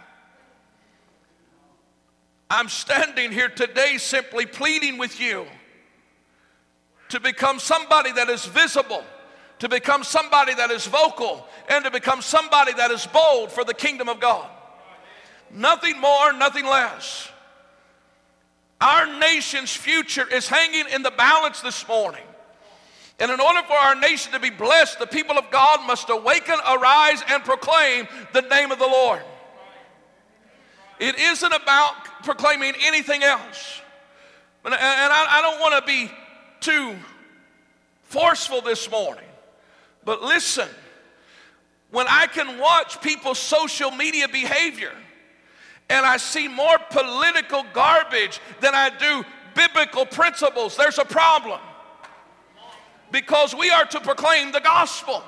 I'm 2.52 2.68
standing 2.68 3.32
here 3.32 3.48
today 3.48 3.98
simply 3.98 4.46
pleading 4.46 4.98
with 4.98 5.22
you 5.22 5.46
to 7.08 7.22
become 7.22 7.60
somebody 7.60 8.12
that 8.12 8.28
is 8.28 8.46
visible, 8.46 9.06
to 9.60 9.70
become 9.70 10.04
somebody 10.04 10.54
that 10.56 10.70
is 10.70 10.86
vocal, 10.86 11.48
and 11.70 11.86
to 11.86 11.92
become 11.92 12.22
somebody 12.22 12.74
that 12.74 12.92
is 12.92 13.08
bold 13.08 13.54
for 13.54 13.64
the 13.64 13.74
kingdom 13.74 14.10
of 14.10 14.20
God. 14.20 14.50
Nothing 15.50 16.02
more, 16.02 16.34
nothing 16.34 16.66
less. 16.66 17.30
Our 18.82 19.18
nation's 19.18 19.74
future 19.74 20.28
is 20.28 20.50
hanging 20.50 20.92
in 20.94 21.04
the 21.04 21.12
balance 21.12 21.62
this 21.62 21.88
morning. 21.88 22.26
And 23.18 23.32
in 23.32 23.40
order 23.40 23.62
for 23.66 23.78
our 23.78 23.96
nation 23.96 24.34
to 24.34 24.42
be 24.42 24.50
blessed, 24.50 25.00
the 25.00 25.08
people 25.08 25.38
of 25.38 25.50
God 25.52 25.88
must 25.88 26.10
awaken, 26.10 26.56
arise, 26.68 27.24
and 27.30 27.46
proclaim 27.46 28.10
the 28.34 28.42
name 28.42 28.74
of 28.74 28.80
the 28.80 28.88
Lord. 28.88 29.22
It 31.02 31.18
isn't 31.18 31.52
about 31.52 31.96
proclaiming 32.24 32.74
anything 32.80 33.24
else. 33.24 33.82
And 34.64 34.76
I 34.76 35.40
don't 35.42 35.60
want 35.60 35.84
to 35.84 35.92
be 35.92 36.12
too 36.60 36.96
forceful 38.04 38.62
this 38.62 38.90
morning, 38.92 39.26
but 40.06 40.22
listen, 40.22 40.68
when 41.90 42.06
I 42.08 42.28
can 42.28 42.60
watch 42.60 43.02
people's 43.02 43.40
social 43.40 43.90
media 43.90 44.28
behavior 44.28 44.94
and 45.90 46.06
I 46.06 46.18
see 46.18 46.48
more 46.48 46.78
political 46.92 47.66
garbage 47.74 48.40
than 48.60 48.76
I 48.76 48.92
do 48.92 49.26
biblical 49.56 50.06
principles, 50.06 50.78
there's 50.78 51.00
a 51.00 51.06
problem. 51.06 51.60
Because 53.12 53.56
we 53.56 53.72
are 53.72 53.86
to 53.86 54.00
proclaim 54.00 54.52
the 54.52 54.62
gospel. 54.62 55.24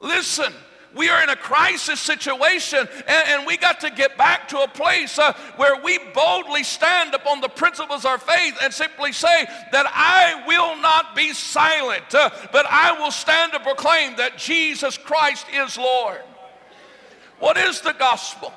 Listen, 0.00 0.52
we 0.94 1.08
are 1.08 1.22
in 1.22 1.28
a 1.28 1.36
crisis 1.36 2.00
situation, 2.00 2.88
and, 3.06 3.28
and 3.28 3.46
we 3.46 3.56
got 3.56 3.80
to 3.80 3.90
get 3.90 4.16
back 4.16 4.48
to 4.48 4.60
a 4.60 4.68
place 4.68 5.18
uh, 5.18 5.32
where 5.56 5.80
we 5.82 5.98
boldly 6.14 6.62
stand 6.62 7.14
upon 7.14 7.40
the 7.40 7.48
principles 7.48 8.04
of 8.04 8.10
our 8.12 8.18
faith 8.18 8.56
and 8.62 8.72
simply 8.72 9.12
say 9.12 9.46
that 9.72 9.86
I 9.88 10.44
will 10.46 10.80
not 10.80 11.14
be 11.14 11.32
silent, 11.32 12.14
uh, 12.14 12.30
but 12.52 12.66
I 12.66 12.98
will 12.98 13.10
stand 13.10 13.52
to 13.52 13.60
proclaim 13.60 14.16
that 14.16 14.38
Jesus 14.38 14.96
Christ 14.96 15.46
is 15.52 15.76
Lord. 15.76 16.20
What 17.38 17.56
is 17.56 17.80
the 17.80 17.92
gospel? 17.92 18.52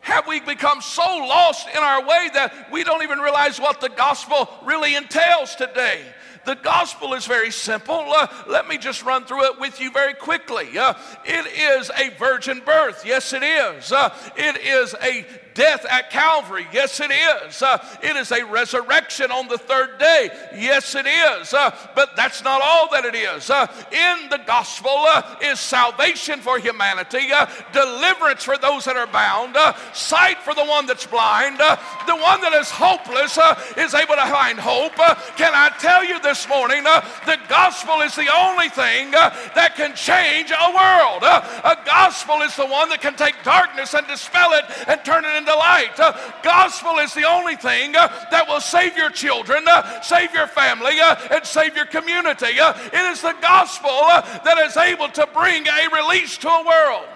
Have 0.00 0.26
we 0.26 0.40
become 0.40 0.82
so 0.82 1.02
lost 1.02 1.66
in 1.68 1.78
our 1.78 2.02
way 2.02 2.28
that 2.34 2.68
we 2.70 2.84
don't 2.84 3.02
even 3.02 3.20
realize 3.20 3.58
what 3.58 3.80
the 3.80 3.88
gospel 3.88 4.50
really 4.62 4.96
entails 4.96 5.54
today? 5.54 6.02
The 6.44 6.56
gospel 6.56 7.14
is 7.14 7.26
very 7.26 7.50
simple. 7.50 7.94
Uh, 7.94 8.26
let 8.46 8.68
me 8.68 8.78
just 8.78 9.02
run 9.02 9.24
through 9.24 9.44
it 9.52 9.60
with 9.60 9.80
you 9.80 9.90
very 9.90 10.14
quickly. 10.14 10.76
Uh, 10.78 10.94
it 11.24 11.46
is 11.46 11.90
a 11.96 12.10
virgin 12.18 12.60
birth. 12.64 13.04
Yes, 13.06 13.32
it 13.32 13.42
is. 13.42 13.92
Uh, 13.92 14.14
it 14.36 14.58
is 14.58 14.94
a 15.02 15.26
death 15.54 15.86
at 15.88 16.10
Calvary. 16.10 16.66
Yes, 16.72 17.00
it 17.00 17.10
is. 17.10 17.62
Uh, 17.62 17.78
it 18.02 18.16
is 18.16 18.32
a 18.32 18.44
resurrection 18.44 19.30
on 19.30 19.48
the 19.48 19.58
third 19.58 19.98
day. 19.98 20.30
Yes, 20.54 20.94
it 20.94 21.06
is. 21.06 21.54
Uh, 21.54 21.74
but 21.94 22.16
that's 22.16 22.42
not 22.42 22.60
all 22.62 22.90
that 22.90 23.04
it 23.04 23.14
is. 23.14 23.48
Uh, 23.50 23.66
in 23.90 24.28
the 24.28 24.40
gospel 24.46 24.90
uh, 24.90 25.36
is 25.42 25.58
salvation 25.58 26.40
for 26.40 26.58
humanity, 26.58 27.32
uh, 27.32 27.46
deliverance 27.72 28.42
for 28.42 28.58
those 28.58 28.84
that 28.84 28.96
are 28.96 29.06
bound, 29.06 29.56
uh, 29.56 29.74
sight 29.92 30.38
for 30.38 30.54
the 30.54 30.64
one 30.64 30.86
that's 30.86 31.06
blind, 31.06 31.58
the 31.58 32.16
one 32.16 32.40
that 32.40 32.52
is 32.54 32.70
hopeless 32.70 33.38
is 33.76 33.94
able 33.94 34.14
to 34.14 34.26
find 34.30 34.58
hope. 34.58 34.94
can 35.36 35.52
I 35.54 35.70
tell 35.78 36.04
you 36.04 36.20
this 36.20 36.48
morning, 36.48 36.82
the 36.82 37.38
gospel 37.48 38.00
is 38.00 38.14
the 38.14 38.28
only 38.34 38.68
thing 38.68 39.10
that 39.12 39.74
can 39.76 39.94
change 39.94 40.50
a 40.50 40.68
world. 40.74 41.22
a 41.22 41.78
gospel 41.84 42.42
is 42.42 42.56
the 42.56 42.66
one 42.66 42.88
that 42.88 43.00
can 43.00 43.14
take 43.14 43.34
darkness 43.44 43.94
and 43.94 44.06
dispel 44.06 44.52
it 44.52 44.64
and 44.88 45.04
turn 45.04 45.24
it 45.24 45.36
into 45.36 45.43
into 45.44 45.56
light. 45.56 45.98
Uh, 45.98 46.16
gospel 46.42 46.98
is 46.98 47.12
the 47.12 47.24
only 47.24 47.56
thing 47.56 47.94
uh, 47.94 48.08
that 48.30 48.48
will 48.48 48.60
save 48.60 48.96
your 48.96 49.10
children, 49.10 49.64
uh, 49.68 50.00
save 50.00 50.32
your 50.32 50.46
family, 50.46 50.98
and 51.00 51.44
save 51.44 51.76
your 51.76 51.86
community. 51.86 52.46
It 52.46 53.12
is 53.12 53.20
the 53.20 53.34
gospel 53.40 53.90
that 53.90 54.58
is 54.64 54.76
able 54.76 55.08
to 55.08 55.28
bring 55.34 55.66
a 55.66 55.88
release 55.92 56.38
to 56.38 56.48
a 56.48 56.64
world. 56.66 57.06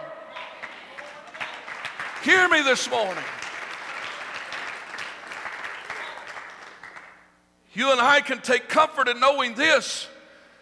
Hear 2.22 2.48
me 2.48 2.62
this 2.62 2.90
morning. 2.90 3.24
You 7.72 7.92
and 7.92 8.00
I 8.00 8.20
can 8.20 8.40
take 8.40 8.68
comfort 8.68 9.08
in 9.08 9.20
knowing 9.20 9.54
this 9.54 10.08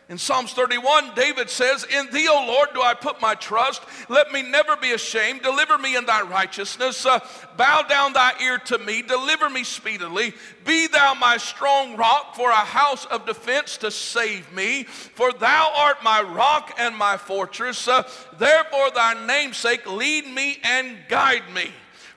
in 0.09 0.19
Psalms 0.19 0.53
31, 0.53 1.14
David 1.16 1.51
says, 1.51 1.83
In 1.83 2.09
thee, 2.12 2.29
O 2.29 2.47
Lord, 2.47 2.69
do 2.73 2.81
I 2.81 2.95
put 2.95 3.21
my 3.21 3.35
trust. 3.35 3.83
Let 4.09 4.31
me 4.31 4.40
never 4.40 4.77
be 4.77 4.92
ashamed. 4.92 5.42
Deliver 5.42 5.79
me 5.79 5.97
in 5.97 6.07
thy 6.07 6.23
righteousness. 6.23 7.05
Uh, 7.05 7.19
bow 7.57 7.83
down 7.83 8.12
thy 8.12 8.33
ear 8.40 8.59
to 8.66 8.79
me. 8.79 9.03
Deliver 9.03 9.51
me 9.51 9.64
speedily. 9.64 10.33
Be 10.64 10.87
thou 10.87 11.14
my 11.14 11.38
strong 11.38 11.97
rock 11.97 12.37
for 12.37 12.51
a 12.51 12.55
house 12.55 13.05
of 13.07 13.27
defense 13.27 13.79
to 13.79 13.90
save 13.90 14.53
me. 14.53 14.85
For 14.85 15.33
thou 15.33 15.73
art 15.75 15.97
my 16.05 16.23
rock 16.23 16.73
and 16.79 16.97
my 16.97 17.16
fortress. 17.16 17.88
Uh, 17.88 18.09
therefore, 18.38 18.92
thy 18.92 19.27
namesake, 19.27 19.90
lead 19.90 20.25
me 20.29 20.59
and 20.62 20.99
guide 21.09 21.53
me. 21.53 21.73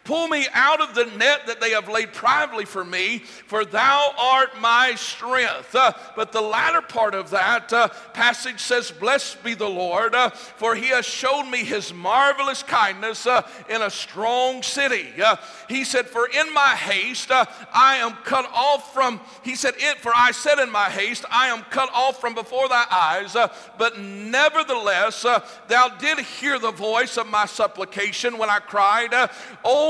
Pull 0.10 0.28
me 0.28 0.48
out 0.54 0.82
of 0.82 0.96
the 0.96 1.06
net 1.06 1.46
that 1.46 1.62
they 1.62 1.70
have 1.70 1.88
laid 1.88 2.14
privately 2.14 2.66
for 2.66 2.84
me, 2.84 3.20
for 3.20 3.64
thou 3.64 4.12
art 4.18 4.60
my 4.60 4.96
strength. 4.96 5.76
Uh, 5.76 5.94
but 6.16 6.32
the 6.32 6.42
latter 6.42 6.82
part 6.82 7.14
of 7.14 7.30
that 7.30 7.72
uh, 7.72 7.90
passage 8.12 8.60
says, 8.60 8.90
Blessed 8.90 9.44
be 9.44 9.54
the 9.54 9.70
Lord, 9.70 10.16
uh, 10.16 10.32
for 10.32 10.74
he 10.74 10.88
has 10.88 11.06
shown 11.06 11.52
me 11.52 11.60
his 11.60 11.94
marvelous 11.94 12.64
kindness 12.64 13.28
uh, 13.28 13.48
in 13.70 13.84
a 13.84 13.90
strong 13.92 14.64
city. 14.64 15.10
Uh, 15.24 15.36
he 15.68 15.84
said, 15.84 16.08
For 16.08 16.28
in 16.28 16.52
my 16.56 16.70
haste 16.70 17.30
uh, 17.30 17.46
I 17.72 17.98
am 17.98 18.14
cut 18.24 18.50
off 18.52 18.92
from, 18.92 19.22
he 19.44 19.54
said, 19.54 19.76
it, 19.78 20.00
For 20.00 20.12
I 20.16 20.32
said 20.32 20.58
in 20.58 20.72
my 20.72 20.90
haste, 20.90 21.24
I 21.30 21.50
am 21.50 21.62
cut 21.66 21.92
off 21.94 22.20
from 22.20 22.34
before 22.34 22.68
thy 22.68 22.86
eyes, 22.90 23.38
but 23.78 24.00
nevertheless 24.00 25.22
thou 25.68 25.90
did 26.00 26.18
hear 26.18 26.58
the 26.58 26.72
voice 26.72 27.16
of 27.16 27.28
my 27.28 27.46
supplication 27.46 28.40
when 28.40 28.50
I 28.50 28.58
cried, 28.58 29.14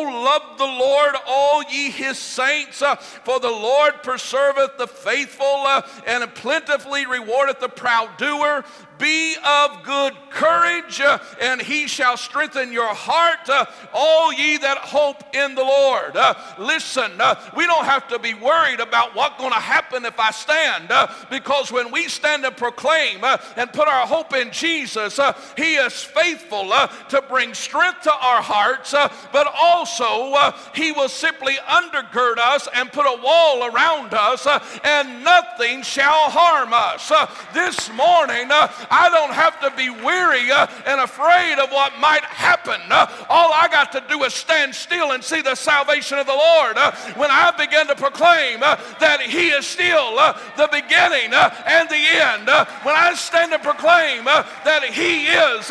Love 0.09 0.57
the 0.57 0.65
Lord, 0.65 1.15
all 1.27 1.63
ye 1.63 1.89
his 1.89 2.17
saints, 2.17 2.81
uh, 2.81 2.95
for 2.95 3.39
the 3.39 3.49
Lord 3.49 4.03
preserveth 4.03 4.77
the 4.77 4.87
faithful 4.87 5.45
uh, 5.45 5.81
and 6.05 6.33
plentifully 6.35 7.05
rewardeth 7.05 7.59
the 7.59 7.69
proud 7.69 8.17
doer. 8.17 8.63
Be 8.99 9.35
of 9.45 9.81
good 9.83 10.13
courage, 10.29 11.01
uh, 11.01 11.19
and 11.41 11.61
he 11.61 11.87
shall 11.87 12.17
strengthen 12.17 12.71
your 12.71 12.93
heart, 12.93 13.49
uh, 13.49 13.65
all 13.93 14.31
ye 14.33 14.57
that 14.57 14.77
hope 14.77 15.23
in 15.33 15.55
the 15.55 15.63
Lord. 15.63 16.15
Uh, 16.15 16.35
listen, 16.57 17.11
uh, 17.19 17.35
we 17.55 17.65
don't 17.65 17.85
have 17.85 18.07
to 18.09 18.19
be 18.19 18.33
worried 18.33 18.79
about 18.79 19.15
what's 19.15 19.37
going 19.37 19.53
to 19.53 19.59
happen 19.59 20.05
if 20.05 20.19
I 20.19 20.31
stand, 20.31 20.91
uh, 20.91 21.07
because 21.29 21.71
when 21.71 21.91
we 21.91 22.07
stand 22.07 22.45
and 22.45 22.55
proclaim 22.55 23.23
uh, 23.23 23.37
and 23.55 23.71
put 23.71 23.87
our 23.87 24.05
hope 24.05 24.33
in 24.33 24.51
Jesus, 24.51 25.19
he 25.55 25.75
is 25.75 26.03
faithful 26.03 26.69
to 27.09 27.23
bring 27.29 27.53
strength 27.53 28.01
to 28.03 28.11
our 28.13 28.41
hearts, 28.41 28.91
but 29.31 29.47
also 29.59 30.53
he 30.73 30.91
will 30.91 31.09
simply 31.09 31.55
undergird 31.67 32.37
us 32.37 32.67
and 32.73 32.91
put 32.91 33.05
a 33.05 33.21
wall 33.21 33.65
around 33.65 34.13
us, 34.13 34.45
and 34.83 35.23
nothing 35.23 35.81
shall 35.83 36.29
harm 36.29 36.73
us. 36.73 37.11
this 37.53 37.91
morning, 37.93 38.49
I 38.89 39.09
don't 39.09 39.33
have 39.33 39.59
to 39.61 39.71
be 39.75 39.89
weary 39.89 40.51
uh, 40.51 40.67
and 40.85 41.01
afraid 41.01 41.59
of 41.59 41.69
what 41.71 41.97
might 41.99 42.23
happen. 42.23 42.81
Uh, 42.89 43.07
all 43.29 43.51
I 43.53 43.67
got 43.69 43.91
to 43.93 44.03
do 44.09 44.23
is 44.23 44.33
stand 44.33 44.73
still 44.73 45.11
and 45.11 45.23
see 45.23 45.41
the 45.41 45.55
salvation 45.55 46.17
of 46.17 46.25
the 46.25 46.33
Lord. 46.33 46.77
Uh, 46.77 46.91
when 47.15 47.29
I 47.31 47.51
begin 47.57 47.87
to 47.87 47.95
proclaim 47.95 48.59
that 48.59 49.21
He 49.21 49.49
is 49.49 49.65
still 49.65 50.15
the 50.57 50.69
beginning 50.71 51.33
and 51.33 51.89
the 51.89 51.95
end, 51.95 52.47
when 52.83 52.95
I 52.95 53.13
stand 53.15 53.53
and 53.53 53.63
proclaim 53.63 54.25
that 54.25 54.83
He 54.83 55.25
is 55.25 55.69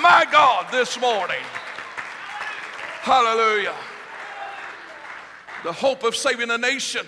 my 0.00 0.26
God 0.30 0.66
this 0.70 1.00
morning. 1.00 1.42
Hallelujah. 3.00 3.74
The 5.64 5.72
hope 5.72 6.04
of 6.04 6.14
saving 6.14 6.50
a 6.50 6.58
nation 6.58 7.06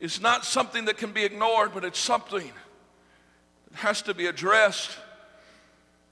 is 0.00 0.20
not 0.20 0.44
something 0.44 0.84
that 0.86 0.98
can 0.98 1.12
be 1.12 1.24
ignored, 1.24 1.70
but 1.72 1.84
it's 1.84 1.98
something 1.98 2.52
has 3.74 4.02
to 4.02 4.14
be 4.14 4.26
addressed. 4.26 4.90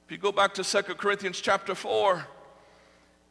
If 0.07 0.13
you 0.13 0.19
go 0.19 0.33
back 0.33 0.55
to 0.55 0.65
2 0.65 0.95
Corinthians 0.95 1.41
chapter 1.41 1.75
4, 1.75 2.27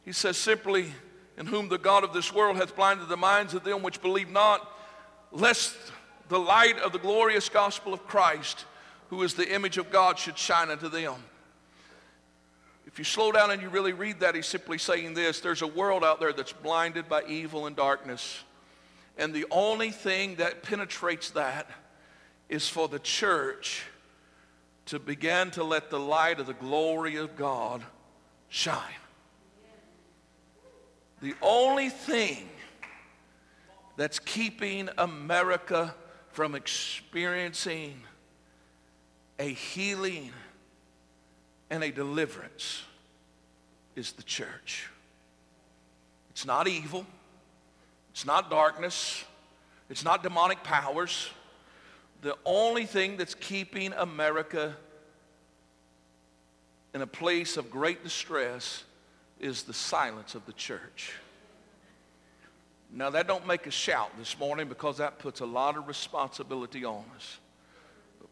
he 0.04 0.12
says 0.12 0.36
simply, 0.36 0.92
In 1.36 1.46
whom 1.46 1.68
the 1.68 1.78
God 1.78 2.04
of 2.04 2.12
this 2.12 2.32
world 2.32 2.56
hath 2.56 2.76
blinded 2.76 3.08
the 3.08 3.16
minds 3.16 3.54
of 3.54 3.64
them 3.64 3.82
which 3.82 4.02
believe 4.02 4.30
not, 4.30 4.70
lest 5.32 5.76
the 6.28 6.38
light 6.38 6.78
of 6.78 6.92
the 6.92 6.98
glorious 6.98 7.48
gospel 7.48 7.94
of 7.94 8.06
Christ, 8.06 8.64
who 9.10 9.22
is 9.22 9.34
the 9.34 9.52
image 9.52 9.78
of 9.78 9.90
God, 9.90 10.18
should 10.18 10.38
shine 10.38 10.70
unto 10.70 10.88
them. 10.88 11.14
If 12.86 12.98
you 12.98 13.04
slow 13.04 13.32
down 13.32 13.50
and 13.50 13.60
you 13.60 13.68
really 13.68 13.92
read 13.92 14.20
that, 14.20 14.34
he's 14.34 14.46
simply 14.46 14.78
saying 14.78 15.14
this 15.14 15.40
there's 15.40 15.62
a 15.62 15.66
world 15.66 16.04
out 16.04 16.20
there 16.20 16.32
that's 16.32 16.52
blinded 16.52 17.08
by 17.08 17.22
evil 17.28 17.66
and 17.66 17.76
darkness. 17.76 18.42
And 19.18 19.32
the 19.34 19.46
only 19.50 19.90
thing 19.90 20.36
that 20.36 20.62
penetrates 20.62 21.30
that 21.30 21.70
is 22.48 22.68
for 22.68 22.86
the 22.86 22.98
church 22.98 23.82
to 24.86 24.98
begin 24.98 25.50
to 25.52 25.64
let 25.64 25.90
the 25.90 25.98
light 25.98 26.40
of 26.40 26.46
the 26.46 26.54
glory 26.54 27.16
of 27.16 27.36
God 27.36 27.82
shine. 28.48 28.80
The 31.20 31.34
only 31.42 31.88
thing 31.88 32.48
that's 33.96 34.18
keeping 34.18 34.88
America 34.98 35.94
from 36.30 36.54
experiencing 36.54 38.00
a 39.38 39.48
healing 39.48 40.30
and 41.70 41.82
a 41.82 41.90
deliverance 41.90 42.82
is 43.96 44.12
the 44.12 44.22
church. 44.22 44.88
It's 46.30 46.44
not 46.44 46.68
evil. 46.68 47.06
It's 48.12 48.26
not 48.26 48.50
darkness. 48.50 49.24
It's 49.88 50.04
not 50.04 50.22
demonic 50.22 50.62
powers. 50.62 51.30
The 52.22 52.36
only 52.44 52.86
thing 52.86 53.16
that's 53.16 53.34
keeping 53.34 53.92
America 53.92 54.74
in 56.94 57.02
a 57.02 57.06
place 57.06 57.56
of 57.56 57.70
great 57.70 58.02
distress 58.02 58.84
is 59.38 59.64
the 59.64 59.74
silence 59.74 60.34
of 60.34 60.46
the 60.46 60.52
church. 60.52 61.12
Now 62.92 63.10
that 63.10 63.26
don't 63.26 63.46
make 63.46 63.66
us 63.66 63.74
shout 63.74 64.10
this 64.18 64.38
morning 64.38 64.68
because 64.68 64.98
that 64.98 65.18
puts 65.18 65.40
a 65.40 65.46
lot 65.46 65.76
of 65.76 65.88
responsibility 65.88 66.84
on 66.84 67.04
us. 67.14 67.38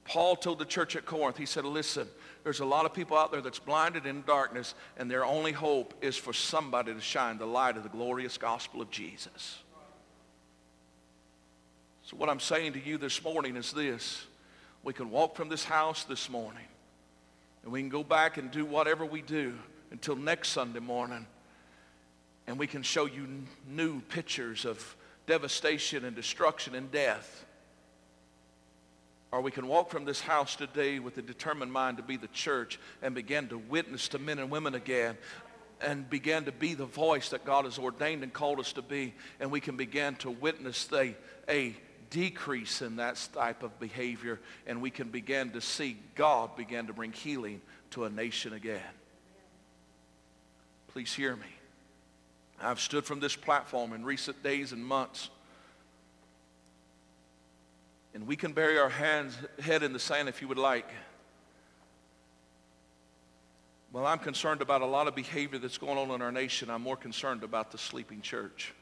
Paul 0.05 0.37
told 0.37 0.59
the 0.59 0.65
church 0.65 0.97
at 0.97 1.07
Corinth, 1.07 1.37
he 1.37 1.47
said, 1.47 1.65
listen, 1.65 2.07
there's 2.43 2.61
a 2.61 2.65
lot 2.65 2.85
of 2.85 2.93
people 2.93 3.17
out 3.17 3.33
there 3.33 3.41
that's 3.41 3.59
blinded 3.59 4.07
in 4.07 4.23
darkness 4.23 4.75
and 4.97 5.11
their 5.11 5.25
only 5.25 5.53
hope 5.53 5.95
is 6.03 6.17
for 6.17 6.33
somebody 6.33 6.93
to 6.93 7.01
shine 7.01 7.39
the 7.39 7.47
light 7.47 7.77
of 7.77 7.83
the 7.83 7.89
glorious 7.89 8.37
gospel 8.37 8.83
of 8.83 8.91
Jesus. 8.91 9.59
So 12.15 12.21
what 12.21 12.29
I'm 12.29 12.39
saying 12.39 12.75
to 12.75 12.81
you 12.81 12.97
this 12.97 13.25
morning 13.25 13.57
is 13.57 13.73
this. 13.73 14.25
We 14.85 14.93
can 14.93 15.11
walk 15.11 15.35
from 15.35 15.49
this 15.49 15.65
house 15.65 16.05
this 16.05 16.31
morning 16.31 16.67
and 17.65 17.73
we 17.73 17.81
can 17.81 17.89
go 17.89 18.05
back 18.05 18.37
and 18.37 18.53
do 18.53 18.65
whatever 18.65 19.05
we 19.05 19.21
do 19.21 19.55
until 19.91 20.15
next 20.15 20.51
Sunday 20.51 20.79
morning 20.79 21.27
and 22.47 22.57
we 22.57 22.69
can 22.69 22.85
show 22.85 23.07
you 23.07 23.27
new 23.69 24.01
pictures 24.01 24.65
of 24.65 24.97
devastation 25.27 26.05
and 26.05 26.15
destruction 26.15 26.77
and 26.77 26.93
death. 26.93 27.45
Or 29.33 29.41
we 29.41 29.51
can 29.51 29.67
walk 29.67 29.91
from 29.91 30.05
this 30.05 30.21
house 30.21 30.55
today 30.55 31.01
with 31.01 31.19
a 31.19 31.23
determined 31.23 31.73
mind 31.73 31.97
to 31.97 32.05
be 32.05 32.17
the 32.17 32.29
church 32.29 32.79
and 33.03 33.13
begin 33.13 33.49
to 33.49 33.59
witness 33.59 34.07
to 34.09 34.21
men 34.21 34.39
and 34.39 34.51
women 34.51 34.77
again 34.77 35.17
and 35.81 36.09
begin 36.09 36.45
to 36.45 36.53
be 36.53 36.75
the 36.75 36.87
voice 36.87 37.31
that 37.31 37.45
God 37.45 37.65
has 37.65 37.77
ordained 37.77 38.23
and 38.23 38.33
called 38.33 38.61
us 38.61 38.73
to 38.75 38.83
be. 38.83 39.15
And 39.41 39.51
we 39.51 39.59
can 39.59 39.77
begin 39.77 40.15
to 40.17 40.31
witness 40.31 40.85
the, 40.85 41.15
a 41.49 41.75
decrease 42.15 42.81
in 42.81 42.97
that 42.97 43.29
type 43.35 43.65
of 43.65 43.81
behavior 43.81 44.39
and 44.69 44.81
we 44.81 44.89
can 44.89 45.09
begin 45.09 45.51
to 45.51 45.61
see 45.61 45.99
God 46.15 46.57
begin 46.57 46.87
to 46.87 46.93
bring 46.93 47.11
healing 47.13 47.61
to 47.91 48.05
a 48.05 48.11
nation 48.11 48.53
again. 48.53 48.81
Please 50.89 51.13
hear 51.13 51.35
me. 51.35 51.49
I've 52.63 52.79
stood 52.79 53.05
from 53.05 53.19
this 53.19 53.35
platform 53.35 53.93
in 53.93 54.05
recent 54.05 54.45
days 54.45 54.71
and 54.71 54.87
months. 54.87 55.29
And 58.15 58.29
we 58.29 58.37
can 58.37 58.53
bury 58.53 58.79
our 58.79 58.89
hands, 58.89 59.37
head 59.59 59.83
in 59.83 59.93
the 59.93 59.99
sand 59.99 60.29
if 60.29 60.41
you 60.41 60.47
would 60.47 60.57
like. 60.57 60.89
Well, 63.93 64.07
I'm 64.07 64.21
concerned 64.21 64.63
about 64.63 64.83
a 64.83 64.87
lot 64.87 65.09
of 65.09 65.17
behavior 65.17 65.59
that's 65.59 65.79
going 65.79 65.99
on 65.99 66.13
in 66.13 66.23
our 66.23 66.31
nation. 66.31 66.71
I'm 66.71 66.83
more 66.83 66.97
concerned 66.97 67.43
about 67.43 67.73
the 67.73 67.79
sleeping 67.79 68.21
church. 68.21 68.73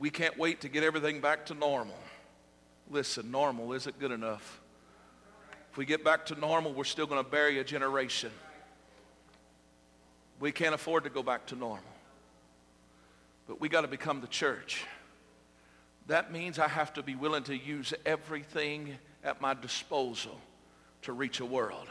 We 0.00 0.08
can't 0.08 0.38
wait 0.38 0.62
to 0.62 0.68
get 0.70 0.82
everything 0.82 1.20
back 1.20 1.44
to 1.46 1.54
normal. 1.54 1.98
Listen, 2.90 3.30
normal 3.30 3.74
isn't 3.74 4.00
good 4.00 4.10
enough. 4.10 4.58
If 5.70 5.76
we 5.76 5.84
get 5.84 6.02
back 6.02 6.24
to 6.26 6.34
normal, 6.34 6.72
we're 6.72 6.84
still 6.84 7.06
going 7.06 7.22
to 7.22 7.30
bury 7.30 7.58
a 7.58 7.64
generation. 7.64 8.32
We 10.40 10.52
can't 10.52 10.74
afford 10.74 11.04
to 11.04 11.10
go 11.10 11.22
back 11.22 11.44
to 11.48 11.54
normal. 11.54 11.84
But 13.46 13.60
we 13.60 13.68
got 13.68 13.82
to 13.82 13.88
become 13.88 14.22
the 14.22 14.26
church. 14.26 14.86
That 16.06 16.32
means 16.32 16.58
I 16.58 16.66
have 16.66 16.94
to 16.94 17.02
be 17.02 17.14
willing 17.14 17.42
to 17.44 17.56
use 17.56 17.92
everything 18.06 18.96
at 19.22 19.42
my 19.42 19.52
disposal 19.52 20.40
to 21.02 21.12
reach 21.12 21.40
a 21.40 21.44
world. 21.44 21.88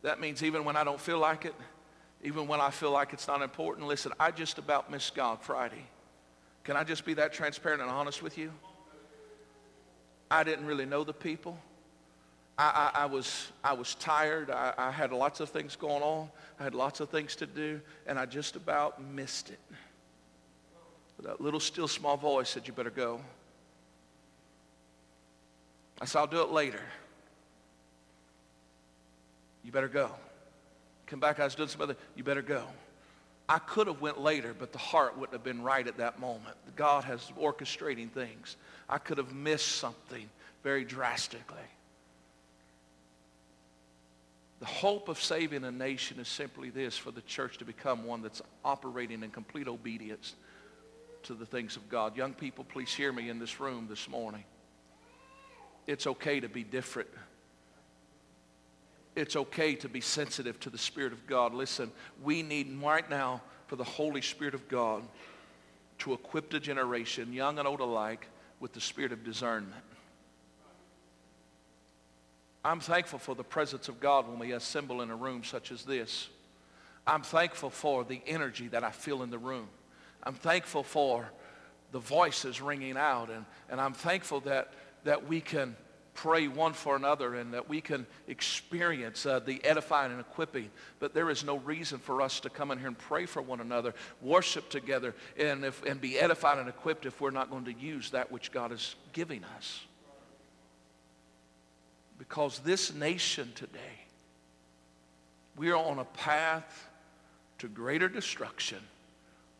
That 0.00 0.20
means 0.20 0.42
even 0.42 0.64
when 0.64 0.76
I 0.76 0.84
don't 0.84 1.00
feel 1.00 1.18
like 1.18 1.44
it, 1.44 1.54
even 2.24 2.48
when 2.48 2.62
I 2.62 2.70
feel 2.70 2.92
like 2.92 3.12
it's 3.12 3.28
not 3.28 3.42
important, 3.42 3.86
listen, 3.86 4.12
I 4.18 4.30
just 4.30 4.56
about 4.56 4.90
missed 4.90 5.14
God 5.14 5.42
Friday. 5.42 5.84
Can 6.68 6.76
I 6.76 6.84
just 6.84 7.06
be 7.06 7.14
that 7.14 7.32
transparent 7.32 7.80
and 7.80 7.90
honest 7.90 8.22
with 8.22 8.36
you? 8.36 8.52
I 10.30 10.44
didn't 10.44 10.66
really 10.66 10.84
know 10.84 11.02
the 11.02 11.14
people. 11.14 11.58
I, 12.58 12.90
I, 12.94 13.04
I, 13.04 13.06
was, 13.06 13.50
I 13.64 13.72
was 13.72 13.94
tired. 13.94 14.50
I, 14.50 14.74
I 14.76 14.90
had 14.90 15.10
lots 15.10 15.40
of 15.40 15.48
things 15.48 15.76
going 15.76 16.02
on. 16.02 16.28
I 16.60 16.64
had 16.64 16.74
lots 16.74 17.00
of 17.00 17.08
things 17.08 17.36
to 17.36 17.46
do, 17.46 17.80
and 18.06 18.18
I 18.18 18.26
just 18.26 18.54
about 18.54 19.02
missed 19.02 19.48
it. 19.48 19.58
But 21.16 21.24
that 21.24 21.40
little 21.40 21.58
still 21.58 21.88
small 21.88 22.18
voice 22.18 22.50
said, 22.50 22.68
you 22.68 22.74
better 22.74 22.90
go. 22.90 23.22
I 26.02 26.04
said, 26.04 26.18
I'll 26.18 26.26
do 26.26 26.42
it 26.42 26.50
later. 26.50 26.82
You 29.64 29.72
better 29.72 29.88
go. 29.88 30.10
Come 31.06 31.18
back, 31.18 31.40
I 31.40 31.44
was 31.44 31.54
doing 31.54 31.70
some 31.70 31.80
other, 31.80 31.96
you 32.14 32.24
better 32.24 32.42
go. 32.42 32.64
I 33.48 33.58
could 33.58 33.86
have 33.86 34.00
went 34.00 34.20
later, 34.20 34.54
but 34.58 34.72
the 34.72 34.78
heart 34.78 35.16
wouldn't 35.16 35.32
have 35.32 35.44
been 35.44 35.62
right 35.62 35.86
at 35.86 35.96
that 35.96 36.20
moment. 36.20 36.56
God 36.76 37.04
has 37.04 37.32
orchestrating 37.40 38.10
things. 38.10 38.56
I 38.88 38.98
could 38.98 39.16
have 39.16 39.32
missed 39.32 39.76
something 39.76 40.28
very 40.62 40.84
drastically. 40.84 41.56
The 44.60 44.66
hope 44.66 45.08
of 45.08 45.20
saving 45.20 45.64
a 45.64 45.70
nation 45.70 46.18
is 46.18 46.28
simply 46.28 46.68
this, 46.68 46.98
for 46.98 47.10
the 47.10 47.20
church 47.22 47.58
to 47.58 47.64
become 47.64 48.04
one 48.04 48.22
that's 48.22 48.42
operating 48.64 49.22
in 49.22 49.30
complete 49.30 49.68
obedience 49.68 50.34
to 51.22 51.34
the 51.34 51.46
things 51.46 51.76
of 51.76 51.88
God. 51.88 52.16
Young 52.16 52.34
people, 52.34 52.64
please 52.64 52.92
hear 52.92 53.12
me 53.12 53.30
in 53.30 53.38
this 53.38 53.60
room 53.60 53.86
this 53.88 54.08
morning. 54.08 54.44
It's 55.86 56.06
okay 56.06 56.40
to 56.40 56.48
be 56.48 56.64
different. 56.64 57.08
It's 59.18 59.34
okay 59.34 59.74
to 59.76 59.88
be 59.88 60.00
sensitive 60.00 60.60
to 60.60 60.70
the 60.70 60.78
Spirit 60.78 61.12
of 61.12 61.26
God. 61.26 61.52
Listen, 61.52 61.90
we 62.22 62.42
need 62.42 62.80
right 62.80 63.08
now 63.10 63.42
for 63.66 63.74
the 63.74 63.84
Holy 63.84 64.22
Spirit 64.22 64.54
of 64.54 64.68
God 64.68 65.02
to 65.98 66.12
equip 66.12 66.50
the 66.50 66.60
generation, 66.60 67.32
young 67.32 67.58
and 67.58 67.66
old 67.66 67.80
alike, 67.80 68.28
with 68.60 68.72
the 68.72 68.80
spirit 68.80 69.10
of 69.10 69.24
discernment. 69.24 69.82
I'm 72.64 72.78
thankful 72.78 73.18
for 73.18 73.34
the 73.34 73.44
presence 73.44 73.88
of 73.88 73.98
God 73.98 74.28
when 74.28 74.38
we 74.38 74.52
assemble 74.52 75.02
in 75.02 75.10
a 75.10 75.16
room 75.16 75.42
such 75.42 75.72
as 75.72 75.84
this. 75.84 76.28
I'm 77.06 77.22
thankful 77.22 77.70
for 77.70 78.04
the 78.04 78.20
energy 78.26 78.68
that 78.68 78.84
I 78.84 78.92
feel 78.92 79.22
in 79.22 79.30
the 79.30 79.38
room. 79.38 79.68
I'm 80.22 80.34
thankful 80.34 80.84
for 80.84 81.30
the 81.90 81.98
voices 81.98 82.60
ringing 82.60 82.96
out. 82.96 83.30
And, 83.30 83.44
and 83.68 83.80
I'm 83.80 83.94
thankful 83.94 84.40
that, 84.40 84.72
that 85.04 85.26
we 85.26 85.40
can 85.40 85.74
pray 86.22 86.48
one 86.48 86.72
for 86.72 86.96
another 86.96 87.36
and 87.36 87.54
that 87.54 87.68
we 87.68 87.80
can 87.80 88.04
experience 88.26 89.24
uh, 89.24 89.38
the 89.38 89.64
edifying 89.64 90.10
and 90.10 90.20
equipping. 90.20 90.68
But 90.98 91.14
there 91.14 91.30
is 91.30 91.44
no 91.44 91.58
reason 91.58 91.98
for 91.98 92.20
us 92.20 92.40
to 92.40 92.50
come 92.50 92.72
in 92.72 92.78
here 92.78 92.88
and 92.88 92.98
pray 92.98 93.24
for 93.24 93.40
one 93.40 93.60
another, 93.60 93.94
worship 94.20 94.68
together, 94.68 95.14
and, 95.38 95.64
if, 95.64 95.84
and 95.84 96.00
be 96.00 96.18
edified 96.18 96.58
and 96.58 96.68
equipped 96.68 97.06
if 97.06 97.20
we're 97.20 97.30
not 97.30 97.50
going 97.50 97.66
to 97.66 97.72
use 97.72 98.10
that 98.10 98.32
which 98.32 98.50
God 98.50 98.72
is 98.72 98.96
giving 99.12 99.44
us. 99.56 99.80
Because 102.18 102.58
this 102.60 102.92
nation 102.92 103.52
today, 103.54 103.78
we 105.56 105.70
are 105.70 105.76
on 105.76 106.00
a 106.00 106.04
path 106.04 106.88
to 107.58 107.68
greater 107.68 108.08
destruction, 108.08 108.78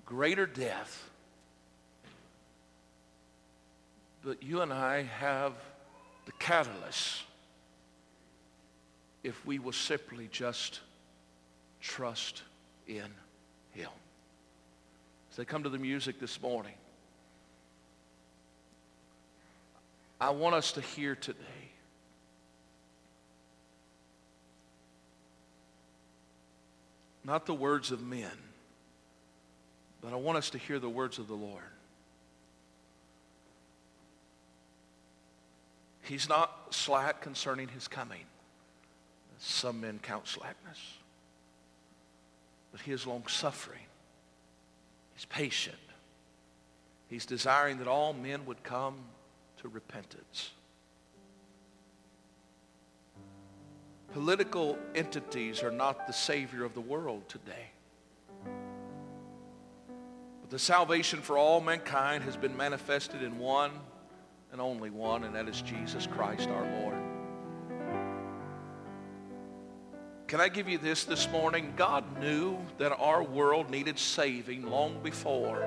greater 0.04 0.46
death. 0.46 1.08
But 4.24 4.42
you 4.42 4.60
and 4.60 4.72
I 4.72 5.04
have 5.04 5.52
the 6.28 6.32
catalyst 6.32 7.22
if 9.24 9.46
we 9.46 9.58
will 9.58 9.72
simply 9.72 10.28
just 10.30 10.80
trust 11.80 12.42
in 12.86 13.06
him. 13.70 13.88
As 15.30 15.38
they 15.38 15.46
come 15.46 15.62
to 15.62 15.70
the 15.70 15.78
music 15.78 16.20
this 16.20 16.42
morning, 16.42 16.74
I 20.20 20.28
want 20.28 20.54
us 20.54 20.72
to 20.72 20.82
hear 20.82 21.14
today 21.14 21.38
not 27.24 27.46
the 27.46 27.54
words 27.54 27.90
of 27.90 28.02
men, 28.02 28.36
but 30.02 30.12
I 30.12 30.16
want 30.16 30.36
us 30.36 30.50
to 30.50 30.58
hear 30.58 30.78
the 30.78 30.90
words 30.90 31.18
of 31.18 31.26
the 31.26 31.34
Lord. 31.34 31.62
He's 36.08 36.28
not 36.28 36.68
slack 36.70 37.20
concerning 37.20 37.68
his 37.68 37.86
coming. 37.86 38.24
Some 39.38 39.82
men 39.82 40.00
count 40.02 40.26
slackness. 40.26 40.78
But 42.72 42.80
he 42.80 42.92
is 42.92 43.06
long-suffering. 43.06 43.86
He's 45.14 45.26
patient. 45.26 45.76
He's 47.08 47.26
desiring 47.26 47.78
that 47.78 47.88
all 47.88 48.14
men 48.14 48.46
would 48.46 48.62
come 48.62 48.96
to 49.58 49.68
repentance. 49.68 50.52
Political 54.12 54.78
entities 54.94 55.62
are 55.62 55.70
not 55.70 56.06
the 56.06 56.12
savior 56.14 56.64
of 56.64 56.72
the 56.72 56.80
world 56.80 57.28
today. 57.28 57.70
But 60.40 60.50
the 60.50 60.58
salvation 60.58 61.20
for 61.20 61.36
all 61.36 61.60
mankind 61.60 62.24
has 62.24 62.36
been 62.36 62.56
manifested 62.56 63.22
in 63.22 63.38
one 63.38 63.72
and 64.52 64.60
only 64.60 64.90
one, 64.90 65.24
and 65.24 65.34
that 65.34 65.48
is 65.48 65.62
Jesus 65.62 66.06
Christ 66.06 66.48
our 66.48 66.64
Lord. 66.80 66.96
Can 70.26 70.40
I 70.40 70.48
give 70.48 70.68
you 70.68 70.76
this 70.76 71.04
this 71.04 71.28
morning? 71.30 71.72
God 71.74 72.20
knew 72.20 72.58
that 72.76 72.92
our 72.92 73.22
world 73.22 73.70
needed 73.70 73.98
saving 73.98 74.62
long 74.62 75.02
before 75.02 75.66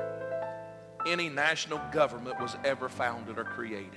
any 1.08 1.30
national 1.30 1.82
government 1.92 2.40
was 2.40 2.56
ever 2.64 2.88
founded 2.88 3.40
or 3.40 3.44
created. 3.44 3.90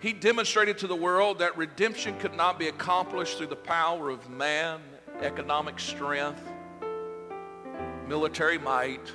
He 0.00 0.12
demonstrated 0.12 0.78
to 0.78 0.86
the 0.86 0.96
world 0.96 1.40
that 1.40 1.58
redemption 1.58 2.18
could 2.18 2.34
not 2.34 2.58
be 2.58 2.68
accomplished 2.68 3.36
through 3.36 3.48
the 3.48 3.56
power 3.56 4.10
of 4.10 4.30
man, 4.30 4.80
economic 5.20 5.78
strength, 5.78 6.42
military 8.06 8.58
might, 8.58 9.12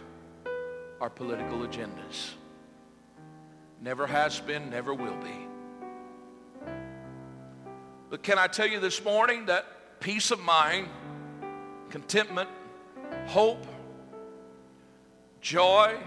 or 1.00 1.10
political 1.10 1.60
agendas. 1.60 2.34
Never 3.84 4.08
has 4.08 4.40
been, 4.40 4.70
never 4.70 4.94
will 4.94 5.18
be. 5.18 5.48
But 8.10 8.24
can 8.24 8.40
I 8.40 8.48
tell 8.48 8.68
you 8.68 8.80
this 8.80 9.04
morning 9.04 9.48
that 9.48 10.00
peace 10.00 10.32
of 10.32 10.40
mind, 10.40 10.88
contentment, 11.90 12.48
hope, 13.26 13.68
joy, 15.42 15.98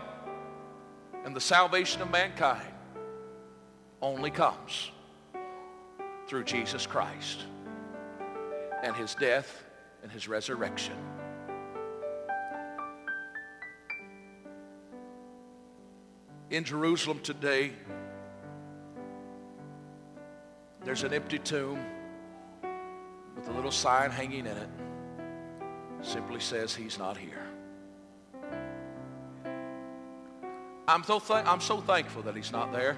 and 1.27 1.37
the 1.37 1.41
salvation 1.41 2.01
of 2.01 2.11
mankind 2.11 2.72
only 4.01 4.31
comes 4.31 4.91
through 6.29 6.45
Jesus 6.45 6.87
Christ 6.87 7.41
and 8.83 8.97
his 8.97 9.14
death 9.16 9.64
and 10.03 10.11
his 10.11 10.29
resurrection. 10.29 10.97
In 16.51 16.65
Jerusalem 16.65 17.21
today, 17.21 17.73
there's 20.85 21.03
an 21.03 21.13
empty 21.13 21.39
tomb 21.39 21.85
with 23.35 23.49
a 23.49 23.53
little 23.53 23.73
sign 23.73 24.11
hanging 24.11 24.47
in 24.47 24.57
it. 24.57 24.69
Simply 26.03 26.41
says, 26.41 26.75
He's 26.75 26.99
not 26.99 27.17
here. 27.17 27.43
I'm 30.89 31.03
so, 31.03 31.19
th- 31.19 31.45
I'm 31.47 31.61
so 31.61 31.81
thankful 31.81 32.23
that 32.23 32.37
He's 32.37 32.53
not 32.53 32.73
there. 32.73 32.97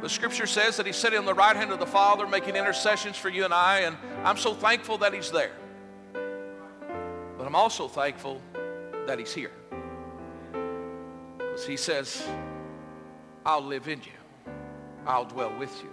The 0.00 0.08
scripture 0.08 0.46
says 0.46 0.76
that 0.76 0.86
He's 0.86 0.96
sitting 0.96 1.18
on 1.18 1.24
the 1.24 1.34
right 1.34 1.56
hand 1.56 1.72
of 1.72 1.80
the 1.80 1.86
Father 1.86 2.26
making 2.28 2.54
intercessions 2.54 3.16
for 3.16 3.28
you 3.28 3.44
and 3.44 3.52
I, 3.52 3.80
and 3.80 3.96
I'm 4.22 4.36
so 4.36 4.54
thankful 4.54 4.98
that 4.98 5.12
He's 5.12 5.32
there. 5.32 5.56
But 7.36 7.46
I'm 7.46 7.56
also 7.56 7.88
thankful 7.88 8.40
that 9.06 9.18
He's 9.18 9.34
here. 9.34 9.50
He 11.66 11.76
says, 11.76 12.26
I'll 13.44 13.64
live 13.64 13.88
in 13.88 14.00
you. 14.00 14.52
I'll 15.06 15.24
dwell 15.24 15.52
with 15.58 15.82
you. 15.82 15.90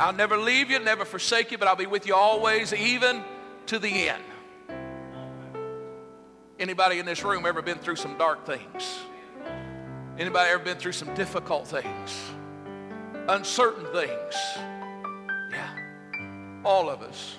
I'll 0.00 0.12
never 0.12 0.36
leave 0.36 0.70
you, 0.70 0.78
never 0.78 1.04
forsake 1.04 1.50
you, 1.50 1.58
but 1.58 1.68
I'll 1.68 1.76
be 1.76 1.86
with 1.86 2.06
you 2.06 2.14
always, 2.14 2.72
even 2.72 3.22
to 3.66 3.78
the 3.78 4.08
end. 4.08 4.22
Anybody 6.58 6.98
in 6.98 7.06
this 7.06 7.22
room 7.22 7.46
ever 7.46 7.62
been 7.62 7.78
through 7.78 7.96
some 7.96 8.18
dark 8.18 8.44
things? 8.44 8.98
Anybody 10.18 10.50
ever 10.50 10.62
been 10.62 10.78
through 10.78 10.92
some 10.92 11.14
difficult 11.14 11.68
things? 11.68 12.20
Uncertain 13.28 13.86
things? 13.92 14.34
Yeah, 15.52 16.62
all 16.64 16.90
of 16.90 17.02
us. 17.02 17.36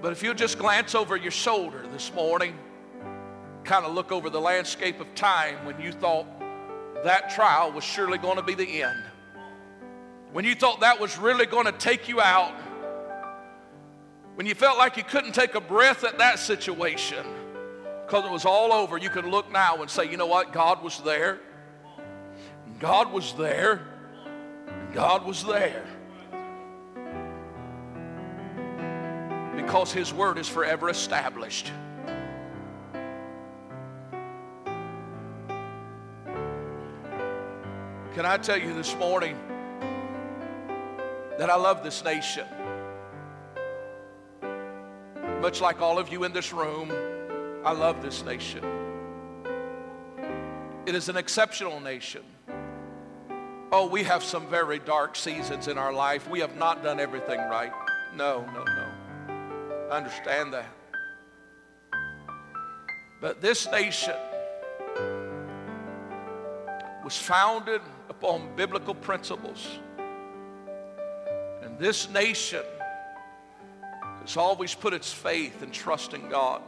But 0.00 0.12
if 0.12 0.22
you'll 0.22 0.34
just 0.34 0.58
glance 0.58 0.94
over 0.94 1.16
your 1.16 1.30
shoulder 1.30 1.84
this 1.92 2.12
morning, 2.14 2.58
kind 3.66 3.84
of 3.84 3.92
look 3.92 4.12
over 4.12 4.30
the 4.30 4.40
landscape 4.40 5.00
of 5.00 5.12
time 5.14 5.66
when 5.66 5.80
you 5.80 5.92
thought 5.92 6.26
that 7.04 7.30
trial 7.30 7.72
was 7.72 7.84
surely 7.84 8.16
going 8.16 8.36
to 8.36 8.42
be 8.42 8.54
the 8.54 8.82
end. 8.82 9.02
When 10.32 10.44
you 10.44 10.54
thought 10.54 10.80
that 10.80 11.00
was 11.00 11.18
really 11.18 11.46
going 11.46 11.66
to 11.66 11.72
take 11.72 12.08
you 12.08 12.20
out. 12.20 12.54
When 14.36 14.46
you 14.46 14.54
felt 14.54 14.78
like 14.78 14.96
you 14.96 15.02
couldn't 15.02 15.32
take 15.32 15.54
a 15.54 15.60
breath 15.60 16.04
at 16.04 16.18
that 16.18 16.38
situation 16.38 17.24
because 18.04 18.24
it 18.24 18.30
was 18.30 18.44
all 18.44 18.72
over, 18.72 18.98
you 18.98 19.10
can 19.10 19.30
look 19.30 19.50
now 19.50 19.76
and 19.80 19.90
say, 19.90 20.08
you 20.08 20.16
know 20.16 20.26
what? 20.26 20.52
God 20.52 20.82
was 20.82 21.00
there. 21.00 21.40
God 22.78 23.12
was 23.12 23.32
there. 23.34 23.86
God 24.92 25.26
was 25.26 25.44
there. 25.44 25.84
Because 29.56 29.92
his 29.92 30.12
word 30.12 30.38
is 30.38 30.48
forever 30.48 30.88
established. 30.88 31.72
Can 38.16 38.24
I 38.24 38.38
tell 38.38 38.56
you 38.56 38.72
this 38.72 38.96
morning 38.96 39.36
that 41.36 41.50
I 41.50 41.56
love 41.56 41.84
this 41.84 42.02
nation? 42.02 42.46
Much 45.42 45.60
like 45.60 45.82
all 45.82 45.98
of 45.98 46.08
you 46.08 46.24
in 46.24 46.32
this 46.32 46.50
room, 46.50 46.90
I 47.62 47.72
love 47.72 48.00
this 48.00 48.24
nation. 48.24 48.64
It 50.86 50.94
is 50.94 51.10
an 51.10 51.18
exceptional 51.18 51.78
nation. 51.78 52.22
Oh, 53.70 53.86
we 53.86 54.02
have 54.04 54.24
some 54.24 54.46
very 54.46 54.78
dark 54.78 55.14
seasons 55.14 55.68
in 55.68 55.76
our 55.76 55.92
life. 55.92 56.26
We 56.26 56.40
have 56.40 56.56
not 56.56 56.82
done 56.82 56.98
everything 56.98 57.38
right. 57.38 57.72
No, 58.14 58.46
no, 58.46 58.64
no. 58.64 59.88
I 59.90 59.96
understand 59.98 60.54
that. 60.54 60.70
But 63.20 63.42
this 63.42 63.70
nation 63.70 64.16
was 67.06 67.16
founded 67.16 67.80
upon 68.08 68.48
biblical 68.56 68.92
principles. 68.92 69.78
And 71.62 71.78
this 71.78 72.10
nation 72.10 72.64
has 74.22 74.36
always 74.36 74.74
put 74.74 74.92
its 74.92 75.12
faith 75.12 75.62
and 75.62 75.72
trust 75.72 76.14
in 76.14 76.28
God. 76.28 76.62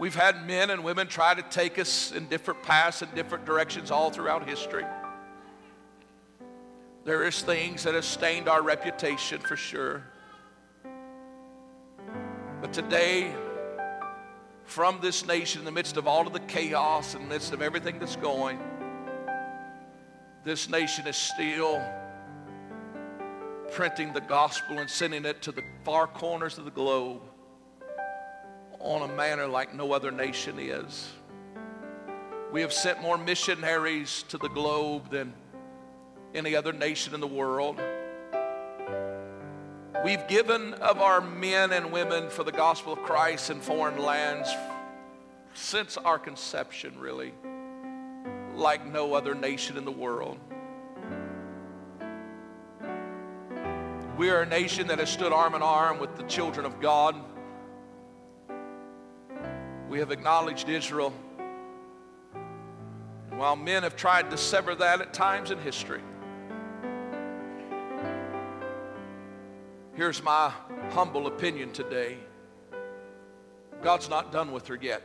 We've 0.00 0.14
had 0.14 0.46
men 0.46 0.70
and 0.70 0.82
women 0.82 1.08
try 1.08 1.34
to 1.34 1.42
take 1.42 1.78
us 1.78 2.12
in 2.12 2.26
different 2.28 2.62
paths 2.62 3.02
and 3.02 3.14
different 3.14 3.44
directions 3.44 3.90
all 3.90 4.10
throughout 4.10 4.48
history. 4.48 4.86
There 7.04 7.22
is 7.24 7.42
things 7.42 7.82
that 7.82 7.92
have 7.92 8.06
stained 8.06 8.48
our 8.48 8.62
reputation 8.62 9.42
for 9.42 9.56
sure. 9.56 10.04
But 12.62 12.72
today, 12.72 13.34
from 14.64 14.98
this 15.00 15.26
nation, 15.26 15.60
in 15.60 15.64
the 15.64 15.72
midst 15.72 15.96
of 15.96 16.06
all 16.06 16.26
of 16.26 16.32
the 16.32 16.40
chaos, 16.40 17.14
in 17.14 17.22
the 17.22 17.28
midst 17.28 17.52
of 17.52 17.62
everything 17.62 17.98
that's 17.98 18.16
going, 18.16 18.58
this 20.44 20.68
nation 20.68 21.06
is 21.06 21.16
still 21.16 21.82
printing 23.72 24.12
the 24.12 24.20
gospel 24.20 24.78
and 24.78 24.88
sending 24.88 25.24
it 25.24 25.42
to 25.42 25.52
the 25.52 25.62
far 25.84 26.06
corners 26.06 26.58
of 26.58 26.64
the 26.64 26.70
globe 26.70 27.22
on 28.78 29.08
a 29.08 29.14
manner 29.14 29.46
like 29.46 29.74
no 29.74 29.92
other 29.92 30.10
nation 30.10 30.58
is. 30.58 31.10
We 32.52 32.60
have 32.60 32.72
sent 32.72 33.00
more 33.00 33.18
missionaries 33.18 34.24
to 34.28 34.38
the 34.38 34.48
globe 34.48 35.10
than 35.10 35.32
any 36.34 36.54
other 36.54 36.72
nation 36.72 37.14
in 37.14 37.20
the 37.20 37.26
world. 37.26 37.80
We've 40.04 40.28
given 40.28 40.74
of 40.74 41.00
our 41.00 41.22
men 41.22 41.72
and 41.72 41.90
women 41.90 42.28
for 42.28 42.44
the 42.44 42.52
gospel 42.52 42.92
of 42.92 43.02
Christ 43.04 43.48
in 43.48 43.58
foreign 43.58 43.96
lands 43.96 44.50
since 45.54 45.96
our 45.96 46.18
conception, 46.18 46.98
really, 46.98 47.32
like 48.54 48.86
no 48.86 49.14
other 49.14 49.34
nation 49.34 49.78
in 49.78 49.86
the 49.86 49.90
world. 49.90 50.38
We 54.18 54.28
are 54.28 54.42
a 54.42 54.46
nation 54.46 54.88
that 54.88 54.98
has 54.98 55.08
stood 55.08 55.32
arm 55.32 55.54
in 55.54 55.62
arm 55.62 55.98
with 55.98 56.14
the 56.18 56.24
children 56.24 56.66
of 56.66 56.82
God. 56.82 57.16
We 59.88 60.00
have 60.00 60.10
acknowledged 60.10 60.68
Israel. 60.68 61.14
While 63.30 63.56
men 63.56 63.84
have 63.84 63.96
tried 63.96 64.30
to 64.32 64.36
sever 64.36 64.74
that 64.74 65.00
at 65.00 65.14
times 65.14 65.50
in 65.50 65.58
history, 65.60 66.02
here's 69.94 70.22
my 70.22 70.52
humble 70.90 71.26
opinion 71.26 71.72
today. 71.72 72.18
God's 73.82 74.08
not 74.08 74.32
done 74.32 74.52
with 74.52 74.66
her 74.68 74.78
yet. 74.80 75.02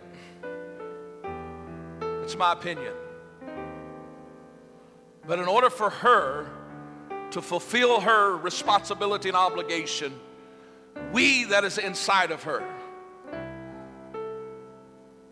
It's 2.24 2.38
my 2.38 2.54
opinion. 2.54 2.94
But 5.28 5.40
in 5.40 5.48
order 5.48 5.70
for 5.70 5.90
her 5.90 6.48
to 7.32 7.42
fulfill 7.42 8.02
her 8.02 8.36
responsibility 8.38 9.30
and 9.30 9.38
obligation, 9.38 10.20
we 11.12 11.46
that 11.46 11.64
is 11.64 11.78
inside 11.78 12.32
of 12.32 12.44
her 12.44 12.64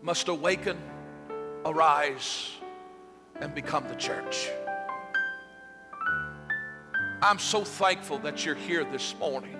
must 0.02 0.28
awaken, 0.28 0.78
arise, 1.64 2.50
and 3.40 3.54
become 3.54 3.86
the 3.88 3.96
church. 3.96 4.48
I'm 7.20 7.38
so 7.38 7.64
thankful 7.64 8.18
that 8.20 8.44
you're 8.44 8.54
here 8.54 8.84
this 8.84 9.14
morning, 9.18 9.56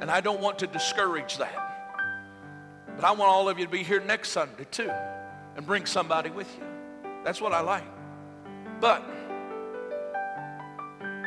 and 0.00 0.08
I 0.10 0.20
don't 0.20 0.40
want 0.40 0.60
to 0.60 0.68
discourage 0.68 1.36
that. 1.38 1.62
But 2.94 3.04
I 3.04 3.10
want 3.10 3.28
all 3.28 3.48
of 3.48 3.58
you 3.58 3.64
to 3.64 3.70
be 3.70 3.82
here 3.82 4.00
next 4.00 4.30
Sunday 4.30 4.66
too 4.70 4.90
and 5.56 5.66
bring 5.66 5.84
somebody 5.84 6.30
with 6.30 6.48
you. 6.56 6.64
That's 7.24 7.40
what 7.40 7.52
I 7.52 7.60
like. 7.60 7.84
But 8.80 9.04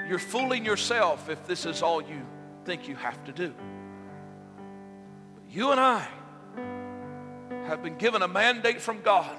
you're 0.07 0.18
fooling 0.18 0.64
yourself 0.66 1.30
if 1.30 1.45
this 1.45 1.66
is 1.66 1.82
all 1.82 2.01
you 2.01 2.26
think 2.64 2.88
you 2.88 2.95
have 2.95 3.24
to 3.26 3.32
do. 3.32 3.53
You 5.49 5.72
and 5.72 5.80
I 5.80 6.07
have 7.68 7.84
been 7.84 7.97
given 7.97 8.22
a 8.22 8.28
mandate 8.28 8.80
from 8.80 9.01
God. 9.01 9.36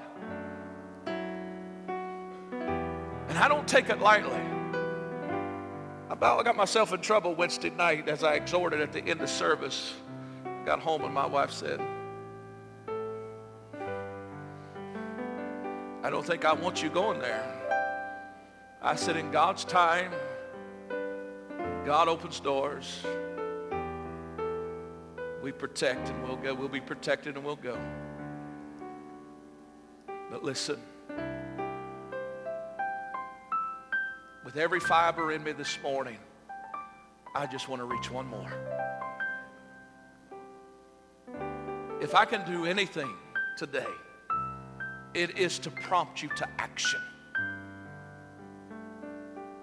And 3.28 3.38
I 3.38 3.48
don't 3.48 3.66
take 3.66 3.88
it 3.88 4.00
lightly. 4.00 4.49
I 6.22 6.42
got 6.42 6.56
myself 6.56 6.92
in 6.92 7.00
trouble 7.00 7.34
Wednesday 7.34 7.70
night 7.70 8.08
as 8.08 8.22
I 8.22 8.34
exhorted 8.34 8.80
at 8.80 8.92
the 8.92 9.02
end 9.02 9.22
of 9.22 9.30
service. 9.30 9.94
Got 10.66 10.80
home 10.80 11.04
and 11.04 11.14
my 11.14 11.26
wife 11.26 11.50
said, 11.50 11.80
I 16.02 16.10
don't 16.10 16.24
think 16.24 16.44
I 16.44 16.52
want 16.52 16.82
you 16.82 16.90
going 16.90 17.20
there. 17.20 17.56
I 18.82 18.96
said, 18.96 19.16
in 19.16 19.30
God's 19.30 19.64
time, 19.64 20.12
God 21.84 22.08
opens 22.08 22.40
doors. 22.40 23.02
We 25.42 25.52
protect 25.52 26.08
and 26.08 26.22
we'll 26.22 26.36
go. 26.36 26.54
We'll 26.54 26.68
be 26.68 26.80
protected 26.80 27.36
and 27.36 27.44
we'll 27.44 27.56
go. 27.56 27.78
But 30.30 30.44
listen, 30.44 30.80
with 34.52 34.60
every 34.60 34.80
fiber 34.80 35.30
in 35.30 35.44
me 35.44 35.52
this 35.52 35.78
morning, 35.80 36.18
I 37.36 37.46
just 37.46 37.68
want 37.68 37.78
to 37.78 37.84
reach 37.84 38.10
one 38.10 38.26
more. 38.26 38.50
If 42.00 42.16
I 42.16 42.24
can 42.24 42.44
do 42.44 42.64
anything 42.64 43.14
today, 43.56 43.86
it 45.14 45.38
is 45.38 45.60
to 45.60 45.70
prompt 45.70 46.20
you 46.20 46.30
to 46.30 46.48
action. 46.58 47.00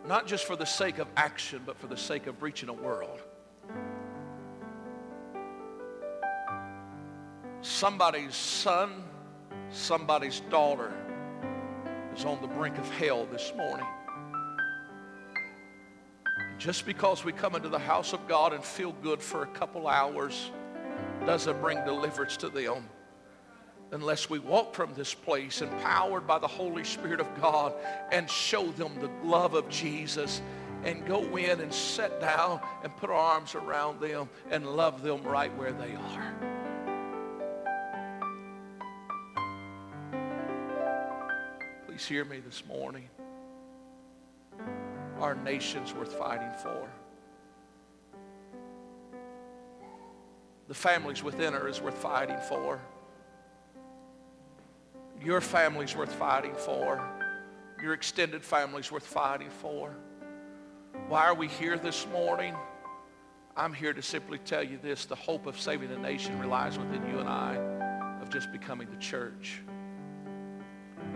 Not 0.08 0.26
just 0.26 0.46
for 0.46 0.56
the 0.56 0.66
sake 0.66 1.00
of 1.00 1.10
action, 1.18 1.64
but 1.66 1.78
for 1.78 1.88
the 1.88 1.98
sake 1.98 2.26
of 2.28 2.42
reaching 2.42 2.70
a 2.70 2.74
world. 2.74 3.22
Somebody's 7.60 8.36
son, 8.36 9.04
somebody's 9.70 10.40
daughter 10.50 10.94
is 12.16 12.24
on 12.24 12.42
the 12.42 12.48
brink 12.48 12.78
of 12.78 12.90
hell 12.92 13.26
this 13.26 13.52
morning. 13.58 13.86
Just 16.58 16.86
because 16.86 17.24
we 17.24 17.32
come 17.32 17.56
into 17.56 17.70
the 17.70 17.80
house 17.80 18.14
of 18.14 18.28
God 18.28 18.54
and 18.54 18.64
feel 18.64 18.92
good 19.04 19.22
for 19.22 19.44
a 19.44 19.48
couple 19.48 19.88
hours 19.88 20.52
doesn't 21.26 21.62
bring 21.62 21.84
deliverance 21.86 22.38
to 22.38 22.50
them 22.50 22.84
unless 23.92 24.30
we 24.30 24.40
walk 24.40 24.74
from 24.74 24.94
this 24.96 25.14
place 25.14 25.62
empowered 25.62 26.26
by 26.26 26.40
the 26.40 26.48
Holy 26.48 26.84
Spirit 26.84 27.20
of 27.20 27.42
God 27.42 27.74
and 28.12 28.30
show 28.30 28.68
them 28.72 28.92
the 29.00 29.10
love 29.28 29.54
of 29.54 29.70
Jesus 29.70 30.42
and 30.84 31.06
go 31.06 31.38
in 31.38 31.62
and 31.62 31.74
sit 31.74 32.20
down 32.20 32.60
and 32.84 32.96
put 32.98 33.10
our 33.10 33.16
arms 33.16 33.56
around 33.56 34.00
them 34.00 34.30
and 34.50 34.66
love 34.66 35.04
them 35.04 35.24
right 35.24 35.56
where 35.58 35.72
they 35.72 35.96
are. 35.96 36.34
Please 41.88 42.06
hear 42.06 42.26
me 42.26 42.40
this 42.40 42.64
morning. 42.68 43.10
Our 45.20 45.36
nation's 45.36 45.94
worth 45.94 46.14
fighting 46.14 46.52
for. 46.62 46.90
The 50.68 50.74
families 50.74 51.24
within 51.24 51.54
her 51.54 51.68
is 51.68 51.82
worth 51.82 51.98
fighting 51.98 52.38
for. 52.50 52.82
Your 55.24 55.42
family's 55.42 55.96
worth 55.96 56.14
fighting 56.14 56.54
for. 56.56 57.02
Your 57.82 57.94
extended 57.94 58.44
family's 58.44 58.92
worth 58.92 59.06
fighting 59.06 59.50
for. 59.50 59.96
Why 61.08 61.26
are 61.26 61.36
we 61.36 61.48
here 61.48 61.78
this 61.78 62.06
morning? 62.08 62.56
I'm 63.56 63.74
here 63.74 63.94
to 63.94 64.02
simply 64.02 64.38
tell 64.40 64.62
you 64.62 64.78
this. 64.78 65.06
The 65.06 65.16
hope 65.16 65.48
of 65.48 65.60
saving 65.60 65.90
the 65.90 65.98
nation 65.98 66.38
relies 66.40 66.78
within 66.78 67.08
you 67.10 67.20
and 67.20 67.30
I 67.30 67.56
of 68.22 68.30
just 68.30 68.52
becoming 68.52 68.90
the 68.92 68.98
church 68.98 69.62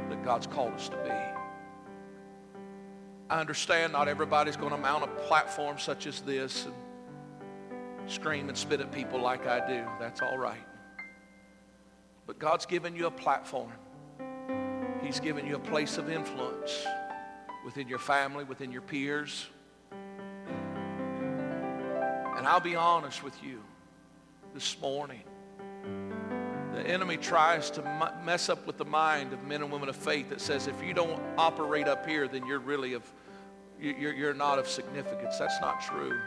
that 0.10 0.24
God's 0.24 0.48
called 0.48 0.74
us 0.74 0.90
to 0.90 0.98
be. 0.98 1.41
I 3.32 3.40
understand 3.40 3.94
not 3.94 4.10
everybody's 4.10 4.58
going 4.58 4.72
to 4.72 4.78
mount 4.78 5.06
a 5.06 5.08
platform 5.08 5.80
such 5.80 6.06
as 6.06 6.20
this 6.20 6.66
and 6.66 8.12
scream 8.12 8.50
and 8.50 8.58
spit 8.58 8.82
at 8.82 8.92
people 8.92 9.22
like 9.22 9.48
I 9.48 9.66
do. 9.66 9.86
That's 10.02 10.22
all 10.22 10.38
right. 10.38 10.68
But 12.28 12.40
God's 12.40 12.66
given 12.66 12.94
you 12.94 13.08
a 13.08 13.12
platform. 13.12 13.72
He's 15.02 15.22
given 15.22 15.48
you 15.48 15.56
a 15.56 15.60
place 15.60 15.98
of 15.98 16.10
influence 16.10 16.86
within 17.64 17.88
your 17.88 18.00
family, 18.00 18.44
within 18.44 18.70
your 18.70 18.82
peers. 18.82 19.48
And 22.38 22.46
I'll 22.46 22.60
be 22.60 22.76
honest 22.76 23.24
with 23.24 23.42
you 23.42 23.64
this 24.54 24.76
morning. 24.82 25.24
The 26.74 26.88
enemy 26.88 27.18
tries 27.18 27.70
to 27.72 28.14
mess 28.24 28.48
up 28.48 28.66
with 28.66 28.78
the 28.78 28.86
mind 28.86 29.34
of 29.34 29.44
men 29.44 29.62
and 29.62 29.72
women 29.72 29.90
of 29.90 29.96
faith 29.96 30.30
that 30.30 30.40
says 30.40 30.68
if 30.68 30.82
you 30.82 30.94
don't 30.94 31.22
operate 31.38 31.88
up 31.88 32.08
here, 32.08 32.30
then 32.30 32.48
you're 32.48 32.60
really 32.60 32.94
of, 32.94 33.04
you're, 33.80 34.14
you're 34.14 34.34
not 34.34 34.58
of 34.58 34.70
significance. 34.70 35.38
That's 35.38 35.60
not 35.60 35.82
true. 35.82 36.18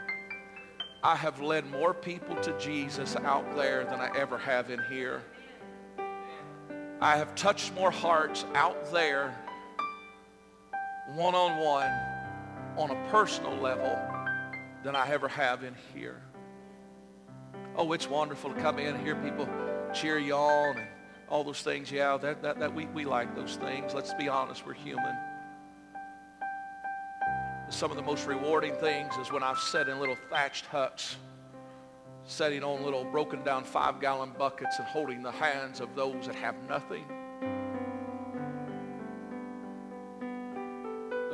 I 1.03 1.15
have 1.15 1.41
led 1.41 1.69
more 1.71 1.95
people 1.95 2.35
to 2.37 2.57
Jesus 2.59 3.15
out 3.15 3.55
there 3.55 3.85
than 3.85 3.99
I 3.99 4.15
ever 4.15 4.37
have 4.37 4.69
in 4.69 4.79
here. 4.89 5.23
I 7.01 7.17
have 7.17 7.33
touched 7.35 7.73
more 7.73 7.91
hearts 7.91 8.45
out 8.53 8.91
there, 8.91 9.35
one 11.15 11.33
on 11.33 11.59
one, 11.63 11.91
on 12.77 12.91
a 12.91 13.09
personal 13.09 13.55
level, 13.57 13.99
than 14.83 14.95
I 14.95 15.09
ever 15.09 15.27
have 15.27 15.63
in 15.63 15.75
here. 15.93 16.21
Oh, 17.75 17.91
it's 17.93 18.09
wonderful 18.09 18.53
to 18.53 18.61
come 18.61 18.79
in 18.79 18.95
and 18.95 19.03
hear 19.03 19.15
people 19.15 19.49
cheer 19.93 20.17
you 20.17 20.33
on 20.33 20.77
and 20.77 20.87
all 21.27 21.43
those 21.43 21.61
things, 21.61 21.91
yeah, 21.91 22.17
that, 22.17 22.41
that, 22.41 22.59
that 22.59 22.73
we, 22.73 22.85
we 22.87 23.05
like 23.05 23.35
those 23.35 23.55
things. 23.55 23.93
Let's 23.93 24.13
be 24.13 24.27
honest, 24.27 24.65
we're 24.65 24.73
human. 24.73 25.15
Some 27.69 27.89
of 27.89 27.97
the 27.97 28.03
most 28.03 28.27
rewarding 28.27 28.75
things 28.75 29.15
is 29.15 29.31
when 29.31 29.41
I've 29.41 29.57
sat 29.57 29.89
in 29.89 29.99
little 29.99 30.17
thatched 30.29 30.67
huts, 30.67 31.17
sitting 32.25 32.63
on 32.63 32.83
little 32.83 33.03
broken 33.05 33.43
down 33.43 33.63
five 33.63 33.99
gallon 33.99 34.33
buckets 34.37 34.77
and 34.77 34.87
holding 34.87 35.23
the 35.23 35.31
hands 35.31 35.81
of 35.81 35.95
those 35.95 36.27
that 36.27 36.35
have 36.35 36.55
nothing. 36.69 37.05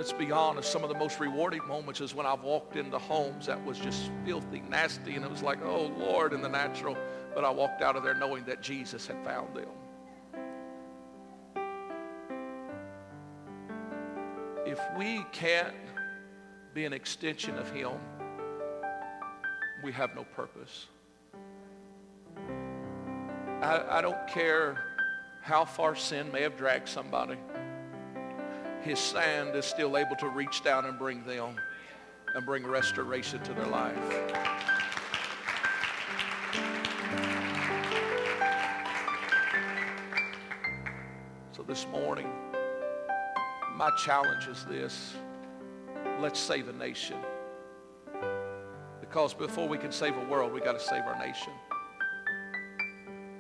Let's 0.02 0.14
be 0.14 0.32
honest, 0.32 0.72
some 0.72 0.82
of 0.82 0.90
the 0.90 0.98
most 0.98 1.20
rewarding 1.20 1.62
moments 1.68 2.02
is 2.02 2.16
when 2.16 2.26
I've 2.26 2.42
walked 2.42 2.76
into 2.76 2.98
homes 2.98 3.46
that 3.46 3.64
was 3.64 3.78
just 3.78 4.10
filthy, 4.26 4.64
nasty, 4.68 5.14
and 5.14 5.24
it 5.24 5.30
was 5.30 5.44
like, 5.44 5.64
oh 5.64 5.94
Lord, 5.96 6.34
in 6.34 6.42
the 6.42 6.50
natural. 6.50 6.98
But 7.36 7.46
I 7.46 7.52
walked 7.52 7.84
out 7.84 7.96
of 7.96 8.02
there 8.02 8.16
knowing 8.16 8.44
that 8.46 8.64
Jesus 8.64 9.06
had 9.06 9.24
found 9.24 9.56
them. 9.56 9.68
If 14.66 14.80
we 14.98 15.24
can't 15.32 15.76
be 16.74 16.86
an 16.86 16.94
extension 16.94 17.56
of 17.60 17.70
him, 17.70 17.92
we 19.84 19.92
have 19.92 20.16
no 20.16 20.24
purpose. 20.24 20.88
I, 23.62 23.84
I 23.88 24.02
don't 24.02 24.28
care 24.28 24.84
how 25.44 25.64
far 25.64 25.94
sin 25.94 26.32
may 26.32 26.42
have 26.42 26.58
dragged 26.58 26.90
somebody. 26.90 27.38
His 28.84 29.00
sand 29.00 29.56
is 29.56 29.66
still 29.66 29.96
able 29.96 30.16
to 30.16 30.28
reach 30.30 30.64
down 30.64 30.86
and 30.86 30.98
bring 30.98 31.24
them 31.24 31.56
and 32.34 32.46
bring 32.46 32.66
restoration 32.66 33.40
to 33.44 33.54
their 33.54 33.68
life. 33.68 33.96
So 41.52 41.62
this 41.62 41.86
morning, 41.92 42.28
my 43.76 43.92
challenge 44.04 44.48
is 44.48 44.66
this. 44.66 45.14
Let's 46.20 46.40
save 46.40 46.68
a 46.68 46.74
nation. 46.74 47.18
Because 49.00 49.36
before 49.36 49.68
we 49.68 49.78
can 49.78 49.92
save 49.92 50.18
a 50.18 50.26
world, 50.26 50.54
we 50.54 50.60
got 50.60 50.74
to 50.74 50.84
save 50.84 51.04
our 51.04 51.20
nation. 51.20 51.54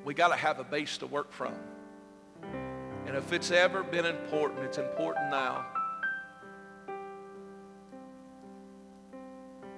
We 0.05 0.13
got 0.13 0.27
to 0.27 0.35
have 0.35 0.59
a 0.59 0.63
base 0.63 0.99
to 0.99 1.07
work 1.07 1.31
from. 1.31 1.55
And 3.11 3.17
if 3.17 3.33
it's 3.33 3.51
ever 3.51 3.83
been 3.83 4.05
important, 4.05 4.61
it's 4.61 4.77
important 4.77 5.31
now. 5.31 5.65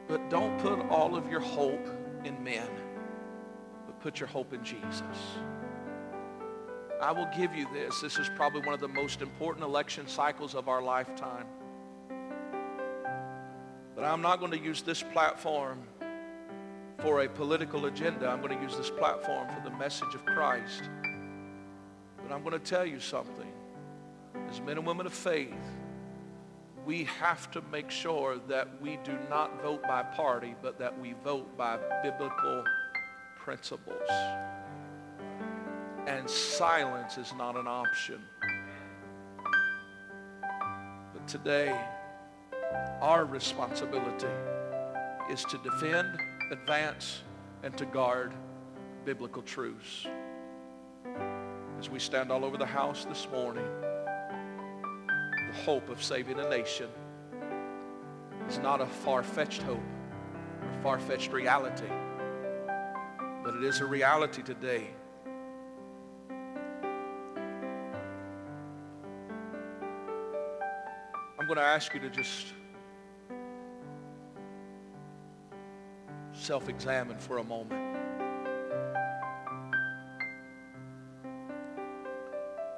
But 0.07 0.29
don't 0.29 0.59
put 0.59 0.79
all 0.91 1.15
of 1.15 1.27
your 1.31 1.39
hope 1.39 1.83
in 2.23 2.43
men, 2.43 2.67
but 3.87 3.99
put 4.01 4.19
your 4.19 4.27
hope 4.27 4.53
in 4.53 4.63
Jesus. 4.63 5.01
I 7.01 7.11
will 7.11 7.27
give 7.35 7.55
you 7.55 7.67
this. 7.73 8.01
This 8.01 8.19
is 8.19 8.29
probably 8.35 8.61
one 8.61 8.75
of 8.75 8.79
the 8.79 8.87
most 8.87 9.23
important 9.23 9.65
election 9.65 10.07
cycles 10.07 10.53
of 10.53 10.69
our 10.69 10.83
lifetime. 10.83 11.47
But 13.95 14.03
I'm 14.03 14.21
not 14.21 14.41
going 14.41 14.51
to 14.51 14.59
use 14.59 14.83
this 14.83 15.01
platform 15.01 15.81
for 16.99 17.23
a 17.23 17.29
political 17.29 17.87
agenda. 17.87 18.27
I'm 18.27 18.41
going 18.41 18.55
to 18.55 18.63
use 18.63 18.77
this 18.77 18.91
platform 18.91 19.47
for 19.47 19.67
the 19.67 19.75
message 19.75 20.13
of 20.13 20.23
Christ. 20.23 20.83
I'm 22.33 22.41
going 22.41 22.59
to 22.59 22.59
tell 22.59 22.85
you 22.85 22.99
something. 22.99 23.51
As 24.49 24.59
men 24.59 24.77
and 24.77 24.87
women 24.87 25.05
of 25.05 25.13
faith, 25.13 25.53
we 26.85 27.03
have 27.05 27.51
to 27.51 27.61
make 27.71 27.91
sure 27.91 28.39
that 28.47 28.81
we 28.81 28.97
do 29.03 29.17
not 29.29 29.61
vote 29.61 29.83
by 29.83 30.01
party, 30.01 30.55
but 30.61 30.79
that 30.79 30.99
we 30.99 31.13
vote 31.23 31.55
by 31.57 31.77
biblical 32.01 32.63
principles. 33.37 34.09
And 36.07 36.29
silence 36.29 37.17
is 37.17 37.33
not 37.37 37.55
an 37.55 37.67
option. 37.67 38.19
But 41.13 41.27
today, 41.27 41.79
our 42.99 43.25
responsibility 43.25 44.27
is 45.29 45.45
to 45.45 45.57
defend, 45.59 46.17
advance, 46.51 47.21
and 47.61 47.77
to 47.77 47.85
guard 47.85 48.33
biblical 49.05 49.43
truths. 49.43 50.07
As 51.83 51.89
we 51.89 51.99
stand 51.99 52.31
all 52.31 52.45
over 52.45 52.55
the 52.55 52.65
house 52.65 53.03
this 53.03 53.27
morning, 53.29 53.67
the 55.49 55.53
hope 55.65 55.89
of 55.89 56.01
saving 56.01 56.39
a 56.39 56.49
nation 56.49 56.87
is 58.47 58.57
not 58.59 58.79
a 58.79 58.85
far-fetched 58.85 59.61
hope 59.63 59.83
or 60.61 60.81
far-fetched 60.81 61.33
reality, 61.33 61.89
but 63.43 63.53
it 63.55 63.65
is 63.65 63.81
a 63.81 63.85
reality 63.85 64.41
today. 64.41 64.87
I'm 71.37 71.47
going 71.47 71.57
to 71.57 71.65
ask 71.65 71.93
you 71.93 71.99
to 71.99 72.09
just 72.09 72.53
self-examine 76.31 77.17
for 77.17 77.39
a 77.39 77.43
moment. 77.43 77.92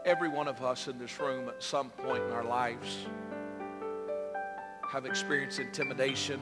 Every 0.06 0.30
one 0.30 0.48
of 0.48 0.62
us 0.62 0.88
in 0.88 1.00
this 1.00 1.20
room 1.20 1.50
at 1.50 1.64
some 1.64 1.90
point 1.90 2.22
in 2.22 2.32
our 2.32 2.44
lives 2.44 3.08
have 4.92 5.08
experienced 5.08 5.58
intimidation. 5.58 6.40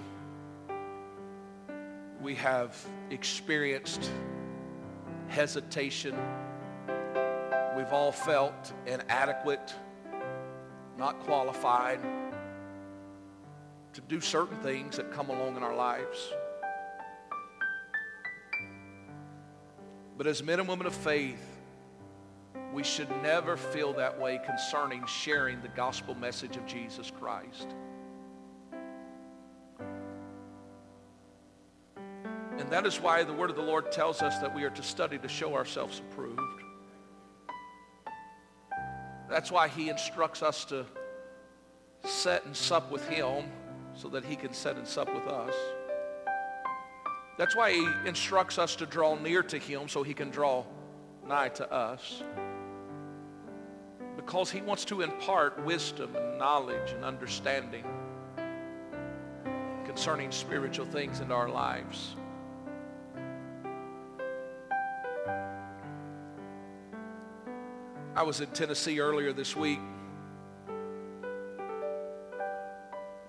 We 2.22 2.36
have 2.36 2.78
experienced 3.10 4.12
hesitation. 5.30 6.14
We've 7.78 7.94
all 7.94 8.12
felt 8.12 8.74
inadequate, 8.86 9.74
not 10.98 11.22
qualified 11.22 12.02
to 13.94 14.02
do 14.02 14.20
certain 14.20 14.58
things 14.58 14.98
that 14.98 15.14
come 15.14 15.30
along 15.30 15.56
in 15.56 15.64
our 15.64 15.76
lives. 15.76 16.34
But 20.18 20.28
as 20.28 20.44
men 20.44 20.60
and 20.60 20.68
women 20.68 20.86
of 20.86 20.94
faith, 20.94 21.53
we 22.74 22.84
should 22.84 23.10
never 23.22 23.56
feel 23.56 23.94
that 23.94 24.20
way 24.20 24.40
concerning 24.44 25.06
sharing 25.06 25.62
the 25.62 25.68
gospel 25.70 26.16
message 26.16 26.58
of 26.58 26.66
Jesus 26.66 27.12
Christ. 27.12 27.68
And 32.58 32.72
that 32.72 32.86
is 32.86 33.00
why 33.00 33.24
the 33.24 33.34
word 33.34 33.50
of 33.50 33.56
the 33.56 33.62
Lord 33.62 33.92
tells 33.92 34.22
us 34.22 34.40
that 34.40 34.54
we 34.54 34.64
are 34.64 34.70
to 34.72 34.84
study 34.84 35.18
to 35.20 35.28
show 35.28 35.54
ourselves 35.54 36.00
approved. 36.00 36.40
That's 39.30 39.52
why 39.52 39.68
he 39.68 39.90
instructs 39.90 40.42
us 40.44 40.66
to 40.66 40.86
set 42.06 42.46
and 42.46 42.56
sup 42.56 42.92
with 42.92 43.08
him 43.08 43.46
so 43.96 44.08
that 44.10 44.26
he 44.26 44.36
can 44.36 44.54
set 44.54 44.78
and 44.78 44.88
sup 44.88 45.14
with 45.14 45.28
us. 45.28 45.54
That's 47.38 47.56
why 47.56 47.72
he 47.74 47.88
instructs 48.06 48.60
us 48.60 48.76
to 48.78 48.86
draw 48.86 49.16
near 49.16 49.42
to 49.44 49.58
him 49.58 49.88
so 49.88 50.04
he 50.04 50.14
can 50.14 50.30
draw 50.30 50.66
nigh 51.28 51.50
to 51.50 51.72
us. 51.72 52.22
Because 54.26 54.50
he 54.50 54.62
wants 54.62 54.86
to 54.86 55.02
impart 55.02 55.64
wisdom 55.64 56.16
and 56.16 56.40
knowledge 56.40 56.92
and 56.92 57.04
understanding 57.04 57.84
concerning 59.86 60.32
spiritual 60.32 60.86
things 60.86 61.20
in 61.20 61.32
our 61.32 61.50
lives. 61.50 62.16
I 68.16 68.24
was 68.24 68.42
in 68.42 68.48
Tennessee 68.48 69.00
earlier 69.00 69.34
this 69.34 69.56
week. 69.56 69.80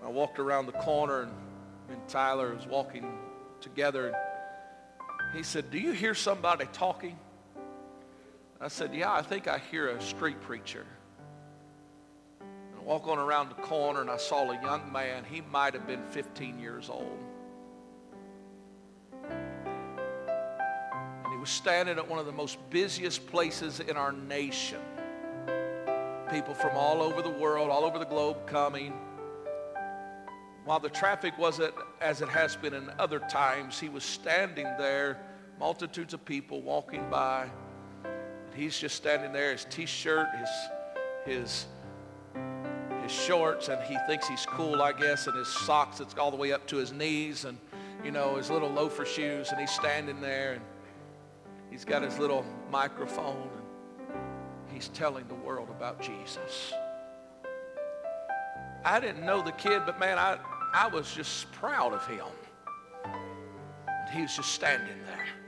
I 0.02 0.08
walked 0.08 0.38
around 0.38 0.66
the 0.66 0.72
corner 0.72 1.22
and, 1.22 1.32
and 1.90 2.08
Tyler 2.08 2.54
was 2.54 2.66
walking 2.66 3.12
together. 3.60 4.14
He 5.34 5.42
said, 5.42 5.70
do 5.70 5.78
you 5.78 5.92
hear 5.92 6.14
somebody 6.14 6.66
talking? 6.72 7.18
I 8.64 8.68
said, 8.68 8.94
yeah, 8.94 9.12
I 9.12 9.20
think 9.20 9.46
I 9.46 9.58
hear 9.70 9.88
a 9.88 10.00
street 10.00 10.40
preacher. 10.40 10.86
And 12.40 12.80
I 12.80 12.82
walk 12.82 13.06
on 13.06 13.18
around 13.18 13.50
the 13.50 13.56
corner 13.56 14.00
and 14.00 14.08
I 14.08 14.16
saw 14.16 14.50
a 14.50 14.54
young 14.62 14.90
man. 14.90 15.22
He 15.30 15.42
might 15.42 15.74
have 15.74 15.86
been 15.86 16.02
15 16.04 16.58
years 16.58 16.88
old. 16.88 17.18
And 19.22 21.30
he 21.30 21.36
was 21.36 21.50
standing 21.50 21.98
at 21.98 22.08
one 22.08 22.18
of 22.18 22.24
the 22.24 22.32
most 22.32 22.56
busiest 22.70 23.26
places 23.26 23.80
in 23.80 23.98
our 23.98 24.12
nation. 24.12 24.80
People 26.30 26.54
from 26.54 26.74
all 26.74 27.02
over 27.02 27.20
the 27.20 27.28
world, 27.28 27.68
all 27.68 27.84
over 27.84 27.98
the 27.98 28.06
globe 28.06 28.46
coming. 28.46 28.94
While 30.64 30.80
the 30.80 30.88
traffic 30.88 31.36
wasn't 31.36 31.74
as 32.00 32.22
it 32.22 32.30
has 32.30 32.56
been 32.56 32.72
in 32.72 32.90
other 32.98 33.18
times, 33.18 33.78
he 33.78 33.90
was 33.90 34.04
standing 34.04 34.64
there, 34.78 35.20
multitudes 35.60 36.14
of 36.14 36.24
people 36.24 36.62
walking 36.62 37.10
by. 37.10 37.50
He's 38.54 38.78
just 38.78 38.94
standing 38.94 39.32
there, 39.32 39.52
his 39.52 39.64
t-shirt, 39.64 40.28
his, 40.36 40.48
his, 41.24 41.66
his 43.02 43.10
shorts, 43.10 43.68
and 43.68 43.82
he 43.82 43.98
thinks 44.06 44.28
he's 44.28 44.46
cool, 44.46 44.80
I 44.80 44.92
guess, 44.92 45.26
and 45.26 45.36
his 45.36 45.48
socks 45.48 45.98
that's 45.98 46.14
all 46.14 46.30
the 46.30 46.36
way 46.36 46.52
up 46.52 46.64
to 46.68 46.76
his 46.76 46.92
knees, 46.92 47.44
and, 47.44 47.58
you 48.04 48.12
know, 48.12 48.36
his 48.36 48.50
little 48.50 48.70
loafer 48.70 49.04
shoes, 49.04 49.48
and 49.50 49.60
he's 49.60 49.72
standing 49.72 50.20
there, 50.20 50.52
and 50.52 50.62
he's 51.68 51.84
got 51.84 52.02
his 52.02 52.18
little 52.18 52.44
microphone. 52.70 53.50
And 54.08 54.72
he's 54.72 54.88
telling 54.88 55.26
the 55.26 55.34
world 55.34 55.68
about 55.70 56.00
Jesus. 56.00 56.72
I 58.84 59.00
didn't 59.00 59.26
know 59.26 59.42
the 59.42 59.52
kid, 59.52 59.82
but 59.84 59.98
man, 59.98 60.16
I, 60.16 60.38
I 60.72 60.86
was 60.86 61.12
just 61.12 61.50
proud 61.52 61.92
of 61.92 62.06
him. 62.06 62.26
And 63.04 64.10
he 64.14 64.22
was 64.22 64.36
just 64.36 64.52
standing 64.52 65.02
there 65.06 65.43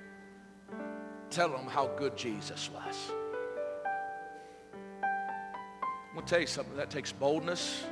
telling 1.36 1.52
them 1.52 1.66
how 1.66 1.86
good 1.98 2.16
Jesus 2.16 2.70
was. 2.72 3.12
I'm 5.02 6.14
going 6.14 6.24
to 6.24 6.30
tell 6.30 6.40
you 6.40 6.46
something. 6.46 6.74
That 6.78 6.88
takes 6.88 7.12
boldness. 7.12 7.84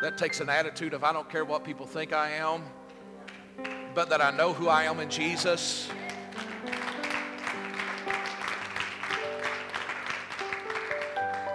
That 0.00 0.16
takes 0.16 0.40
an 0.40 0.48
attitude 0.48 0.94
of 0.94 1.02
I 1.02 1.12
don't 1.12 1.28
care 1.28 1.44
what 1.44 1.64
people 1.64 1.86
think 1.86 2.12
I 2.12 2.30
am, 2.34 2.62
but 3.96 4.08
that 4.10 4.22
I 4.22 4.30
know 4.30 4.52
who 4.52 4.68
I 4.68 4.84
am 4.84 5.00
in 5.00 5.10
Jesus. 5.10 5.88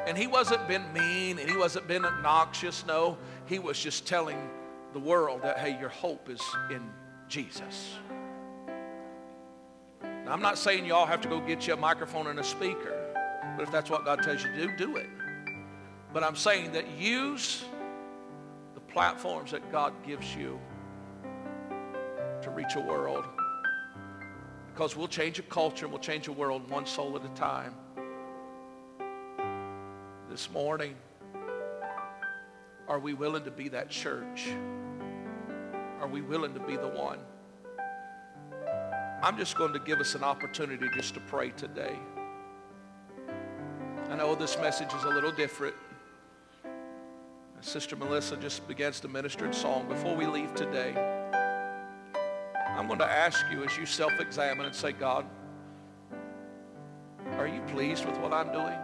And 0.06 0.18
he 0.18 0.28
wasn't 0.28 0.68
being 0.68 0.92
mean 0.92 1.40
and 1.40 1.50
he 1.50 1.56
wasn't 1.56 1.88
being 1.88 2.04
obnoxious. 2.04 2.86
No, 2.86 3.18
he 3.46 3.60
was 3.60 3.80
just 3.80 4.06
telling 4.06 4.50
the 4.92 5.00
world 5.00 5.42
that, 5.44 5.58
hey, 5.58 5.80
your 5.80 5.88
hope 5.88 6.30
is 6.30 6.42
in 6.70 6.84
Jesus. 7.30 7.94
Now, 10.26 10.32
I'm 10.32 10.42
not 10.42 10.58
saying 10.58 10.86
you 10.86 10.94
all 10.94 11.06
have 11.06 11.22
to 11.22 11.28
go 11.28 11.40
get 11.40 11.68
you 11.68 11.74
a 11.74 11.78
microphone 11.78 12.28
and 12.28 12.40
a 12.40 12.44
speaker, 12.44 12.94
but 13.58 13.64
if 13.64 13.72
that's 13.72 13.90
what 13.90 14.06
God 14.06 14.24
tells 14.24 14.44
you 14.44 14.52
to 14.52 14.68
do, 14.68 14.78
do 14.78 14.98
it. 14.98 15.08
But 16.14 16.24
I'm 16.24 16.36
saying 16.36 16.72
that 16.74 16.90
use 16.98 17.66
the 18.74 18.80
platforms 18.80 19.52
that 19.52 19.72
God 19.72 19.94
gives 20.06 20.36
you 20.36 20.60
to 22.42 22.50
reach 22.50 22.76
a 22.76 22.80
world 22.80 23.26
because 24.74 24.96
we'll 24.96 25.08
change 25.08 25.40
a 25.40 25.44
culture 25.44 25.86
and 25.86 25.94
we'll 25.94 26.02
change 26.02 26.28
a 26.28 26.32
world 26.32 26.70
one 26.70 26.86
soul 26.86 27.16
at 27.16 27.26
a 27.26 27.34
time 27.36 27.76
this 30.34 30.50
morning, 30.50 30.96
are 32.88 32.98
we 32.98 33.14
willing 33.14 33.44
to 33.44 33.52
be 33.52 33.70
that 33.70 33.92
church? 33.92 34.48
Are 36.00 36.08
we 36.08 36.24
willing 36.24 36.56
to 36.56 36.60
be 36.60 36.76
the 36.76 36.88
one? 36.88 37.20
I'm 39.24 39.38
just 39.38 39.56
going 39.56 39.72
to 39.72 39.80
give 39.80 40.02
us 40.02 40.16
an 40.16 40.24
opportunity 40.26 40.86
just 40.94 41.14
to 41.14 41.22
pray 41.22 41.52
today. 41.52 41.98
I 44.10 44.18
know 44.18 44.36
this 44.36 44.58
message 44.58 44.94
is 44.94 45.06
a 45.06 45.10
little 45.10 45.32
different. 45.32 45.76
Sister 47.62 47.96
Melissa 47.96 48.36
just 48.36 48.68
begins 48.68 49.00
to 49.00 49.08
minister 49.08 49.46
in 49.46 49.54
song. 49.54 49.88
Before 49.88 50.14
we 50.14 50.26
leave 50.26 50.54
today, 50.56 50.94
I'm 52.68 52.86
going 52.88 53.00
to 53.00 53.06
ask 53.06 53.46
you 53.50 53.64
as 53.64 53.78
you 53.78 53.86
self-examine 53.86 54.66
and 54.66 54.76
say, 54.76 54.92
God, 54.92 55.26
are 57.38 57.48
you 57.48 57.62
pleased 57.68 58.06
with 58.06 58.18
what 58.18 58.34
I'm 58.34 58.52
doing? 58.52 58.78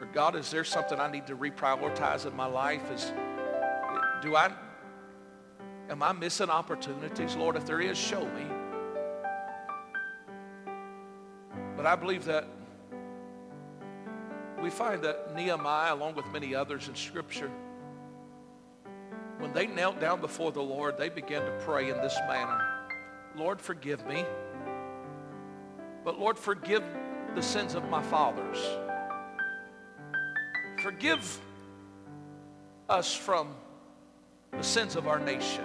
Or 0.00 0.06
God, 0.12 0.36
is 0.36 0.48
there 0.48 0.62
something 0.62 1.00
I 1.00 1.10
need 1.10 1.26
to 1.26 1.36
reprioritize 1.36 2.24
in 2.24 2.36
my 2.36 2.46
life? 2.46 2.88
Is 2.92 3.12
do 4.22 4.36
I 4.36 4.52
am 5.90 6.04
I 6.04 6.12
missing 6.12 6.50
opportunities? 6.50 7.34
Lord, 7.34 7.56
if 7.56 7.66
there 7.66 7.80
is, 7.80 7.98
show 7.98 8.24
me. 8.24 8.57
I 11.88 11.96
believe 11.96 12.26
that 12.26 12.44
we 14.60 14.68
find 14.68 15.02
that 15.04 15.34
Nehemiah, 15.34 15.94
along 15.94 16.16
with 16.16 16.26
many 16.26 16.54
others 16.54 16.86
in 16.86 16.94
Scripture, 16.94 17.50
when 19.38 19.54
they 19.54 19.66
knelt 19.66 19.98
down 19.98 20.20
before 20.20 20.52
the 20.52 20.60
Lord, 20.60 20.98
they 20.98 21.08
began 21.08 21.40
to 21.40 21.52
pray 21.64 21.88
in 21.88 21.96
this 22.02 22.14
manner. 22.28 22.60
Lord, 23.34 23.58
forgive 23.58 24.06
me. 24.06 24.26
But 26.04 26.18
Lord, 26.18 26.38
forgive 26.38 26.82
the 27.34 27.42
sins 27.42 27.74
of 27.74 27.88
my 27.88 28.02
fathers. 28.02 28.58
Forgive 30.82 31.40
us 32.90 33.14
from 33.14 33.54
the 34.52 34.62
sins 34.62 34.94
of 34.94 35.08
our 35.08 35.18
nation. 35.18 35.64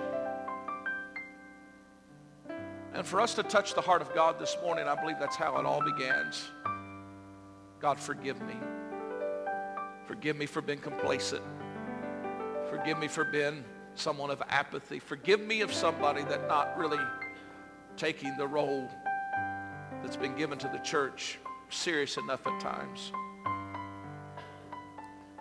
And 2.94 3.06
for 3.06 3.20
us 3.20 3.34
to 3.36 3.44
touch 3.44 3.74
the 3.74 3.82
heart 3.82 4.02
of 4.02 4.14
God 4.14 4.40
this 4.40 4.56
morning, 4.64 4.88
I 4.88 5.00
believe 5.00 5.18
that's 5.20 5.36
how 5.36 5.58
it 5.58 5.66
all 5.66 5.82
begins. 5.82 6.48
God, 7.80 8.00
forgive 8.00 8.40
me. 8.42 8.56
Forgive 10.06 10.38
me 10.38 10.46
for 10.46 10.62
being 10.62 10.80
complacent. 10.80 11.44
Forgive 12.70 13.00
me 13.00 13.08
for 13.08 13.26
being 13.26 13.64
someone 13.96 14.30
of 14.30 14.42
apathy. 14.48 15.00
Forgive 15.00 15.42
me 15.42 15.62
of 15.62 15.74
somebody 15.74 16.24
that 16.24 16.48
not 16.48 16.78
really 16.78 17.00
taking 17.98 18.36
the 18.38 18.48
role 18.48 18.88
that's 20.02 20.16
been 20.16 20.36
given 20.36 20.58
to 20.60 20.68
the 20.68 20.80
church 20.80 21.40
serious 21.70 22.18
enough 22.18 22.46
at 22.46 22.60
times. 22.60 23.12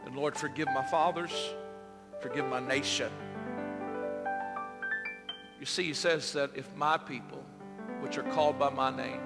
And 0.07 0.17
Lord, 0.17 0.37
forgive 0.37 0.69
my 0.69 0.85
fathers, 0.85 1.33
forgive 2.21 2.47
my 2.47 2.61
nation. 2.61 3.11
You 5.61 5.67
see, 5.67 5.85
he 5.85 5.95
says 5.95 6.33
that 6.33 6.51
if 6.57 6.75
my 6.75 6.99
people, 6.99 7.42
which 8.03 8.19
are 8.19 8.25
called 8.25 8.59
by 8.59 8.69
my 8.69 8.91
name, 8.91 9.21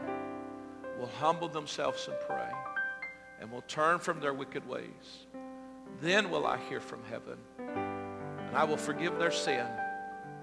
will 1.00 1.10
humble 1.18 1.48
themselves 1.48 2.06
and 2.08 2.16
pray 2.28 2.50
and 3.40 3.50
will 3.50 3.62
turn 3.62 3.98
from 3.98 4.20
their 4.20 4.34
wicked 4.34 4.68
ways, 4.68 5.26
then 6.02 6.30
will 6.30 6.46
I 6.46 6.58
hear 6.68 6.80
from 6.80 7.02
heaven 7.10 7.38
and 7.58 8.54
I 8.54 8.64
will 8.64 8.76
forgive 8.76 9.18
their 9.18 9.30
sin 9.30 9.66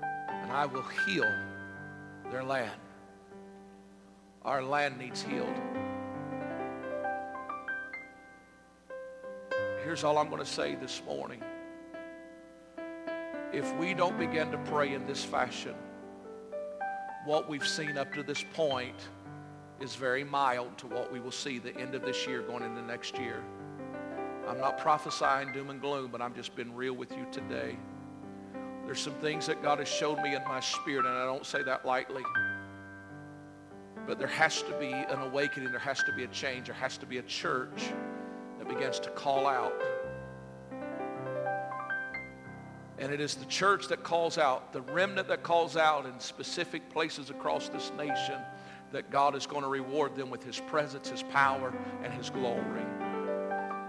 and 0.01 0.51
I 0.51 0.65
will 0.65 0.85
heal 1.05 1.31
their 2.31 2.43
land. 2.43 2.71
Our 4.43 4.63
land 4.63 4.97
needs 4.97 5.21
healed. 5.21 5.55
Here's 9.83 10.03
all 10.03 10.17
I'm 10.17 10.29
going 10.29 10.39
to 10.39 10.45
say 10.45 10.75
this 10.75 11.03
morning. 11.05 11.41
If 13.53 13.71
we 13.75 13.93
don't 13.93 14.17
begin 14.17 14.49
to 14.51 14.57
pray 14.57 14.93
in 14.95 15.05
this 15.05 15.23
fashion, 15.23 15.75
what 17.25 17.47
we've 17.47 17.67
seen 17.67 17.97
up 17.97 18.13
to 18.13 18.23
this 18.23 18.43
point 18.53 19.09
is 19.79 19.95
very 19.95 20.23
mild 20.23 20.77
to 20.77 20.87
what 20.87 21.11
we 21.11 21.19
will 21.19 21.31
see 21.31 21.59
the 21.59 21.75
end 21.77 21.95
of 21.95 22.03
this 22.03 22.27
year 22.27 22.41
going 22.41 22.63
into 22.63 22.81
next 22.81 23.17
year. 23.17 23.43
I'm 24.47 24.59
not 24.59 24.77
prophesying 24.77 25.53
doom 25.53 25.69
and 25.69 25.79
gloom, 25.79 26.09
but 26.11 26.21
I'm 26.21 26.35
just 26.35 26.55
being 26.55 26.75
real 26.75 26.93
with 26.93 27.11
you 27.11 27.25
today. 27.31 27.77
There's 28.85 28.99
some 28.99 29.13
things 29.15 29.47
that 29.47 29.63
God 29.63 29.79
has 29.79 29.87
showed 29.87 30.21
me 30.21 30.35
in 30.35 30.43
my 30.43 30.59
spirit, 30.59 31.05
and 31.05 31.15
I 31.15 31.25
don't 31.25 31.45
say 31.45 31.63
that 31.63 31.85
lightly. 31.85 32.23
But 34.05 34.19
there 34.19 34.27
has 34.27 34.61
to 34.63 34.77
be 34.77 34.91
an 34.91 35.21
awakening. 35.21 35.71
There 35.71 35.79
has 35.79 36.03
to 36.03 36.13
be 36.13 36.25
a 36.25 36.27
change. 36.27 36.67
There 36.67 36.75
has 36.75 36.97
to 36.97 37.05
be 37.05 37.19
a 37.19 37.23
church 37.23 37.93
that 38.59 38.67
begins 38.67 38.99
to 38.99 39.09
call 39.11 39.47
out. 39.47 39.73
And 43.03 43.11
it 43.11 43.19
is 43.19 43.35
the 43.35 43.45
church 43.47 43.89
that 43.89 44.01
calls 44.01 44.37
out, 44.37 44.71
the 44.71 44.79
remnant 44.79 45.27
that 45.27 45.43
calls 45.43 45.75
out 45.75 46.05
in 46.05 46.17
specific 46.21 46.89
places 46.89 47.29
across 47.29 47.67
this 47.67 47.91
nation 47.97 48.39
that 48.93 49.11
God 49.11 49.35
is 49.35 49.45
going 49.45 49.63
to 49.63 49.67
reward 49.67 50.15
them 50.15 50.29
with 50.29 50.41
his 50.41 50.61
presence, 50.61 51.09
his 51.09 51.21
power, 51.21 51.73
and 52.01 52.13
his 52.13 52.29
glory. 52.29 52.85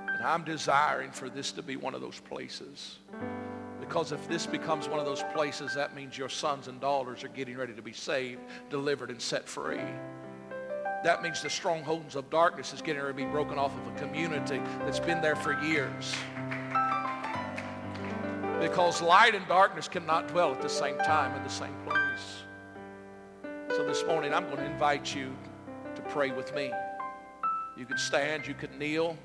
And 0.08 0.20
I'm 0.20 0.42
desiring 0.42 1.12
for 1.12 1.30
this 1.30 1.52
to 1.52 1.62
be 1.62 1.76
one 1.76 1.94
of 1.94 2.00
those 2.00 2.18
places. 2.18 2.98
Because 3.78 4.10
if 4.10 4.26
this 4.26 4.46
becomes 4.46 4.88
one 4.88 4.98
of 4.98 5.06
those 5.06 5.22
places, 5.32 5.76
that 5.76 5.94
means 5.94 6.18
your 6.18 6.28
sons 6.28 6.66
and 6.66 6.80
daughters 6.80 7.22
are 7.22 7.28
getting 7.28 7.56
ready 7.56 7.74
to 7.74 7.82
be 7.82 7.92
saved, 7.92 8.40
delivered, 8.68 9.10
and 9.10 9.22
set 9.22 9.48
free 9.48 9.78
that 11.04 11.22
means 11.22 11.42
the 11.42 11.50
strongholds 11.50 12.16
of 12.16 12.30
darkness 12.30 12.72
is 12.72 12.80
getting 12.80 13.02
ready 13.02 13.12
to 13.12 13.26
be 13.26 13.30
broken 13.30 13.58
off 13.58 13.76
of 13.76 13.94
a 13.94 13.98
community 13.98 14.58
that's 14.80 14.98
been 14.98 15.20
there 15.20 15.36
for 15.36 15.52
years. 15.62 16.14
Because 18.64 19.02
light 19.02 19.34
and 19.34 19.46
darkness 19.46 19.88
cannot 19.88 20.26
dwell 20.28 20.50
at 20.50 20.62
the 20.62 20.70
same 20.70 20.96
time 20.96 21.36
in 21.36 21.42
the 21.42 21.50
same 21.50 21.74
place. 21.84 22.44
So 23.76 23.84
this 23.84 24.06
morning 24.06 24.32
I'm 24.32 24.44
going 24.44 24.56
to 24.56 24.64
invite 24.64 25.14
you 25.14 25.36
to 25.94 26.00
pray 26.00 26.30
with 26.30 26.54
me. 26.54 26.72
You 27.76 27.84
can 27.84 27.98
stand, 27.98 28.46
you 28.46 28.54
can 28.54 28.78
kneel, 28.78 29.18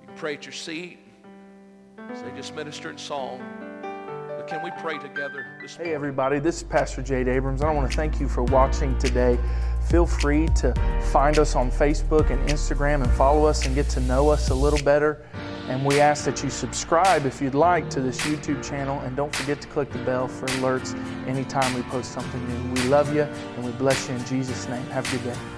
you 0.00 0.08
can 0.08 0.16
pray 0.16 0.34
at 0.34 0.44
your 0.44 0.52
seat. 0.52 0.98
Say 2.14 2.32
just 2.34 2.52
minister 2.56 2.90
in 2.90 2.98
song. 2.98 3.40
But 4.26 4.48
can 4.48 4.64
we 4.64 4.72
pray 4.80 4.98
together 4.98 5.46
this 5.62 5.78
morning? 5.78 5.92
Hey 5.92 5.94
everybody, 5.94 6.40
this 6.40 6.56
is 6.56 6.62
Pastor 6.64 7.00
Jade 7.00 7.28
Abrams. 7.28 7.62
I 7.62 7.72
want 7.72 7.88
to 7.88 7.96
thank 7.96 8.18
you 8.18 8.26
for 8.26 8.42
watching 8.42 8.98
today 8.98 9.38
feel 9.88 10.04
free 10.04 10.46
to 10.48 10.74
find 11.12 11.38
us 11.38 11.54
on 11.54 11.70
Facebook 11.70 12.30
and 12.30 12.46
Instagram 12.48 13.02
and 13.02 13.10
follow 13.12 13.46
us 13.46 13.64
and 13.64 13.74
get 13.74 13.88
to 13.88 14.00
know 14.00 14.28
us 14.28 14.50
a 14.50 14.54
little 14.54 14.82
better. 14.84 15.24
And 15.68 15.84
we 15.84 16.00
ask 16.00 16.24
that 16.24 16.42
you 16.42 16.48
subscribe 16.48 17.26
if 17.26 17.42
you'd 17.42 17.54
like 17.54 17.90
to 17.90 18.00
this 18.00 18.18
YouTube 18.22 18.66
channel 18.66 19.00
and 19.00 19.14
don't 19.14 19.34
forget 19.34 19.60
to 19.60 19.68
click 19.68 19.92
the 19.92 19.98
bell 19.98 20.26
for 20.26 20.46
alerts 20.46 20.94
anytime 21.26 21.74
we 21.74 21.82
post 21.82 22.12
something 22.12 22.48
new. 22.48 22.80
We 22.80 22.88
love 22.88 23.14
you 23.14 23.22
and 23.22 23.64
we 23.64 23.72
bless 23.72 24.08
you 24.08 24.14
in 24.14 24.24
Jesus' 24.24 24.66
name. 24.66 24.84
Have 24.86 25.06
a 25.12 25.16
good 25.16 25.34
day. 25.34 25.57